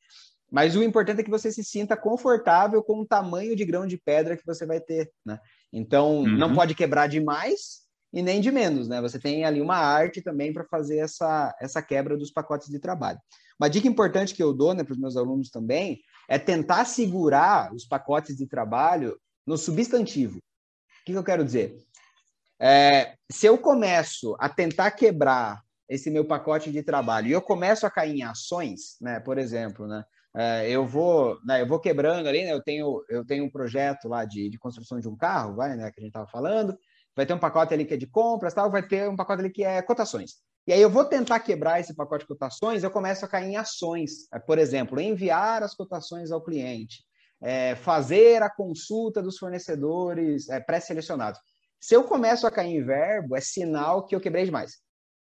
Mas 0.52 0.76
o 0.76 0.84
importante 0.84 1.22
é 1.22 1.24
que 1.24 1.32
você 1.32 1.52
se 1.52 1.64
sinta 1.64 1.98
confortável 1.98 2.84
com 2.84 3.02
o 3.02 3.06
tamanho 3.06 3.56
de 3.56 3.66
grão 3.66 3.88
de 3.88 3.98
pedra 3.98 4.38
que 4.38 4.46
você 4.46 4.66
vai 4.66 4.80
ter. 4.80 5.12
Né? 5.26 5.40
Então, 5.72 6.20
uhum. 6.20 6.38
não 6.38 6.54
pode 6.54 6.76
quebrar 6.76 7.08
demais, 7.08 7.83
e 8.14 8.22
nem 8.22 8.40
de 8.40 8.52
menos, 8.52 8.88
né? 8.88 9.02
Você 9.02 9.18
tem 9.18 9.44
ali 9.44 9.60
uma 9.60 9.76
arte 9.76 10.22
também 10.22 10.54
para 10.54 10.64
fazer 10.66 11.00
essa, 11.00 11.54
essa 11.60 11.82
quebra 11.82 12.16
dos 12.16 12.32
pacotes 12.32 12.70
de 12.70 12.80
trabalho. 12.80 13.20
Uma 13.60 13.70
dica 13.70 13.88
importante 13.88 14.36
que 14.36 14.44
eu 14.44 14.54
dou 14.54 14.74
né, 14.74 14.84
para 14.84 14.94
os 14.94 15.00
meus 15.00 15.18
alunos 15.18 15.50
também 15.50 16.00
é 16.30 16.38
tentar 16.38 16.86
segurar 16.86 17.74
os 17.74 17.86
pacotes 17.86 18.38
de 18.38 18.48
trabalho 18.48 19.18
no 19.46 19.58
substantivo. 19.58 20.38
O 20.38 21.06
que, 21.06 21.12
que 21.12 21.18
eu 21.18 21.24
quero 21.24 21.44
dizer? 21.44 21.76
É, 22.62 23.16
se 23.32 23.48
eu 23.48 23.58
começo 23.58 24.36
a 24.40 24.48
tentar 24.48 24.92
quebrar 24.92 25.62
esse 25.90 26.10
meu 26.10 26.24
pacote 26.24 26.72
de 26.72 26.82
trabalho 26.84 27.28
e 27.28 27.32
eu 27.32 27.42
começo 27.42 27.86
a 27.86 27.92
cair 27.92 28.20
em 28.20 28.24
ações, 28.24 28.96
né? 29.02 29.20
Por 29.20 29.38
exemplo, 29.38 29.88
né? 29.88 30.04
É, 30.36 30.70
eu 30.70 30.88
vou, 30.88 31.38
né, 31.46 31.62
eu 31.62 31.68
vou 31.68 31.80
quebrando 31.80 32.28
ali, 32.28 32.44
né? 32.44 32.54
Eu 32.54 32.62
tenho, 32.62 33.04
eu 33.10 33.26
tenho 33.26 33.44
um 33.44 33.50
projeto 33.50 34.08
lá 34.08 34.24
de, 34.24 34.50
de 34.50 34.58
construção 34.58 35.00
de 35.00 35.08
um 35.08 35.16
carro, 35.16 35.56
vai, 35.56 35.76
né? 35.76 35.92
Que 35.92 36.00
a 36.00 36.04
gente 36.04 36.10
estava 36.10 36.28
falando. 36.28 36.78
Vai 37.16 37.26
ter 37.26 37.34
um 37.34 37.40
pacote 37.40 37.74
ali 37.74 37.86
que 37.86 37.94
é 37.94 37.98
de 37.98 38.08
compras, 38.08 38.54
tal. 38.54 38.72
Vai 38.72 38.88
ter 38.88 39.10
um 39.10 39.16
pacote 39.16 39.42
ali 39.42 39.52
que 39.52 39.64
é 39.64 39.82
cotações. 39.82 40.38
E 40.66 40.72
aí 40.72 40.82
eu 40.82 40.90
vou 40.90 41.04
tentar 41.04 41.40
quebrar 41.42 41.80
esse 41.80 41.94
pacote 41.94 42.24
de 42.24 42.28
cotações, 42.28 42.84
eu 42.84 42.92
começo 42.92 43.26
a 43.26 43.28
cair 43.28 43.50
em 43.50 43.58
ações. 43.58 44.28
É, 44.34 44.40
por 44.40 44.58
exemplo, 44.58 45.00
enviar 45.00 45.62
as 45.62 45.76
cotações 45.76 46.32
ao 46.32 46.42
cliente, 46.42 47.04
é, 47.42 47.76
fazer 47.76 48.42
a 48.42 48.50
consulta 48.50 49.22
dos 49.22 49.38
fornecedores 49.38 50.50
é, 50.50 50.60
pré-selecionados. 50.62 51.40
Se 51.82 51.94
eu 51.96 52.06
começo 52.06 52.48
a 52.48 52.52
cair 52.52 52.78
em 52.78 52.84
verbo, 52.84 53.36
é 53.36 53.42
sinal 53.42 54.06
que 54.06 54.16
eu 54.16 54.22
quebrei 54.22 54.46
demais. 54.46 54.78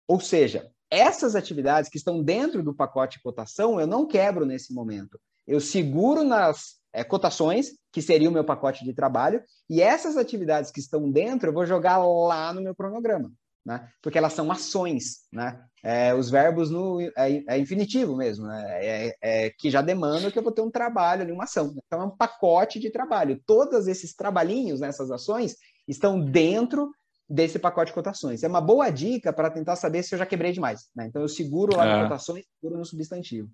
Ou 0.07 0.21
seja, 0.21 0.71
essas 0.89 1.35
atividades 1.35 1.91
que 1.91 1.99
estão 1.99 2.23
dentro 2.23 2.63
do 2.63 2.73
pacote 2.73 3.17
de 3.17 3.23
cotação, 3.25 3.81
eu 3.81 3.87
não 3.89 4.07
quebro 4.07 4.47
nesse 4.47 4.73
momento. 4.73 5.19
Eu 5.45 5.61
seguro 5.61 6.23
nas 6.23 6.77
é, 6.95 7.03
cotações, 7.03 7.73
que 7.93 8.01
seria 8.01 8.31
o 8.31 8.33
meu 8.33 8.45
pacote 8.45 8.85
de 8.85 8.95
trabalho, 8.95 9.43
e 9.69 9.83
essas 9.83 10.17
atividades 10.17 10.71
que 10.71 10.79
estão 10.79 11.11
dentro, 11.11 11.49
eu 11.49 11.53
vou 11.53 11.67
jogar 11.67 11.99
lá 11.99 12.53
no 12.53 12.63
meu 12.63 12.75
cronograma, 12.75 13.33
né? 13.67 13.89
Porque 14.01 14.17
elas 14.17 14.33
são 14.33 14.51
ações, 14.53 15.27
né? 15.33 15.61
É, 15.83 16.15
os 16.15 16.31
verbos 16.31 16.71
no, 16.71 17.01
é, 17.01 17.43
é 17.49 17.59
infinitivo 17.59 18.17
mesmo, 18.17 18.47
né? 18.47 18.65
É, 18.81 19.17
é, 19.21 19.51
que 19.51 19.71
já 19.71 19.83
demanda 19.83 20.31
que 20.31 20.39
eu 20.39 20.43
vou 20.43 20.53
ter 20.53 20.63
um 20.63 20.71
trabalho 20.71 21.35
uma 21.35 21.45
ação. 21.45 21.75
Então 21.85 22.01
é 22.01 22.05
um 22.05 22.17
pacote 22.17 22.79
de 22.79 22.91
trabalho. 22.91 23.43
Todos 23.45 23.89
esses 23.89 24.15
trabalhinhos 24.15 24.81
nessas 24.81 25.11
ações 25.11 25.57
estão 25.89 26.21
dentro 26.21 26.91
desse 27.29 27.59
pacote 27.59 27.91
de 27.91 27.95
cotações. 27.95 28.45
É 28.45 28.49
uma 28.49 28.61
boa 28.61 28.89
dica 28.91 29.33
para 29.33 29.51
tentar 29.51 29.75
saber 29.75 30.05
se 30.05 30.15
eu 30.15 30.19
já 30.19 30.27
quebrei 30.27 30.53
demais. 30.53 30.89
Né? 30.95 31.07
Então 31.07 31.23
eu 31.23 31.29
seguro 31.29 31.77
lá 31.77 31.87
é. 31.87 31.97
no 31.97 32.03
cotações, 32.05 32.45
seguro 32.61 32.79
no 32.79 32.85
substantivo. 32.85 33.51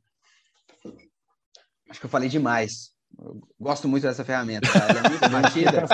Acho 1.89 2.01
que 2.01 2.07
eu 2.07 2.11
falei 2.11 2.29
demais. 2.29 2.93
Eu 3.23 3.41
gosto 3.61 3.87
muito 3.87 4.05
dessa 4.05 4.25
ferramenta, 4.25 4.67
ela 4.69 5.01
é 5.01 5.09
muito 5.11 5.29
batida, 5.29 5.85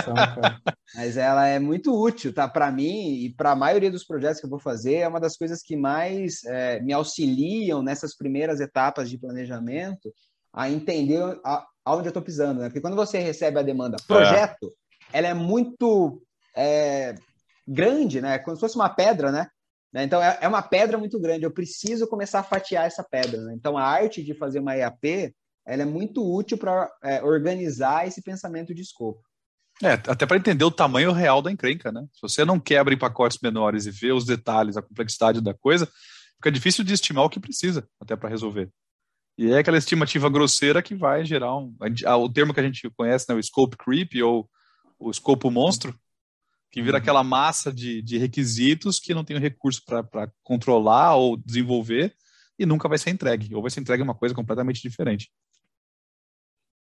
mas 0.94 1.16
ela 1.16 1.46
é 1.46 1.58
muito 1.58 1.92
útil, 1.92 2.32
tá? 2.32 2.46
Para 2.46 2.70
mim 2.70 3.24
e 3.24 3.34
para 3.34 3.50
a 3.50 3.56
maioria 3.56 3.90
dos 3.90 4.04
projetos 4.04 4.38
que 4.38 4.46
eu 4.46 4.50
vou 4.50 4.60
fazer, 4.60 4.96
é 4.96 5.08
uma 5.08 5.18
das 5.18 5.36
coisas 5.36 5.60
que 5.60 5.76
mais 5.76 6.44
é, 6.44 6.80
me 6.80 6.92
auxiliam 6.92 7.82
nessas 7.82 8.16
primeiras 8.16 8.60
etapas 8.60 9.10
de 9.10 9.18
planejamento 9.18 10.12
a 10.52 10.70
entender 10.70 11.20
a, 11.44 11.66
aonde 11.84 12.06
eu 12.06 12.10
estou 12.10 12.22
pisando, 12.22 12.60
né? 12.60 12.68
Porque 12.68 12.80
quando 12.80 12.96
você 12.96 13.18
recebe 13.18 13.58
a 13.58 13.62
demanda 13.62 13.96
projeto, 14.06 14.72
é. 15.12 15.18
ela 15.18 15.28
é 15.28 15.34
muito 15.34 16.22
é, 16.54 17.14
grande, 17.66 18.20
né? 18.20 18.38
Como 18.38 18.56
se 18.56 18.60
fosse 18.60 18.76
uma 18.76 18.88
pedra, 18.88 19.32
né? 19.32 19.48
Então 19.94 20.22
é, 20.22 20.38
é 20.42 20.48
uma 20.48 20.62
pedra 20.62 20.98
muito 20.98 21.18
grande. 21.18 21.44
Eu 21.44 21.50
preciso 21.50 22.06
começar 22.06 22.40
a 22.40 22.44
fatiar 22.44 22.86
essa 22.86 23.02
pedra. 23.02 23.40
Né? 23.42 23.54
Então 23.54 23.78
a 23.78 23.82
arte 23.82 24.22
de 24.22 24.34
fazer 24.34 24.58
uma 24.60 24.76
EAP 24.76 25.34
ela 25.66 25.82
é 25.82 25.86
muito 25.86 26.24
útil 26.24 26.56
para 26.56 26.90
é, 27.02 27.22
organizar 27.22 28.06
esse 28.06 28.22
pensamento 28.22 28.74
de 28.74 28.82
escopo. 28.82 29.20
É, 29.82 29.92
até 29.92 30.24
para 30.24 30.38
entender 30.38 30.64
o 30.64 30.70
tamanho 30.70 31.12
real 31.12 31.42
da 31.42 31.52
encrenca, 31.52 31.92
né? 31.92 32.06
Se 32.12 32.22
você 32.22 32.44
não 32.44 32.58
quebra 32.58 32.94
em 32.94 32.98
pacotes 32.98 33.38
menores 33.42 33.84
e 33.84 33.90
vê 33.90 34.10
os 34.12 34.24
detalhes, 34.24 34.76
a 34.76 34.82
complexidade 34.82 35.40
da 35.40 35.52
coisa, 35.52 35.86
fica 36.36 36.50
difícil 36.50 36.82
de 36.82 36.94
estimar 36.94 37.24
o 37.24 37.30
que 37.30 37.40
precisa 37.40 37.86
até 38.00 38.16
para 38.16 38.30
resolver. 38.30 38.70
E 39.36 39.50
é 39.52 39.58
aquela 39.58 39.76
estimativa 39.76 40.30
grosseira 40.30 40.82
que 40.82 40.94
vai 40.94 41.26
gerar 41.26 41.54
um. 41.56 41.74
O 42.22 42.28
termo 42.28 42.54
que 42.54 42.60
a 42.60 42.62
gente 42.62 42.88
conhece, 42.96 43.26
né, 43.28 43.34
o 43.34 43.42
scope 43.42 43.76
creep 43.76 44.14
ou 44.22 44.48
o 44.98 45.10
escopo 45.10 45.50
monstro, 45.50 45.94
que 46.70 46.80
vira 46.80 46.96
uhum. 46.96 47.02
aquela 47.02 47.22
massa 47.22 47.70
de, 47.70 48.00
de 48.00 48.16
requisitos 48.16 48.98
que 48.98 49.12
não 49.12 49.24
tem 49.24 49.36
o 49.36 49.40
recurso 49.40 49.82
para 49.84 50.30
controlar 50.42 51.16
ou 51.16 51.36
desenvolver 51.36 52.14
e 52.58 52.64
nunca 52.64 52.88
vai 52.88 52.96
ser 52.96 53.10
entregue, 53.10 53.54
ou 53.54 53.60
vai 53.60 53.70
ser 53.70 53.80
entregue 53.80 54.02
uma 54.02 54.14
coisa 54.14 54.34
completamente 54.34 54.80
diferente. 54.80 55.30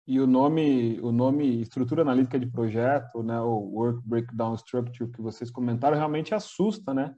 E 0.08 0.22
o 0.22 0.26
nome, 0.26 0.98
o 1.02 1.12
nome 1.12 1.62
estrutura 1.62 2.02
analítica 2.02 2.40
de 2.40 2.46
projeto, 2.48 3.22
né, 3.22 3.40
o 3.42 3.58
Work 3.74 4.02
Breakdown 4.06 4.56
Structure 4.56 5.12
que 5.12 5.22
vocês 5.22 5.52
comentaram, 5.52 5.98
realmente 5.98 6.34
assusta, 6.34 6.94
né? 6.94 7.14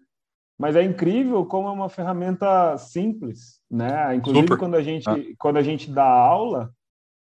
Mas 0.58 0.75
é 0.75 0.82
incrível 0.84 1.45
como 1.45 1.67
é 1.67 1.71
uma 1.71 1.88
ferramenta 1.88 2.75
simples, 2.80 3.62
né? 3.69 4.15
Inclusive 4.15 4.47
Super. 4.47 4.58
quando 4.58 4.75
a 4.75 4.82
gente 4.82 5.08
ah. 5.08 5.15
quando 5.38 5.58
a 5.58 5.62
gente 5.62 5.89
dá 5.91 6.04
aula, 6.04 6.73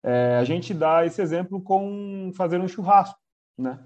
é, 0.02 0.36
a 0.38 0.44
gente 0.44 0.74
dá 0.74 1.06
esse 1.06 1.22
exemplo 1.22 1.62
com 1.62 2.32
fazer 2.36 2.60
um 2.60 2.68
churrasco, 2.68 3.18
né? 3.56 3.78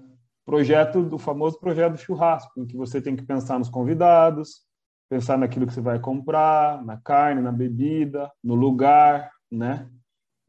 Projeto 0.43 1.03
do 1.03 1.19
famoso 1.19 1.59
projeto 1.59 1.93
do 1.93 1.99
churrasco, 1.99 2.59
em 2.59 2.65
que 2.65 2.75
você 2.75 2.99
tem 2.99 3.15
que 3.15 3.23
pensar 3.23 3.59
nos 3.59 3.69
convidados, 3.69 4.63
pensar 5.07 5.37
naquilo 5.37 5.67
que 5.67 5.73
você 5.73 5.81
vai 5.81 5.99
comprar, 5.99 6.83
na 6.83 6.97
carne, 6.97 7.41
na 7.41 7.51
bebida, 7.51 8.29
no 8.43 8.55
lugar, 8.55 9.31
né? 9.51 9.87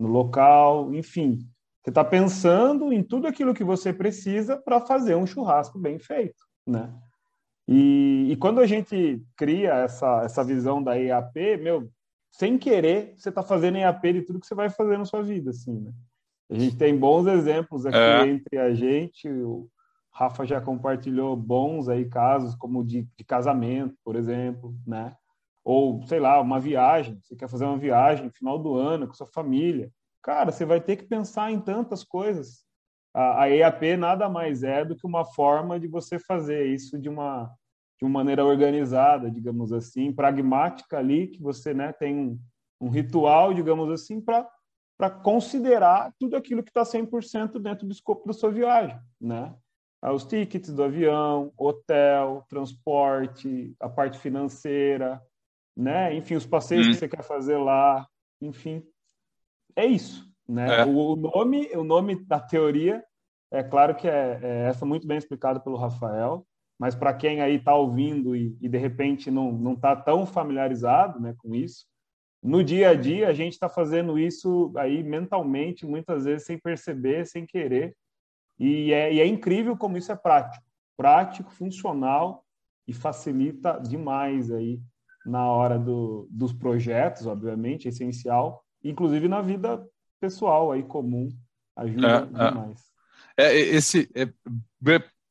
No 0.00 0.08
local, 0.08 0.94
enfim. 0.94 1.46
Você 1.82 1.90
está 1.90 2.02
pensando 2.02 2.92
em 2.92 3.02
tudo 3.02 3.26
aquilo 3.26 3.54
que 3.54 3.62
você 3.62 3.92
precisa 3.92 4.56
para 4.56 4.80
fazer 4.80 5.14
um 5.14 5.26
churrasco 5.26 5.78
bem 5.78 5.98
feito, 5.98 6.42
né? 6.66 6.92
E, 7.68 8.32
e, 8.32 8.36
quando 8.36 8.60
a 8.60 8.66
gente 8.66 9.22
cria 9.36 9.74
essa, 9.74 10.22
essa 10.24 10.42
visão 10.42 10.82
da 10.82 10.98
EAP, 10.98 11.58
meu, 11.58 11.88
sem 12.32 12.58
querer, 12.58 13.14
você 13.16 13.28
está 13.28 13.42
fazendo 13.42 13.78
EAP 13.78 14.12
de 14.12 14.22
tudo 14.22 14.40
que 14.40 14.46
você 14.46 14.54
vai 14.54 14.68
fazer 14.68 14.98
na 14.98 15.04
sua 15.04 15.22
vida, 15.22 15.50
assim, 15.50 15.78
né? 15.78 15.92
A 16.50 16.58
gente 16.58 16.76
tem 16.76 16.98
bons 16.98 17.28
exemplos 17.28 17.86
aqui 17.86 17.96
é. 17.96 18.26
entre 18.26 18.58
a 18.58 18.74
gente, 18.74 19.28
o 19.28 19.68
Rafa 20.12 20.44
já 20.44 20.60
compartilhou 20.60 21.36
bons 21.36 21.88
aí 21.88 22.06
casos, 22.06 22.56
como 22.56 22.84
de, 22.84 23.06
de 23.16 23.24
casamento, 23.24 23.94
por 24.02 24.16
exemplo, 24.16 24.74
né? 24.84 25.14
Ou 25.64 26.06
sei 26.06 26.18
lá, 26.18 26.40
uma 26.40 26.58
viagem, 26.58 27.18
você 27.22 27.36
quer 27.36 27.48
fazer 27.48 27.64
uma 27.64 27.78
viagem 27.78 28.24
no 28.24 28.32
final 28.32 28.58
do 28.58 28.74
ano 28.74 29.06
com 29.06 29.14
sua 29.14 29.26
família. 29.26 29.90
Cara, 30.22 30.52
você 30.52 30.64
vai 30.64 30.80
ter 30.80 30.96
que 30.96 31.04
pensar 31.04 31.50
em 31.50 31.60
tantas 31.60 32.04
coisas. 32.04 32.64
A, 33.14 33.48
EAP 33.48 33.96
nada 33.96 34.28
mais 34.28 34.62
é 34.62 34.84
do 34.84 34.94
que 34.94 35.06
uma 35.06 35.24
forma 35.24 35.80
de 35.80 35.88
você 35.88 36.18
fazer 36.18 36.66
isso 36.66 36.98
de 36.98 37.08
uma 37.08 37.52
de 37.98 38.06
uma 38.06 38.20
maneira 38.20 38.42
organizada, 38.42 39.30
digamos 39.30 39.74
assim, 39.74 40.10
pragmática 40.10 40.96
ali, 40.96 41.26
que 41.26 41.42
você 41.42 41.74
né, 41.74 41.92
tem 41.92 42.16
um, 42.16 42.40
um 42.80 42.88
ritual, 42.88 43.52
digamos 43.52 43.90
assim, 43.90 44.22
para 44.22 45.10
considerar 45.22 46.10
tudo 46.18 46.34
aquilo 46.34 46.62
que 46.62 46.70
está 46.70 46.82
100% 46.82 47.58
dentro 47.60 47.86
do 47.86 47.92
escopo 47.92 48.26
da 48.26 48.32
sua 48.32 48.50
viagem, 48.50 48.98
né? 49.20 49.54
Os 50.02 50.24
tickets 50.24 50.72
do 50.72 50.82
avião, 50.82 51.52
hotel, 51.58 52.42
transporte, 52.48 53.76
a 53.78 53.86
parte 53.86 54.18
financeira, 54.18 55.22
né? 55.76 56.14
Enfim, 56.14 56.34
os 56.34 56.46
passeios 56.46 56.86
hum. 56.86 56.90
que 56.90 56.96
você 56.96 57.08
quer 57.08 57.22
fazer 57.22 57.56
lá, 57.56 58.06
enfim, 58.40 58.82
é 59.76 59.86
isso, 59.86 60.30
né? 60.48 60.80
É. 60.80 60.84
O, 60.84 61.16
nome, 61.16 61.68
o 61.74 61.84
nome 61.84 62.24
da 62.24 62.40
teoria, 62.40 63.04
é 63.50 63.62
claro 63.62 63.94
que 63.94 64.08
é, 64.08 64.40
é 64.42 64.68
essa 64.68 64.84
muito 64.86 65.06
bem 65.06 65.18
explicado 65.18 65.60
pelo 65.60 65.76
Rafael, 65.76 66.46
mas 66.78 66.94
para 66.94 67.12
quem 67.12 67.40
aí 67.40 67.56
está 67.56 67.74
ouvindo 67.74 68.34
e, 68.34 68.56
e, 68.60 68.68
de 68.68 68.78
repente 68.78 69.30
não 69.30 69.52
não 69.52 69.74
está 69.74 69.94
tão 69.94 70.24
familiarizado, 70.24 71.20
né, 71.20 71.34
com 71.38 71.54
isso, 71.54 71.86
no 72.42 72.64
dia 72.64 72.90
a 72.90 72.94
dia 72.94 73.28
a 73.28 73.34
gente 73.34 73.52
está 73.52 73.68
fazendo 73.68 74.18
isso 74.18 74.72
aí 74.76 75.02
mentalmente, 75.02 75.84
muitas 75.84 76.24
vezes 76.24 76.46
sem 76.46 76.58
perceber, 76.58 77.26
sem 77.26 77.44
querer, 77.44 77.94
e 78.58 78.92
é, 78.92 79.12
e 79.12 79.20
é 79.20 79.26
incrível 79.26 79.76
como 79.76 79.98
isso 79.98 80.10
é 80.10 80.16
prático, 80.16 80.64
prático, 80.96 81.50
funcional 81.50 82.44
e 82.86 82.92
facilita 82.92 83.78
demais 83.78 84.50
aí 84.50 84.80
na 85.30 85.46
hora 85.46 85.78
do, 85.78 86.28
dos 86.30 86.52
projetos, 86.52 87.26
obviamente, 87.26 87.86
é 87.86 87.90
essencial, 87.90 88.64
inclusive 88.82 89.28
na 89.28 89.40
vida 89.40 89.86
pessoal 90.20 90.72
aí 90.72 90.82
comum, 90.82 91.28
ajuda 91.76 92.08
é, 92.08 92.44
é. 92.44 92.48
demais. 92.50 92.80
É, 93.36 93.56
esse 93.56 94.10
é, 94.14 94.28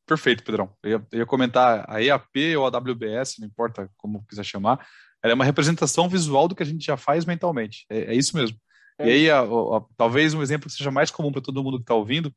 perfeito, 0.07 0.43
Pedrão. 0.43 0.69
Eu 0.81 0.89
ia, 0.89 1.07
eu 1.12 1.19
ia, 1.19 1.25
comentar 1.25 1.85
a 1.88 2.01
EAP 2.01 2.55
ou 2.57 2.65
a 2.65 2.69
AWS, 2.69 3.39
não 3.39 3.47
importa 3.47 3.89
como 3.97 4.25
quiser 4.25 4.45
chamar, 4.45 4.88
ela 5.21 5.33
é 5.33 5.35
uma 5.35 5.45
representação 5.45 6.07
visual 6.07 6.47
do 6.47 6.55
que 6.55 6.63
a 6.63 6.65
gente 6.65 6.85
já 6.85 6.95
faz 6.95 7.25
mentalmente. 7.25 7.85
É, 7.89 8.13
é 8.13 8.15
isso 8.15 8.35
mesmo. 8.35 8.57
E 8.99 9.03
é 9.03 9.13
aí, 9.13 9.29
a, 9.29 9.41
a, 9.41 9.81
talvez 9.97 10.33
um 10.33 10.41
exemplo 10.41 10.69
que 10.69 10.75
seja 10.75 10.91
mais 10.91 11.12
comum 11.12 11.31
para 11.31 11.41
todo 11.41 11.63
mundo 11.63 11.77
que 11.77 11.83
está 11.83 11.93
ouvindo 11.93 12.33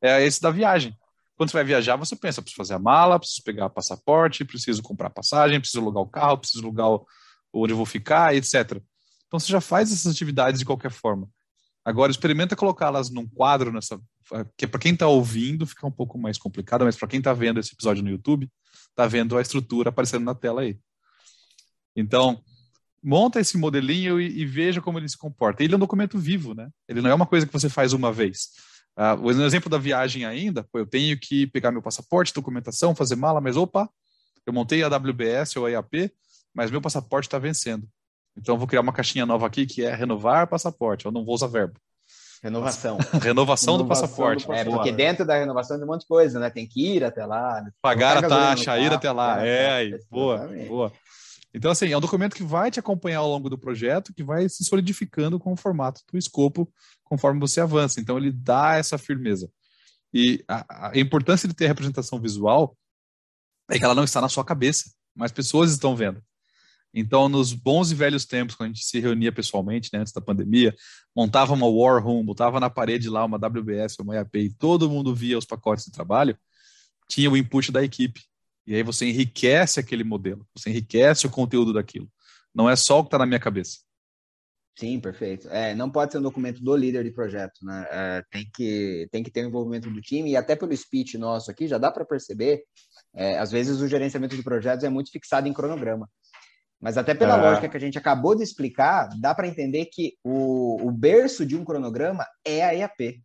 é 0.00 0.24
esse 0.24 0.40
da 0.40 0.50
viagem. 0.50 0.96
Quando 1.36 1.50
você 1.50 1.56
vai 1.56 1.64
viajar, 1.64 1.96
você 1.96 2.14
pensa, 2.14 2.40
preciso 2.40 2.56
fazer 2.56 2.74
a 2.74 2.78
mala, 2.78 3.18
preciso 3.18 3.42
pegar 3.42 3.68
passaporte, 3.70 4.44
preciso 4.44 4.82
comprar 4.82 5.10
passagem, 5.10 5.60
preciso 5.60 5.80
alugar 5.80 6.02
o 6.02 6.08
carro, 6.08 6.38
preciso 6.38 6.62
alugar 6.62 6.88
onde 7.52 7.72
eu 7.72 7.76
vou 7.76 7.86
ficar, 7.86 8.34
etc. 8.34 8.80
Então 9.26 9.40
você 9.40 9.50
já 9.50 9.60
faz 9.60 9.92
essas 9.92 10.12
atividades 10.12 10.60
de 10.60 10.64
qualquer 10.64 10.90
forma. 10.90 11.28
Agora 11.84 12.10
experimenta 12.10 12.56
colocá-las 12.56 13.10
num 13.10 13.26
quadro 13.26 13.72
nessa, 13.72 14.00
que 14.56 14.64
é 14.64 14.68
para 14.68 14.80
quem 14.80 14.94
está 14.94 15.06
ouvindo 15.06 15.66
fica 15.66 15.86
um 15.86 15.90
pouco 15.90 16.16
mais 16.18 16.38
complicado, 16.38 16.84
mas 16.84 16.96
para 16.96 17.08
quem 17.08 17.18
está 17.18 17.32
vendo 17.32 17.60
esse 17.60 17.74
episódio 17.74 18.02
no 18.02 18.10
YouTube, 18.10 18.50
está 18.88 19.06
vendo 19.06 19.36
a 19.36 19.42
estrutura 19.42 19.90
aparecendo 19.90 20.24
na 20.24 20.34
tela 20.34 20.62
aí. 20.62 20.78
Então, 21.94 22.42
monta 23.02 23.38
esse 23.38 23.58
modelinho 23.58 24.20
e, 24.20 24.40
e, 24.40 24.46
veja 24.46 24.80
como 24.80 24.98
ele 24.98 25.08
se 25.08 25.18
comporta. 25.18 25.62
Ele 25.62 25.74
é 25.74 25.76
um 25.76 25.80
documento 25.80 26.18
vivo, 26.18 26.54
né? 26.54 26.70
Ele 26.88 27.02
não 27.02 27.10
é 27.10 27.14
uma 27.14 27.26
coisa 27.26 27.46
que 27.46 27.52
você 27.52 27.68
faz 27.68 27.92
uma 27.92 28.10
vez. 28.10 28.48
Uh, 28.96 29.20
o 29.22 29.30
exemplo 29.30 29.68
da 29.68 29.78
viagem 29.78 30.24
ainda, 30.24 30.64
pô, 30.72 30.78
eu 30.78 30.86
tenho 30.86 31.18
que 31.18 31.46
pegar 31.48 31.72
meu 31.72 31.82
passaporte, 31.82 32.32
documentação, 32.32 32.94
fazer 32.94 33.16
mala, 33.16 33.40
mas 33.40 33.56
opa, 33.56 33.88
eu 34.46 34.52
montei 34.52 34.82
a 34.82 34.88
WBS 34.88 35.56
ou 35.56 35.66
a 35.66 35.70
IAP, 35.70 36.12
mas 36.54 36.70
meu 36.70 36.80
passaporte 36.80 37.26
está 37.26 37.38
vencendo. 37.38 37.88
Então 38.36 38.54
eu 38.54 38.58
vou 38.58 38.68
criar 38.68 38.80
uma 38.80 38.92
caixinha 38.92 39.26
nova 39.26 39.46
aqui 39.46 39.66
que 39.66 39.84
é 39.84 39.94
renovar 39.94 40.46
passaporte. 40.46 41.06
Eu 41.06 41.12
não 41.12 41.24
vou 41.24 41.34
usar 41.34 41.46
verbo. 41.46 41.74
Renovação. 42.42 42.98
Renovação, 43.22 43.78
do, 43.78 43.86
passaporte. 43.86 44.44
do 44.44 44.48
passaporte. 44.48 44.68
É, 44.68 44.76
porque 44.76 44.92
dentro 44.92 45.24
da 45.24 45.38
renovação 45.38 45.76
tem 45.76 45.84
um 45.84 45.90
monte 45.90 46.02
de 46.02 46.08
coisa, 46.08 46.38
né? 46.38 46.50
Tem 46.50 46.66
que 46.66 46.96
ir 46.96 47.02
até 47.02 47.24
lá. 47.24 47.62
Né? 47.62 47.70
Pagar 47.80 48.22
a 48.22 48.28
taxa, 48.28 48.78
ir 48.78 48.92
até 48.92 49.10
lá. 49.10 49.44
É, 49.44 49.72
aí. 49.72 49.98
Boa, 50.10 50.48
boa. 50.68 50.92
Então, 51.54 51.70
assim, 51.70 51.86
é 51.86 51.96
um 51.96 52.00
documento 52.00 52.34
que 52.34 52.42
vai 52.42 52.68
te 52.68 52.80
acompanhar 52.80 53.18
ao 53.18 53.28
longo 53.28 53.48
do 53.48 53.56
projeto, 53.56 54.12
que 54.12 54.24
vai 54.24 54.48
se 54.48 54.64
solidificando 54.64 55.38
com 55.38 55.52
o 55.52 55.56
formato 55.56 56.02
do 56.10 56.18
escopo 56.18 56.68
conforme 57.04 57.38
você 57.38 57.60
avança. 57.60 58.00
Então, 58.00 58.18
ele 58.18 58.32
dá 58.32 58.74
essa 58.74 58.98
firmeza. 58.98 59.48
E 60.12 60.44
a, 60.48 60.90
a 60.90 60.98
importância 60.98 61.48
de 61.48 61.54
ter 61.54 61.66
a 61.66 61.68
representação 61.68 62.20
visual 62.20 62.76
é 63.70 63.78
que 63.78 63.84
ela 63.84 63.94
não 63.94 64.02
está 64.02 64.20
na 64.20 64.28
sua 64.28 64.44
cabeça, 64.44 64.90
mas 65.14 65.30
pessoas 65.30 65.70
estão 65.70 65.94
vendo. 65.94 66.20
Então, 66.92 67.28
nos 67.28 67.52
bons 67.52 67.90
e 67.90 67.94
velhos 67.94 68.24
tempos, 68.24 68.54
quando 68.56 68.70
a 68.70 68.72
gente 68.72 68.84
se 68.84 69.00
reunia 69.00 69.32
pessoalmente, 69.32 69.90
né, 69.92 70.00
antes 70.00 70.12
da 70.12 70.20
pandemia, 70.20 70.74
montava 71.14 71.52
uma 71.52 71.66
War 71.66 72.02
Room, 72.02 72.24
botava 72.24 72.60
na 72.60 72.70
parede 72.70 73.08
lá 73.08 73.24
uma 73.24 73.36
WBS, 73.36 73.96
uma 74.00 74.14
IAP, 74.14 74.38
e 74.38 74.52
todo 74.52 74.88
mundo 74.88 75.14
via 75.14 75.38
os 75.38 75.44
pacotes 75.44 75.84
de 75.84 75.92
trabalho, 75.92 76.38
tinha 77.08 77.30
o 77.30 77.36
input 77.36 77.72
da 77.72 77.82
equipe. 77.82 78.22
E 78.66 78.74
aí 78.74 78.82
você 78.82 79.06
enriquece 79.06 79.78
aquele 79.78 80.04
modelo, 80.04 80.46
você 80.56 80.70
enriquece 80.70 81.26
o 81.26 81.30
conteúdo 81.30 81.72
daquilo. 81.72 82.08
Não 82.54 82.68
é 82.68 82.76
só 82.76 83.00
o 83.00 83.02
que 83.02 83.08
está 83.08 83.18
na 83.18 83.26
minha 83.26 83.40
cabeça. 83.40 83.78
Sim, 84.76 84.98
perfeito. 84.98 85.48
É, 85.50 85.74
não 85.74 85.88
pode 85.88 86.12
ser 86.12 86.18
um 86.18 86.22
documento 86.22 86.62
do 86.62 86.74
líder 86.74 87.04
de 87.04 87.12
projeto, 87.12 87.64
né? 87.64 87.86
É, 87.90 88.22
tem, 88.30 88.48
que, 88.52 89.06
tem 89.10 89.22
que 89.22 89.30
ter 89.30 89.44
o 89.44 89.48
envolvimento 89.48 89.88
do 89.88 90.00
time, 90.00 90.30
e 90.30 90.36
até 90.36 90.56
pelo 90.56 90.76
speech 90.76 91.16
nosso 91.16 91.50
aqui, 91.50 91.68
já 91.68 91.78
dá 91.78 91.92
para 91.92 92.04
perceber, 92.04 92.64
é, 93.14 93.38
às 93.38 93.52
vezes 93.52 93.80
o 93.80 93.86
gerenciamento 93.86 94.34
de 94.34 94.42
projetos 94.42 94.84
é 94.84 94.88
muito 94.88 95.12
fixado 95.12 95.46
em 95.46 95.52
cronograma. 95.52 96.08
Mas 96.80 96.98
até 96.98 97.14
pela 97.14 97.38
é. 97.38 97.40
lógica 97.40 97.68
que 97.68 97.76
a 97.76 97.80
gente 97.80 97.96
acabou 97.96 98.34
de 98.34 98.42
explicar, 98.42 99.08
dá 99.20 99.34
para 99.34 99.46
entender 99.46 99.86
que 99.86 100.16
o, 100.24 100.86
o 100.86 100.90
berço 100.90 101.46
de 101.46 101.56
um 101.56 101.64
cronograma 101.64 102.26
é 102.44 102.64
a 102.64 102.74
EAP. 102.74 103.22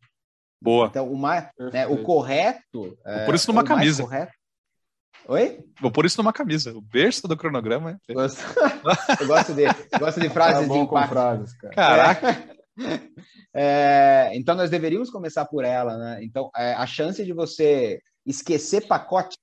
Boa. 0.61 0.87
Então, 0.87 1.11
o, 1.11 1.17
mais, 1.17 1.49
né, 1.73 1.87
o 1.87 2.03
correto. 2.03 2.97
É, 3.05 3.25
por 3.25 3.33
isso 3.33 3.51
numa 3.51 3.63
camisa. 3.63 4.03
Correto... 4.03 4.38
Oi? 5.27 5.59
Vou 5.79 5.91
pôr 5.91 6.05
isso 6.05 6.17
numa 6.17 6.33
camisa. 6.33 6.75
O 6.75 6.81
berço 6.81 7.27
do 7.27 7.37
cronograma. 7.37 7.99
É... 8.07 8.13
Gosto... 8.13 8.41
eu 9.19 9.27
gosto 9.27 9.53
de, 9.53 9.63
eu 9.63 9.99
gosto 9.99 10.19
de 10.19 10.29
frases 10.29 10.67
tá 10.67 10.73
de 10.73 10.79
impacto. 10.79 11.09
frases, 11.09 11.53
cara. 11.53 11.75
Caraca. 11.75 12.59
É, 13.53 14.31
então, 14.33 14.55
nós 14.55 14.69
deveríamos 14.69 15.09
começar 15.09 15.45
por 15.45 15.65
ela, 15.65 15.97
né? 15.97 16.23
Então, 16.23 16.49
é, 16.55 16.73
a 16.73 16.85
chance 16.85 17.23
de 17.23 17.33
você 17.33 17.99
esquecer 18.25 18.87
pacote 18.87 19.37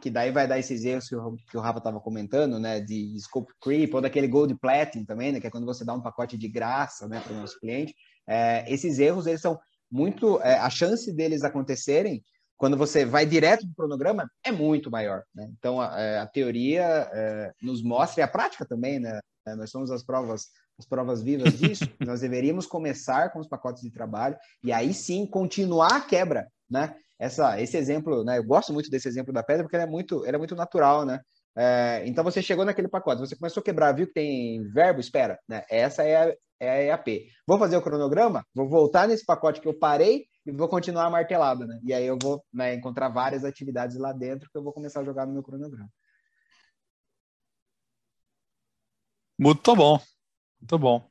que 0.00 0.10
daí 0.10 0.32
vai 0.32 0.48
dar 0.48 0.58
esses 0.58 0.84
erros 0.84 1.08
que 1.08 1.14
o, 1.14 1.36
que 1.50 1.56
o 1.56 1.60
Rafa 1.60 1.78
estava 1.78 2.00
comentando, 2.00 2.58
né, 2.58 2.80
de 2.80 3.16
scope 3.20 3.52
creep, 3.60 3.94
ou 3.94 4.00
daquele 4.00 4.26
gold 4.26 4.54
platinum 4.56 5.04
também, 5.04 5.30
né, 5.30 5.40
que 5.40 5.46
é 5.46 5.50
quando 5.50 5.66
você 5.66 5.84
dá 5.84 5.92
um 5.92 6.00
pacote 6.00 6.36
de 6.38 6.48
graça, 6.48 7.06
né, 7.06 7.20
para 7.20 7.32
o 7.32 7.36
nosso 7.36 7.60
cliente. 7.60 7.94
É, 8.26 8.64
esses 8.72 8.98
erros, 8.98 9.26
eles 9.26 9.40
são 9.40 9.58
muito, 9.90 10.40
é, 10.40 10.54
a 10.54 10.70
chance 10.70 11.12
deles 11.12 11.44
acontecerem 11.44 12.24
quando 12.60 12.76
você 12.76 13.06
vai 13.06 13.24
direto 13.24 13.66
do 13.66 13.74
cronograma 13.74 14.30
é 14.44 14.52
muito 14.52 14.90
maior, 14.90 15.24
né? 15.34 15.48
Então, 15.58 15.80
a, 15.80 15.98
é, 15.98 16.18
a 16.18 16.26
teoria 16.26 16.84
é, 17.10 17.52
nos 17.62 17.82
mostra, 17.82 18.20
e 18.20 18.22
a 18.22 18.28
prática 18.28 18.66
também, 18.66 19.00
né, 19.00 19.18
é, 19.48 19.54
nós 19.56 19.70
somos 19.70 19.90
as 19.90 20.04
provas 20.04 20.48
as 20.78 20.86
provas 20.86 21.22
vivas 21.22 21.58
disso, 21.58 21.84
nós 22.06 22.20
deveríamos 22.20 22.66
começar 22.66 23.30
com 23.32 23.38
os 23.38 23.46
pacotes 23.46 23.82
de 23.82 23.90
trabalho 23.90 24.36
e 24.64 24.72
aí 24.72 24.94
sim 24.94 25.26
continuar 25.26 25.94
a 25.96 26.00
quebra, 26.00 26.48
né? 26.70 26.94
essa, 27.20 27.60
esse 27.60 27.76
exemplo, 27.76 28.24
né? 28.24 28.38
Eu 28.38 28.44
gosto 28.44 28.72
muito 28.72 28.88
desse 28.88 29.06
exemplo 29.06 29.32
da 29.32 29.42
pedra 29.42 29.62
porque 29.62 29.76
ele 29.76 29.82
é 29.82 29.86
muito, 29.86 30.24
ele 30.24 30.34
é 30.34 30.38
muito 30.38 30.56
natural, 30.56 31.04
né? 31.04 31.20
É, 31.54 32.02
então 32.06 32.24
você 32.24 32.40
chegou 32.40 32.64
naquele 32.64 32.88
pacote, 32.88 33.20
você 33.20 33.36
começou 33.36 33.60
a 33.60 33.64
quebrar, 33.64 33.92
viu 33.92 34.06
que 34.06 34.14
tem 34.14 34.62
verbo, 34.72 35.00
espera, 35.00 35.38
né? 35.46 35.62
Essa 35.70 36.02
é 36.02 36.16
a, 36.16 36.34
é 36.58 36.70
a 36.70 36.82
EAP. 36.84 37.26
Vou 37.46 37.58
fazer 37.58 37.76
o 37.76 37.82
cronograma, 37.82 38.42
vou 38.54 38.66
voltar 38.66 39.06
nesse 39.06 39.24
pacote 39.26 39.60
que 39.60 39.68
eu 39.68 39.78
parei 39.78 40.24
e 40.46 40.50
vou 40.52 40.68
continuar 40.68 41.10
martelado, 41.10 41.66
né? 41.66 41.78
E 41.82 41.92
aí 41.92 42.06
eu 42.06 42.18
vou 42.20 42.44
né, 42.52 42.74
encontrar 42.74 43.08
várias 43.08 43.44
atividades 43.44 43.96
lá 43.96 44.12
dentro 44.12 44.48
que 44.50 44.56
eu 44.56 44.62
vou 44.62 44.72
começar 44.72 45.00
a 45.00 45.04
jogar 45.04 45.26
no 45.26 45.32
meu 45.32 45.42
cronograma. 45.42 45.90
Muito 49.38 49.74
bom, 49.74 50.00
muito 50.60 50.78
bom. 50.78 51.10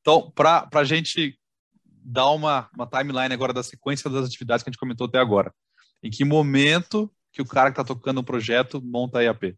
Então, 0.00 0.30
para 0.30 0.68
a 0.72 0.84
gente 0.84 1.38
dar 1.84 2.30
uma, 2.30 2.70
uma 2.74 2.86
timeline 2.86 3.34
agora 3.34 3.52
da 3.52 3.62
sequência 3.62 4.08
das 4.08 4.26
atividades 4.26 4.62
que 4.62 4.70
a 4.70 4.72
gente 4.72 4.80
comentou 4.80 5.06
até 5.06 5.18
agora. 5.18 5.54
Em 6.02 6.10
que 6.10 6.24
momento 6.24 7.12
que 7.32 7.42
o 7.42 7.46
cara 7.46 7.70
que 7.70 7.80
está 7.80 7.84
tocando 7.84 8.18
o 8.18 8.20
um 8.20 8.24
projeto 8.24 8.80
monta 8.82 9.18
a 9.18 9.22
IAP? 9.22 9.56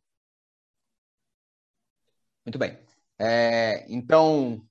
Muito 2.44 2.58
bem. 2.58 2.78
É, 3.18 3.86
então, 3.88 4.66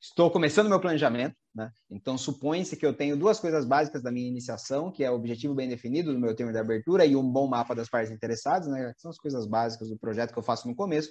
estou 0.00 0.30
começando 0.30 0.68
meu 0.68 0.80
planejamento. 0.80 1.36
Né? 1.54 1.70
Então, 1.90 2.16
supõe-se 2.16 2.76
que 2.76 2.86
eu 2.86 2.94
tenho 2.94 3.16
duas 3.16 3.38
coisas 3.38 3.66
básicas 3.66 4.02
da 4.02 4.10
minha 4.10 4.28
iniciação, 4.28 4.90
que 4.90 5.04
é 5.04 5.10
o 5.10 5.14
objetivo 5.14 5.54
bem 5.54 5.68
definido 5.68 6.12
do 6.12 6.18
meu 6.18 6.34
termo 6.34 6.52
de 6.52 6.58
abertura 6.58 7.04
e 7.04 7.14
um 7.14 7.30
bom 7.30 7.46
mapa 7.46 7.74
das 7.74 7.90
partes 7.90 8.10
interessadas, 8.10 8.68
né? 8.68 8.92
são 8.96 9.10
as 9.10 9.18
coisas 9.18 9.46
básicas 9.46 9.88
do 9.88 9.98
projeto 9.98 10.32
que 10.32 10.38
eu 10.38 10.42
faço 10.42 10.66
no 10.66 10.74
começo. 10.74 11.10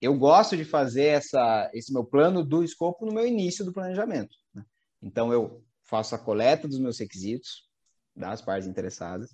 Eu 0.00 0.16
gosto 0.16 0.56
de 0.56 0.64
fazer 0.64 1.06
essa, 1.06 1.70
esse 1.74 1.92
meu 1.92 2.04
plano 2.04 2.44
do 2.44 2.64
escopo 2.64 3.04
no 3.04 3.12
meu 3.12 3.26
início 3.26 3.64
do 3.64 3.72
planejamento. 3.72 4.34
Né? 4.54 4.64
Então, 5.02 5.32
eu 5.32 5.62
faço 5.84 6.14
a 6.14 6.18
coleta 6.18 6.66
dos 6.66 6.78
meus 6.78 6.98
requisitos 6.98 7.68
das 8.16 8.40
partes 8.40 8.66
interessadas. 8.66 9.30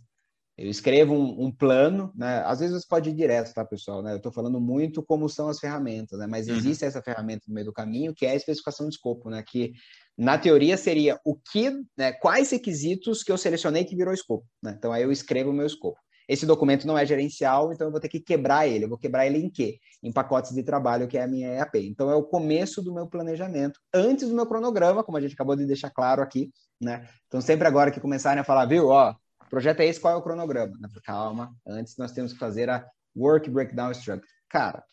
Eu 0.60 0.68
escrevo 0.68 1.14
um, 1.14 1.46
um, 1.46 1.50
plano, 1.50 2.12
né? 2.14 2.42
Às 2.44 2.60
vezes 2.60 2.82
você 2.82 2.86
pode 2.86 3.08
ir 3.08 3.14
direto, 3.14 3.54
tá, 3.54 3.64
pessoal? 3.64 4.02
Né? 4.02 4.12
Eu 4.12 4.18
estou 4.18 4.30
falando 4.30 4.60
muito 4.60 5.02
como 5.02 5.26
são 5.26 5.48
as 5.48 5.58
ferramentas, 5.58 6.18
né? 6.18 6.26
Mas 6.26 6.48
uhum. 6.48 6.54
existe 6.54 6.84
essa 6.84 7.00
ferramenta 7.00 7.46
no 7.48 7.54
meio 7.54 7.64
do 7.64 7.72
caminho 7.72 8.12
que 8.14 8.26
é 8.26 8.32
a 8.32 8.34
especificação 8.34 8.86
de 8.86 8.94
escopo, 8.94 9.30
né? 9.30 9.42
Que 9.42 9.72
na 10.18 10.36
teoria 10.36 10.76
seria 10.76 11.18
o 11.24 11.34
que, 11.34 11.70
né? 11.96 12.12
Quais 12.12 12.50
requisitos 12.50 13.22
que 13.22 13.32
eu 13.32 13.38
selecionei 13.38 13.86
que 13.86 13.96
virou 13.96 14.12
escopo, 14.12 14.44
né? 14.62 14.74
Então 14.76 14.92
aí 14.92 15.02
eu 15.02 15.10
escrevo 15.10 15.48
o 15.48 15.54
meu 15.54 15.64
escopo. 15.64 15.98
Esse 16.28 16.44
documento 16.44 16.86
não 16.86 16.98
é 16.98 17.06
gerencial, 17.06 17.72
então 17.72 17.86
eu 17.86 17.90
vou 17.90 17.98
ter 17.98 18.10
que 18.10 18.20
quebrar 18.20 18.68
ele. 18.68 18.84
Eu 18.84 18.90
vou 18.90 18.98
quebrar 18.98 19.26
ele 19.26 19.38
em 19.38 19.48
quê? 19.48 19.78
Em 20.02 20.12
pacotes 20.12 20.52
de 20.52 20.62
trabalho, 20.62 21.08
que 21.08 21.16
é 21.16 21.22
a 21.22 21.26
minha 21.26 21.48
EAP. 21.54 21.76
Então 21.76 22.10
é 22.10 22.14
o 22.14 22.22
começo 22.22 22.82
do 22.82 22.92
meu 22.92 23.06
planejamento, 23.06 23.80
antes 23.94 24.28
do 24.28 24.34
meu 24.34 24.44
cronograma, 24.44 25.02
como 25.02 25.16
a 25.16 25.22
gente 25.22 25.32
acabou 25.32 25.56
de 25.56 25.64
deixar 25.64 25.88
claro 25.88 26.20
aqui, 26.20 26.50
né? 26.78 27.08
Então 27.28 27.40
sempre 27.40 27.66
agora 27.66 27.90
que 27.90 27.98
começarem 27.98 28.42
a 28.42 28.44
falar, 28.44 28.66
viu, 28.66 28.88
ó, 28.88 29.14
projeto 29.50 29.80
é 29.80 29.86
esse, 29.86 30.00
qual 30.00 30.14
é 30.14 30.16
o 30.16 30.22
cronograma? 30.22 30.72
Calma, 31.04 31.54
antes 31.66 31.96
nós 31.98 32.12
temos 32.12 32.32
que 32.32 32.38
fazer 32.38 32.70
a 32.70 32.86
Work 33.16 33.50
Breakdown 33.50 33.90
Structure. 33.90 34.28
Cara, 34.48 34.84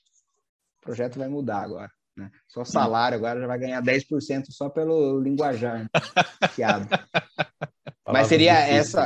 o 0.79 0.81
projeto 0.81 1.19
vai 1.19 1.27
mudar 1.27 1.63
agora. 1.63 1.91
Né? 2.15 2.31
Só 2.47 2.65
salário 2.65 3.17
agora 3.17 3.39
já 3.39 3.47
vai 3.47 3.59
ganhar 3.59 3.81
10% 3.81 4.45
só 4.49 4.69
pelo 4.69 5.19
linguajar. 5.19 5.83
Né? 5.83 5.89
Mas 8.07 8.27
seria 8.27 8.53
essa 8.53 9.05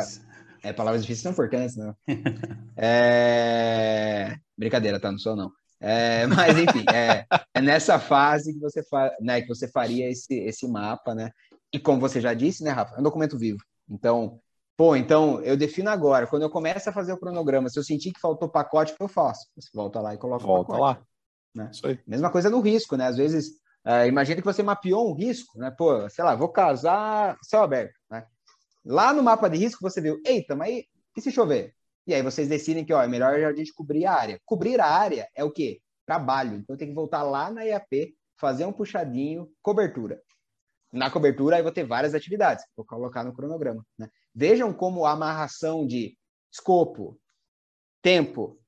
é, 0.64 0.72
palavras 0.72 1.02
difíceis 1.02 1.24
são 1.24 1.32
importantes, 1.32 1.76
não. 1.76 1.96
É... 2.78 4.36
Brincadeira, 4.58 5.00
tá? 5.00 5.12
Não 5.12 5.18
sou, 5.18 5.36
não. 5.36 5.52
É, 5.80 6.28
mas, 6.28 6.58
enfim, 6.60 6.86
é, 6.94 7.26
é, 7.56 7.62
nessa 7.62 8.00
fase 8.00 8.54
que 8.54 8.60
você, 8.60 8.84
fa... 8.84 9.12
né, 9.20 9.42
que 9.42 9.48
você 9.48 9.68
faria 9.68 10.08
esse, 10.08 10.36
esse 10.36 10.68
mapa, 10.68 11.16
né? 11.16 11.32
E 11.74 11.80
como 11.80 12.00
você 12.00 12.22
já 12.22 12.36
disse, 12.36 12.64
né, 12.64 12.70
Rafa? 12.70 12.96
É 12.96 13.00
um 13.00 13.04
documento 13.04 13.38
vivo. 13.38 13.58
Então, 13.90 14.40
pô, 14.82 14.96
então 14.96 15.40
eu 15.44 15.56
defino 15.56 15.92
agora. 15.92 16.26
Quando 16.26 16.42
eu 16.42 16.50
começo 16.50 16.90
a 16.90 16.92
fazer 16.92 17.14
o 17.14 17.18
cronograma, 17.20 17.70
se 17.70 17.78
eu 17.78 17.84
sentir 17.84 18.12
que 18.12 18.20
faltou 18.20 18.50
pacote, 18.50 18.96
eu 19.00 19.08
faço? 19.08 19.46
Você 19.56 19.70
volta 19.76 20.02
lá 20.02 20.16
e 20.16 20.18
coloca 20.18 20.44
volta 20.44 20.72
o 20.72 20.74
pacote. 20.74 20.82
lá. 20.82 21.06
Né? 21.54 21.70
Isso 21.72 21.86
aí. 21.86 22.00
Mesma 22.08 22.32
coisa 22.32 22.50
no 22.50 22.62
risco, 22.62 22.98
né? 22.98 23.06
Às 23.06 23.16
vezes, 23.16 23.50
uh, 23.86 24.08
imagina 24.08 24.42
que 24.42 24.48
você 24.48 24.64
mapeou 24.64 25.12
um 25.12 25.14
risco, 25.14 25.56
né? 25.60 25.70
Pô, 25.70 26.10
sei 26.10 26.26
lá, 26.26 26.34
vou 26.34 26.50
casar 26.50 27.38
céu 27.44 27.62
aberto, 27.62 27.94
né? 28.10 28.26
Lá 28.84 29.14
no 29.14 29.22
mapa 29.22 29.48
de 29.48 29.58
risco 29.60 29.84
você 29.84 30.02
viu, 30.02 30.20
eita, 30.26 30.56
mas 30.56 30.84
e 31.16 31.22
se 31.22 31.32
chover? 31.32 31.76
E 32.08 32.16
aí 32.16 32.24
vocês 32.24 32.48
decidem 32.48 32.84
que 32.84 32.92
ó, 32.92 33.04
é 33.04 33.08
melhor 33.08 33.36
a 33.36 33.54
gente 33.54 33.72
cobrir 33.76 34.08
a 34.08 34.14
área. 34.14 34.42
Cobrir 34.44 34.82
a 34.82 34.88
área 34.88 35.30
é 35.36 35.44
o 35.44 35.52
quê? 35.52 35.80
Trabalho. 36.08 36.56
Então 36.56 36.76
tem 36.76 36.88
que 36.88 36.96
voltar 36.96 37.22
lá 37.22 37.52
na 37.52 37.62
IAP, 37.62 38.16
fazer 38.36 38.66
um 38.66 38.74
puxadinho, 38.74 39.48
cobertura. 39.62 40.20
Na 40.92 41.12
cobertura 41.12 41.58
aí 41.58 41.62
vou 41.62 41.72
ter 41.72 41.84
várias 41.84 42.16
atividades, 42.16 42.66
vou 42.76 42.84
colocar 42.84 43.24
no 43.24 43.32
cronograma. 43.32 43.86
Né? 43.96 44.10
Vejam 44.34 44.74
como 44.74 45.06
a 45.06 45.12
amarração 45.12 45.86
de 45.86 46.18
escopo, 46.52 47.20
tempo 48.02 48.60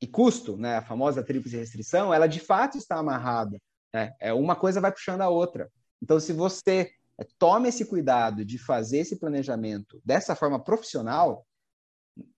e 0.00 0.06
custo, 0.06 0.56
né, 0.56 0.76
a 0.76 0.82
famosa 0.82 1.22
tríplice 1.22 1.56
restrição, 1.56 2.12
ela 2.12 2.26
de 2.26 2.40
fato 2.40 2.78
está 2.78 2.96
amarrada. 2.96 3.60
Né? 3.92 4.14
É 4.18 4.32
uma 4.32 4.56
coisa 4.56 4.80
vai 4.80 4.92
puxando 4.92 5.20
a 5.20 5.28
outra. 5.28 5.70
Então, 6.02 6.18
se 6.18 6.32
você 6.32 6.90
é, 7.18 7.26
tome 7.38 7.68
esse 7.68 7.84
cuidado 7.84 8.44
de 8.44 8.58
fazer 8.58 8.98
esse 8.98 9.16
planejamento 9.18 10.00
dessa 10.04 10.34
forma 10.34 10.62
profissional, 10.62 11.46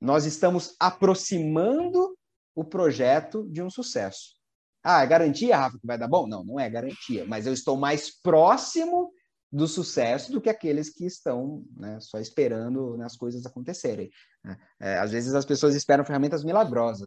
nós 0.00 0.24
estamos 0.24 0.74
aproximando 0.78 2.16
o 2.54 2.64
projeto 2.64 3.48
de 3.48 3.62
um 3.62 3.70
sucesso. 3.70 4.36
Ah, 4.82 5.02
é 5.02 5.06
garantia, 5.06 5.56
Rafa, 5.56 5.78
que 5.78 5.86
vai 5.86 5.96
dar 5.96 6.08
bom? 6.08 6.26
Não, 6.26 6.42
não 6.44 6.58
é 6.58 6.68
garantia, 6.68 7.24
mas 7.24 7.46
eu 7.46 7.52
estou 7.52 7.76
mais 7.76 8.10
próximo 8.20 9.12
do 9.52 9.68
sucesso 9.68 10.32
do 10.32 10.40
que 10.40 10.48
aqueles 10.48 10.88
que 10.88 11.04
estão 11.04 11.62
né, 11.76 12.00
só 12.00 12.18
esperando 12.18 12.96
né, 12.96 13.04
as 13.04 13.16
coisas 13.16 13.44
acontecerem. 13.44 14.10
Né? 14.42 14.56
É, 14.80 14.98
às 14.98 15.12
vezes 15.12 15.34
as 15.34 15.44
pessoas 15.44 15.74
esperam 15.74 16.04
ferramentas 16.04 16.42
milagrosas. 16.42 17.06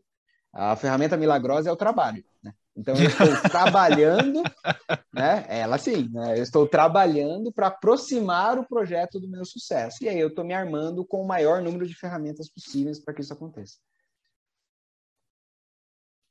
A 0.53 0.75
ferramenta 0.75 1.17
milagrosa 1.17 1.69
é 1.69 1.71
o 1.71 1.75
trabalho. 1.75 2.23
Né? 2.43 2.53
Então, 2.77 2.95
eu 2.95 3.07
estou 3.09 3.27
trabalhando, 3.49 4.43
né? 5.13 5.45
Ela 5.49 5.77
sim, 5.77 6.07
né? 6.09 6.37
Eu 6.37 6.43
estou 6.43 6.67
trabalhando 6.67 7.51
para 7.51 7.67
aproximar 7.67 8.57
o 8.57 8.65
projeto 8.65 9.19
do 9.19 9.27
meu 9.27 9.43
sucesso. 9.43 10.03
E 10.03 10.07
aí 10.07 10.19
eu 10.19 10.27
estou 10.29 10.45
me 10.45 10.53
armando 10.53 11.05
com 11.05 11.21
o 11.21 11.27
maior 11.27 11.61
número 11.61 11.85
de 11.87 11.95
ferramentas 11.95 12.49
possíveis 12.49 12.99
para 12.99 13.13
que 13.13 13.21
isso 13.21 13.33
aconteça. 13.33 13.77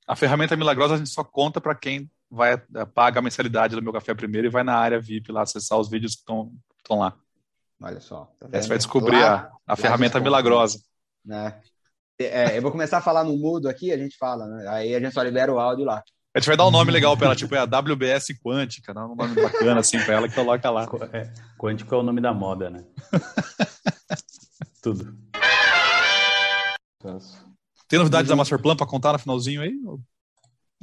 A 0.06 0.14
ferramenta 0.14 0.56
milagrosa 0.56 0.94
a 0.94 0.98
gente 0.98 1.10
só 1.10 1.24
conta 1.24 1.60
para 1.60 1.74
quem 1.74 2.10
vai 2.34 2.58
paga 2.94 3.20
a 3.20 3.22
mensalidade 3.22 3.76
do 3.76 3.82
meu 3.82 3.92
café 3.92 4.14
primeiro 4.14 4.48
e 4.48 4.50
vai 4.50 4.64
na 4.64 4.76
área 4.76 5.00
VIP 5.00 5.30
lá 5.30 5.42
acessar 5.42 5.78
os 5.78 5.88
vídeos 5.88 6.16
que 6.16 6.20
estão 6.20 6.98
lá. 6.98 7.16
Olha 7.80 8.00
só. 8.00 8.32
Tá 8.38 8.48
Você 8.48 8.68
vai 8.68 8.78
descobrir 8.78 9.20
lá, 9.20 9.50
a, 9.66 9.74
a 9.74 9.76
ferramenta 9.76 10.18
milagrosa. 10.18 10.80
Né? 11.24 11.60
É, 12.18 12.56
eu 12.56 12.62
vou 12.62 12.70
começar 12.70 12.98
a 12.98 13.02
falar 13.02 13.24
no 13.24 13.36
mudo 13.36 13.68
aqui, 13.68 13.92
a 13.92 13.98
gente 13.98 14.16
fala, 14.16 14.46
né? 14.46 14.68
aí 14.68 14.94
a 14.94 15.00
gente 15.00 15.12
só 15.12 15.22
libera 15.22 15.52
o 15.52 15.58
áudio 15.58 15.84
lá. 15.84 16.02
A 16.32 16.40
gente 16.40 16.48
vai 16.48 16.56
dar 16.56 16.66
um 16.66 16.70
nome 16.70 16.90
legal 16.90 17.16
para 17.16 17.26
ela, 17.26 17.36
tipo, 17.36 17.54
é 17.54 17.58
a 17.58 17.64
WBS 17.64 18.26
Quântica, 18.44 18.92
né? 18.92 19.00
um 19.02 19.14
nome 19.14 19.34
bacana 19.40 19.80
assim 19.80 19.98
para 20.00 20.14
ela 20.14 20.28
que 20.28 20.34
coloca 20.34 20.68
lá. 20.70 20.88
É, 21.12 21.30
quântico 21.56 21.94
é 21.94 21.98
o 21.98 22.02
nome 22.02 22.20
da 22.20 22.32
moda, 22.32 22.70
né? 22.70 22.84
Tudo. 24.82 25.16
Tem 27.88 27.98
novidades 27.98 28.28
da 28.28 28.36
Masterplan 28.36 28.76
para 28.76 28.86
contar 28.86 29.12
no 29.12 29.18
finalzinho 29.18 29.62
aí? 29.62 29.72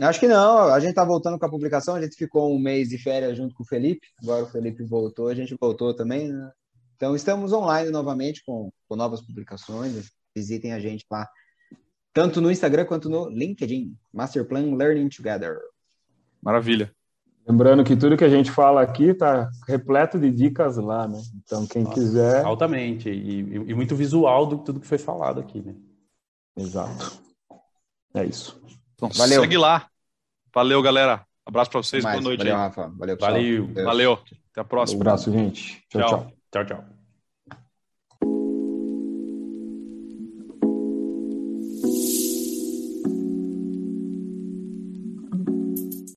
Acho 0.08 0.20
que 0.20 0.28
não, 0.28 0.74
a 0.74 0.80
gente 0.80 0.94
tá 0.96 1.04
voltando 1.04 1.38
com 1.38 1.46
a 1.46 1.50
publicação, 1.50 1.96
a 1.96 2.02
gente 2.02 2.16
ficou 2.16 2.54
um 2.54 2.60
mês 2.60 2.90
de 2.90 2.98
férias 2.98 3.38
junto 3.38 3.54
com 3.54 3.64
o 3.64 3.68
Felipe, 3.68 4.08
agora 4.22 4.44
o 4.44 4.48
Felipe 4.48 4.84
voltou, 4.84 5.28
a 5.28 5.36
gente 5.36 5.56
voltou 5.60 5.94
também, 5.94 6.32
né? 6.32 6.52
Então 6.96 7.16
estamos 7.16 7.52
online 7.52 7.90
novamente 7.90 8.44
com, 8.46 8.72
com 8.88 8.96
novas 8.96 9.22
publicações, 9.22 10.12
visitem 10.36 10.74
a 10.74 10.80
gente 10.80 11.06
lá, 11.10 11.28
tanto 12.14 12.42
no 12.42 12.52
Instagram 12.52 12.86
quanto 12.86 13.10
no 13.10 13.30
LinkedIn, 13.30 13.96
Masterplan 14.14 14.76
Learning 14.76 15.10
Together. 15.10 15.58
Maravilha. 16.42 16.92
Lembrando 17.48 17.84
que 17.84 17.96
tudo 17.96 18.18
que 18.18 18.24
a 18.24 18.30
gente 18.30 18.52
fala 18.52 18.82
aqui 18.82 19.10
está 19.10 19.50
repleto 19.68 20.20
de 20.20 20.30
dicas 20.32 20.78
lá, 20.78 21.08
né? 21.08 21.20
Então, 21.44 21.66
quem 21.66 21.84
Nossa, 21.84 21.96
quiser. 21.96 22.46
Altamente. 22.46 23.10
E, 23.10 23.40
e, 23.40 23.74
muito 23.74 23.96
visual 23.96 24.46
do 24.46 24.60
tudo 24.60 24.80
que 24.80 24.88
foi 24.88 25.00
falado 25.00 25.40
aqui, 25.40 25.60
né? 25.60 25.76
Exato. 26.56 27.20
É 28.14 28.24
isso. 28.26 28.62
Então, 28.94 29.10
Valeu. 29.10 29.42
segue 29.42 29.58
lá. 29.58 29.91
Valeu, 30.54 30.82
galera. 30.82 31.26
Abraço 31.46 31.72
para 31.72 31.82
vocês. 31.82 32.04
Boa 32.04 32.22
noite. 32.22 32.40
Valeu, 32.40 32.56
Rafa. 32.56 32.94
Valeu, 32.98 33.18
Valeu. 33.18 33.74
Valeu. 33.74 34.14
Até 34.52 34.62
a 34.62 34.64
próxima. 34.64 35.00
Um 35.00 35.02
abraço, 35.02 35.32
gente. 35.32 35.84
tchau. 35.90 36.02
tchau. 36.02 36.32
tchau, 36.52 36.66
tchau. 36.66 37.01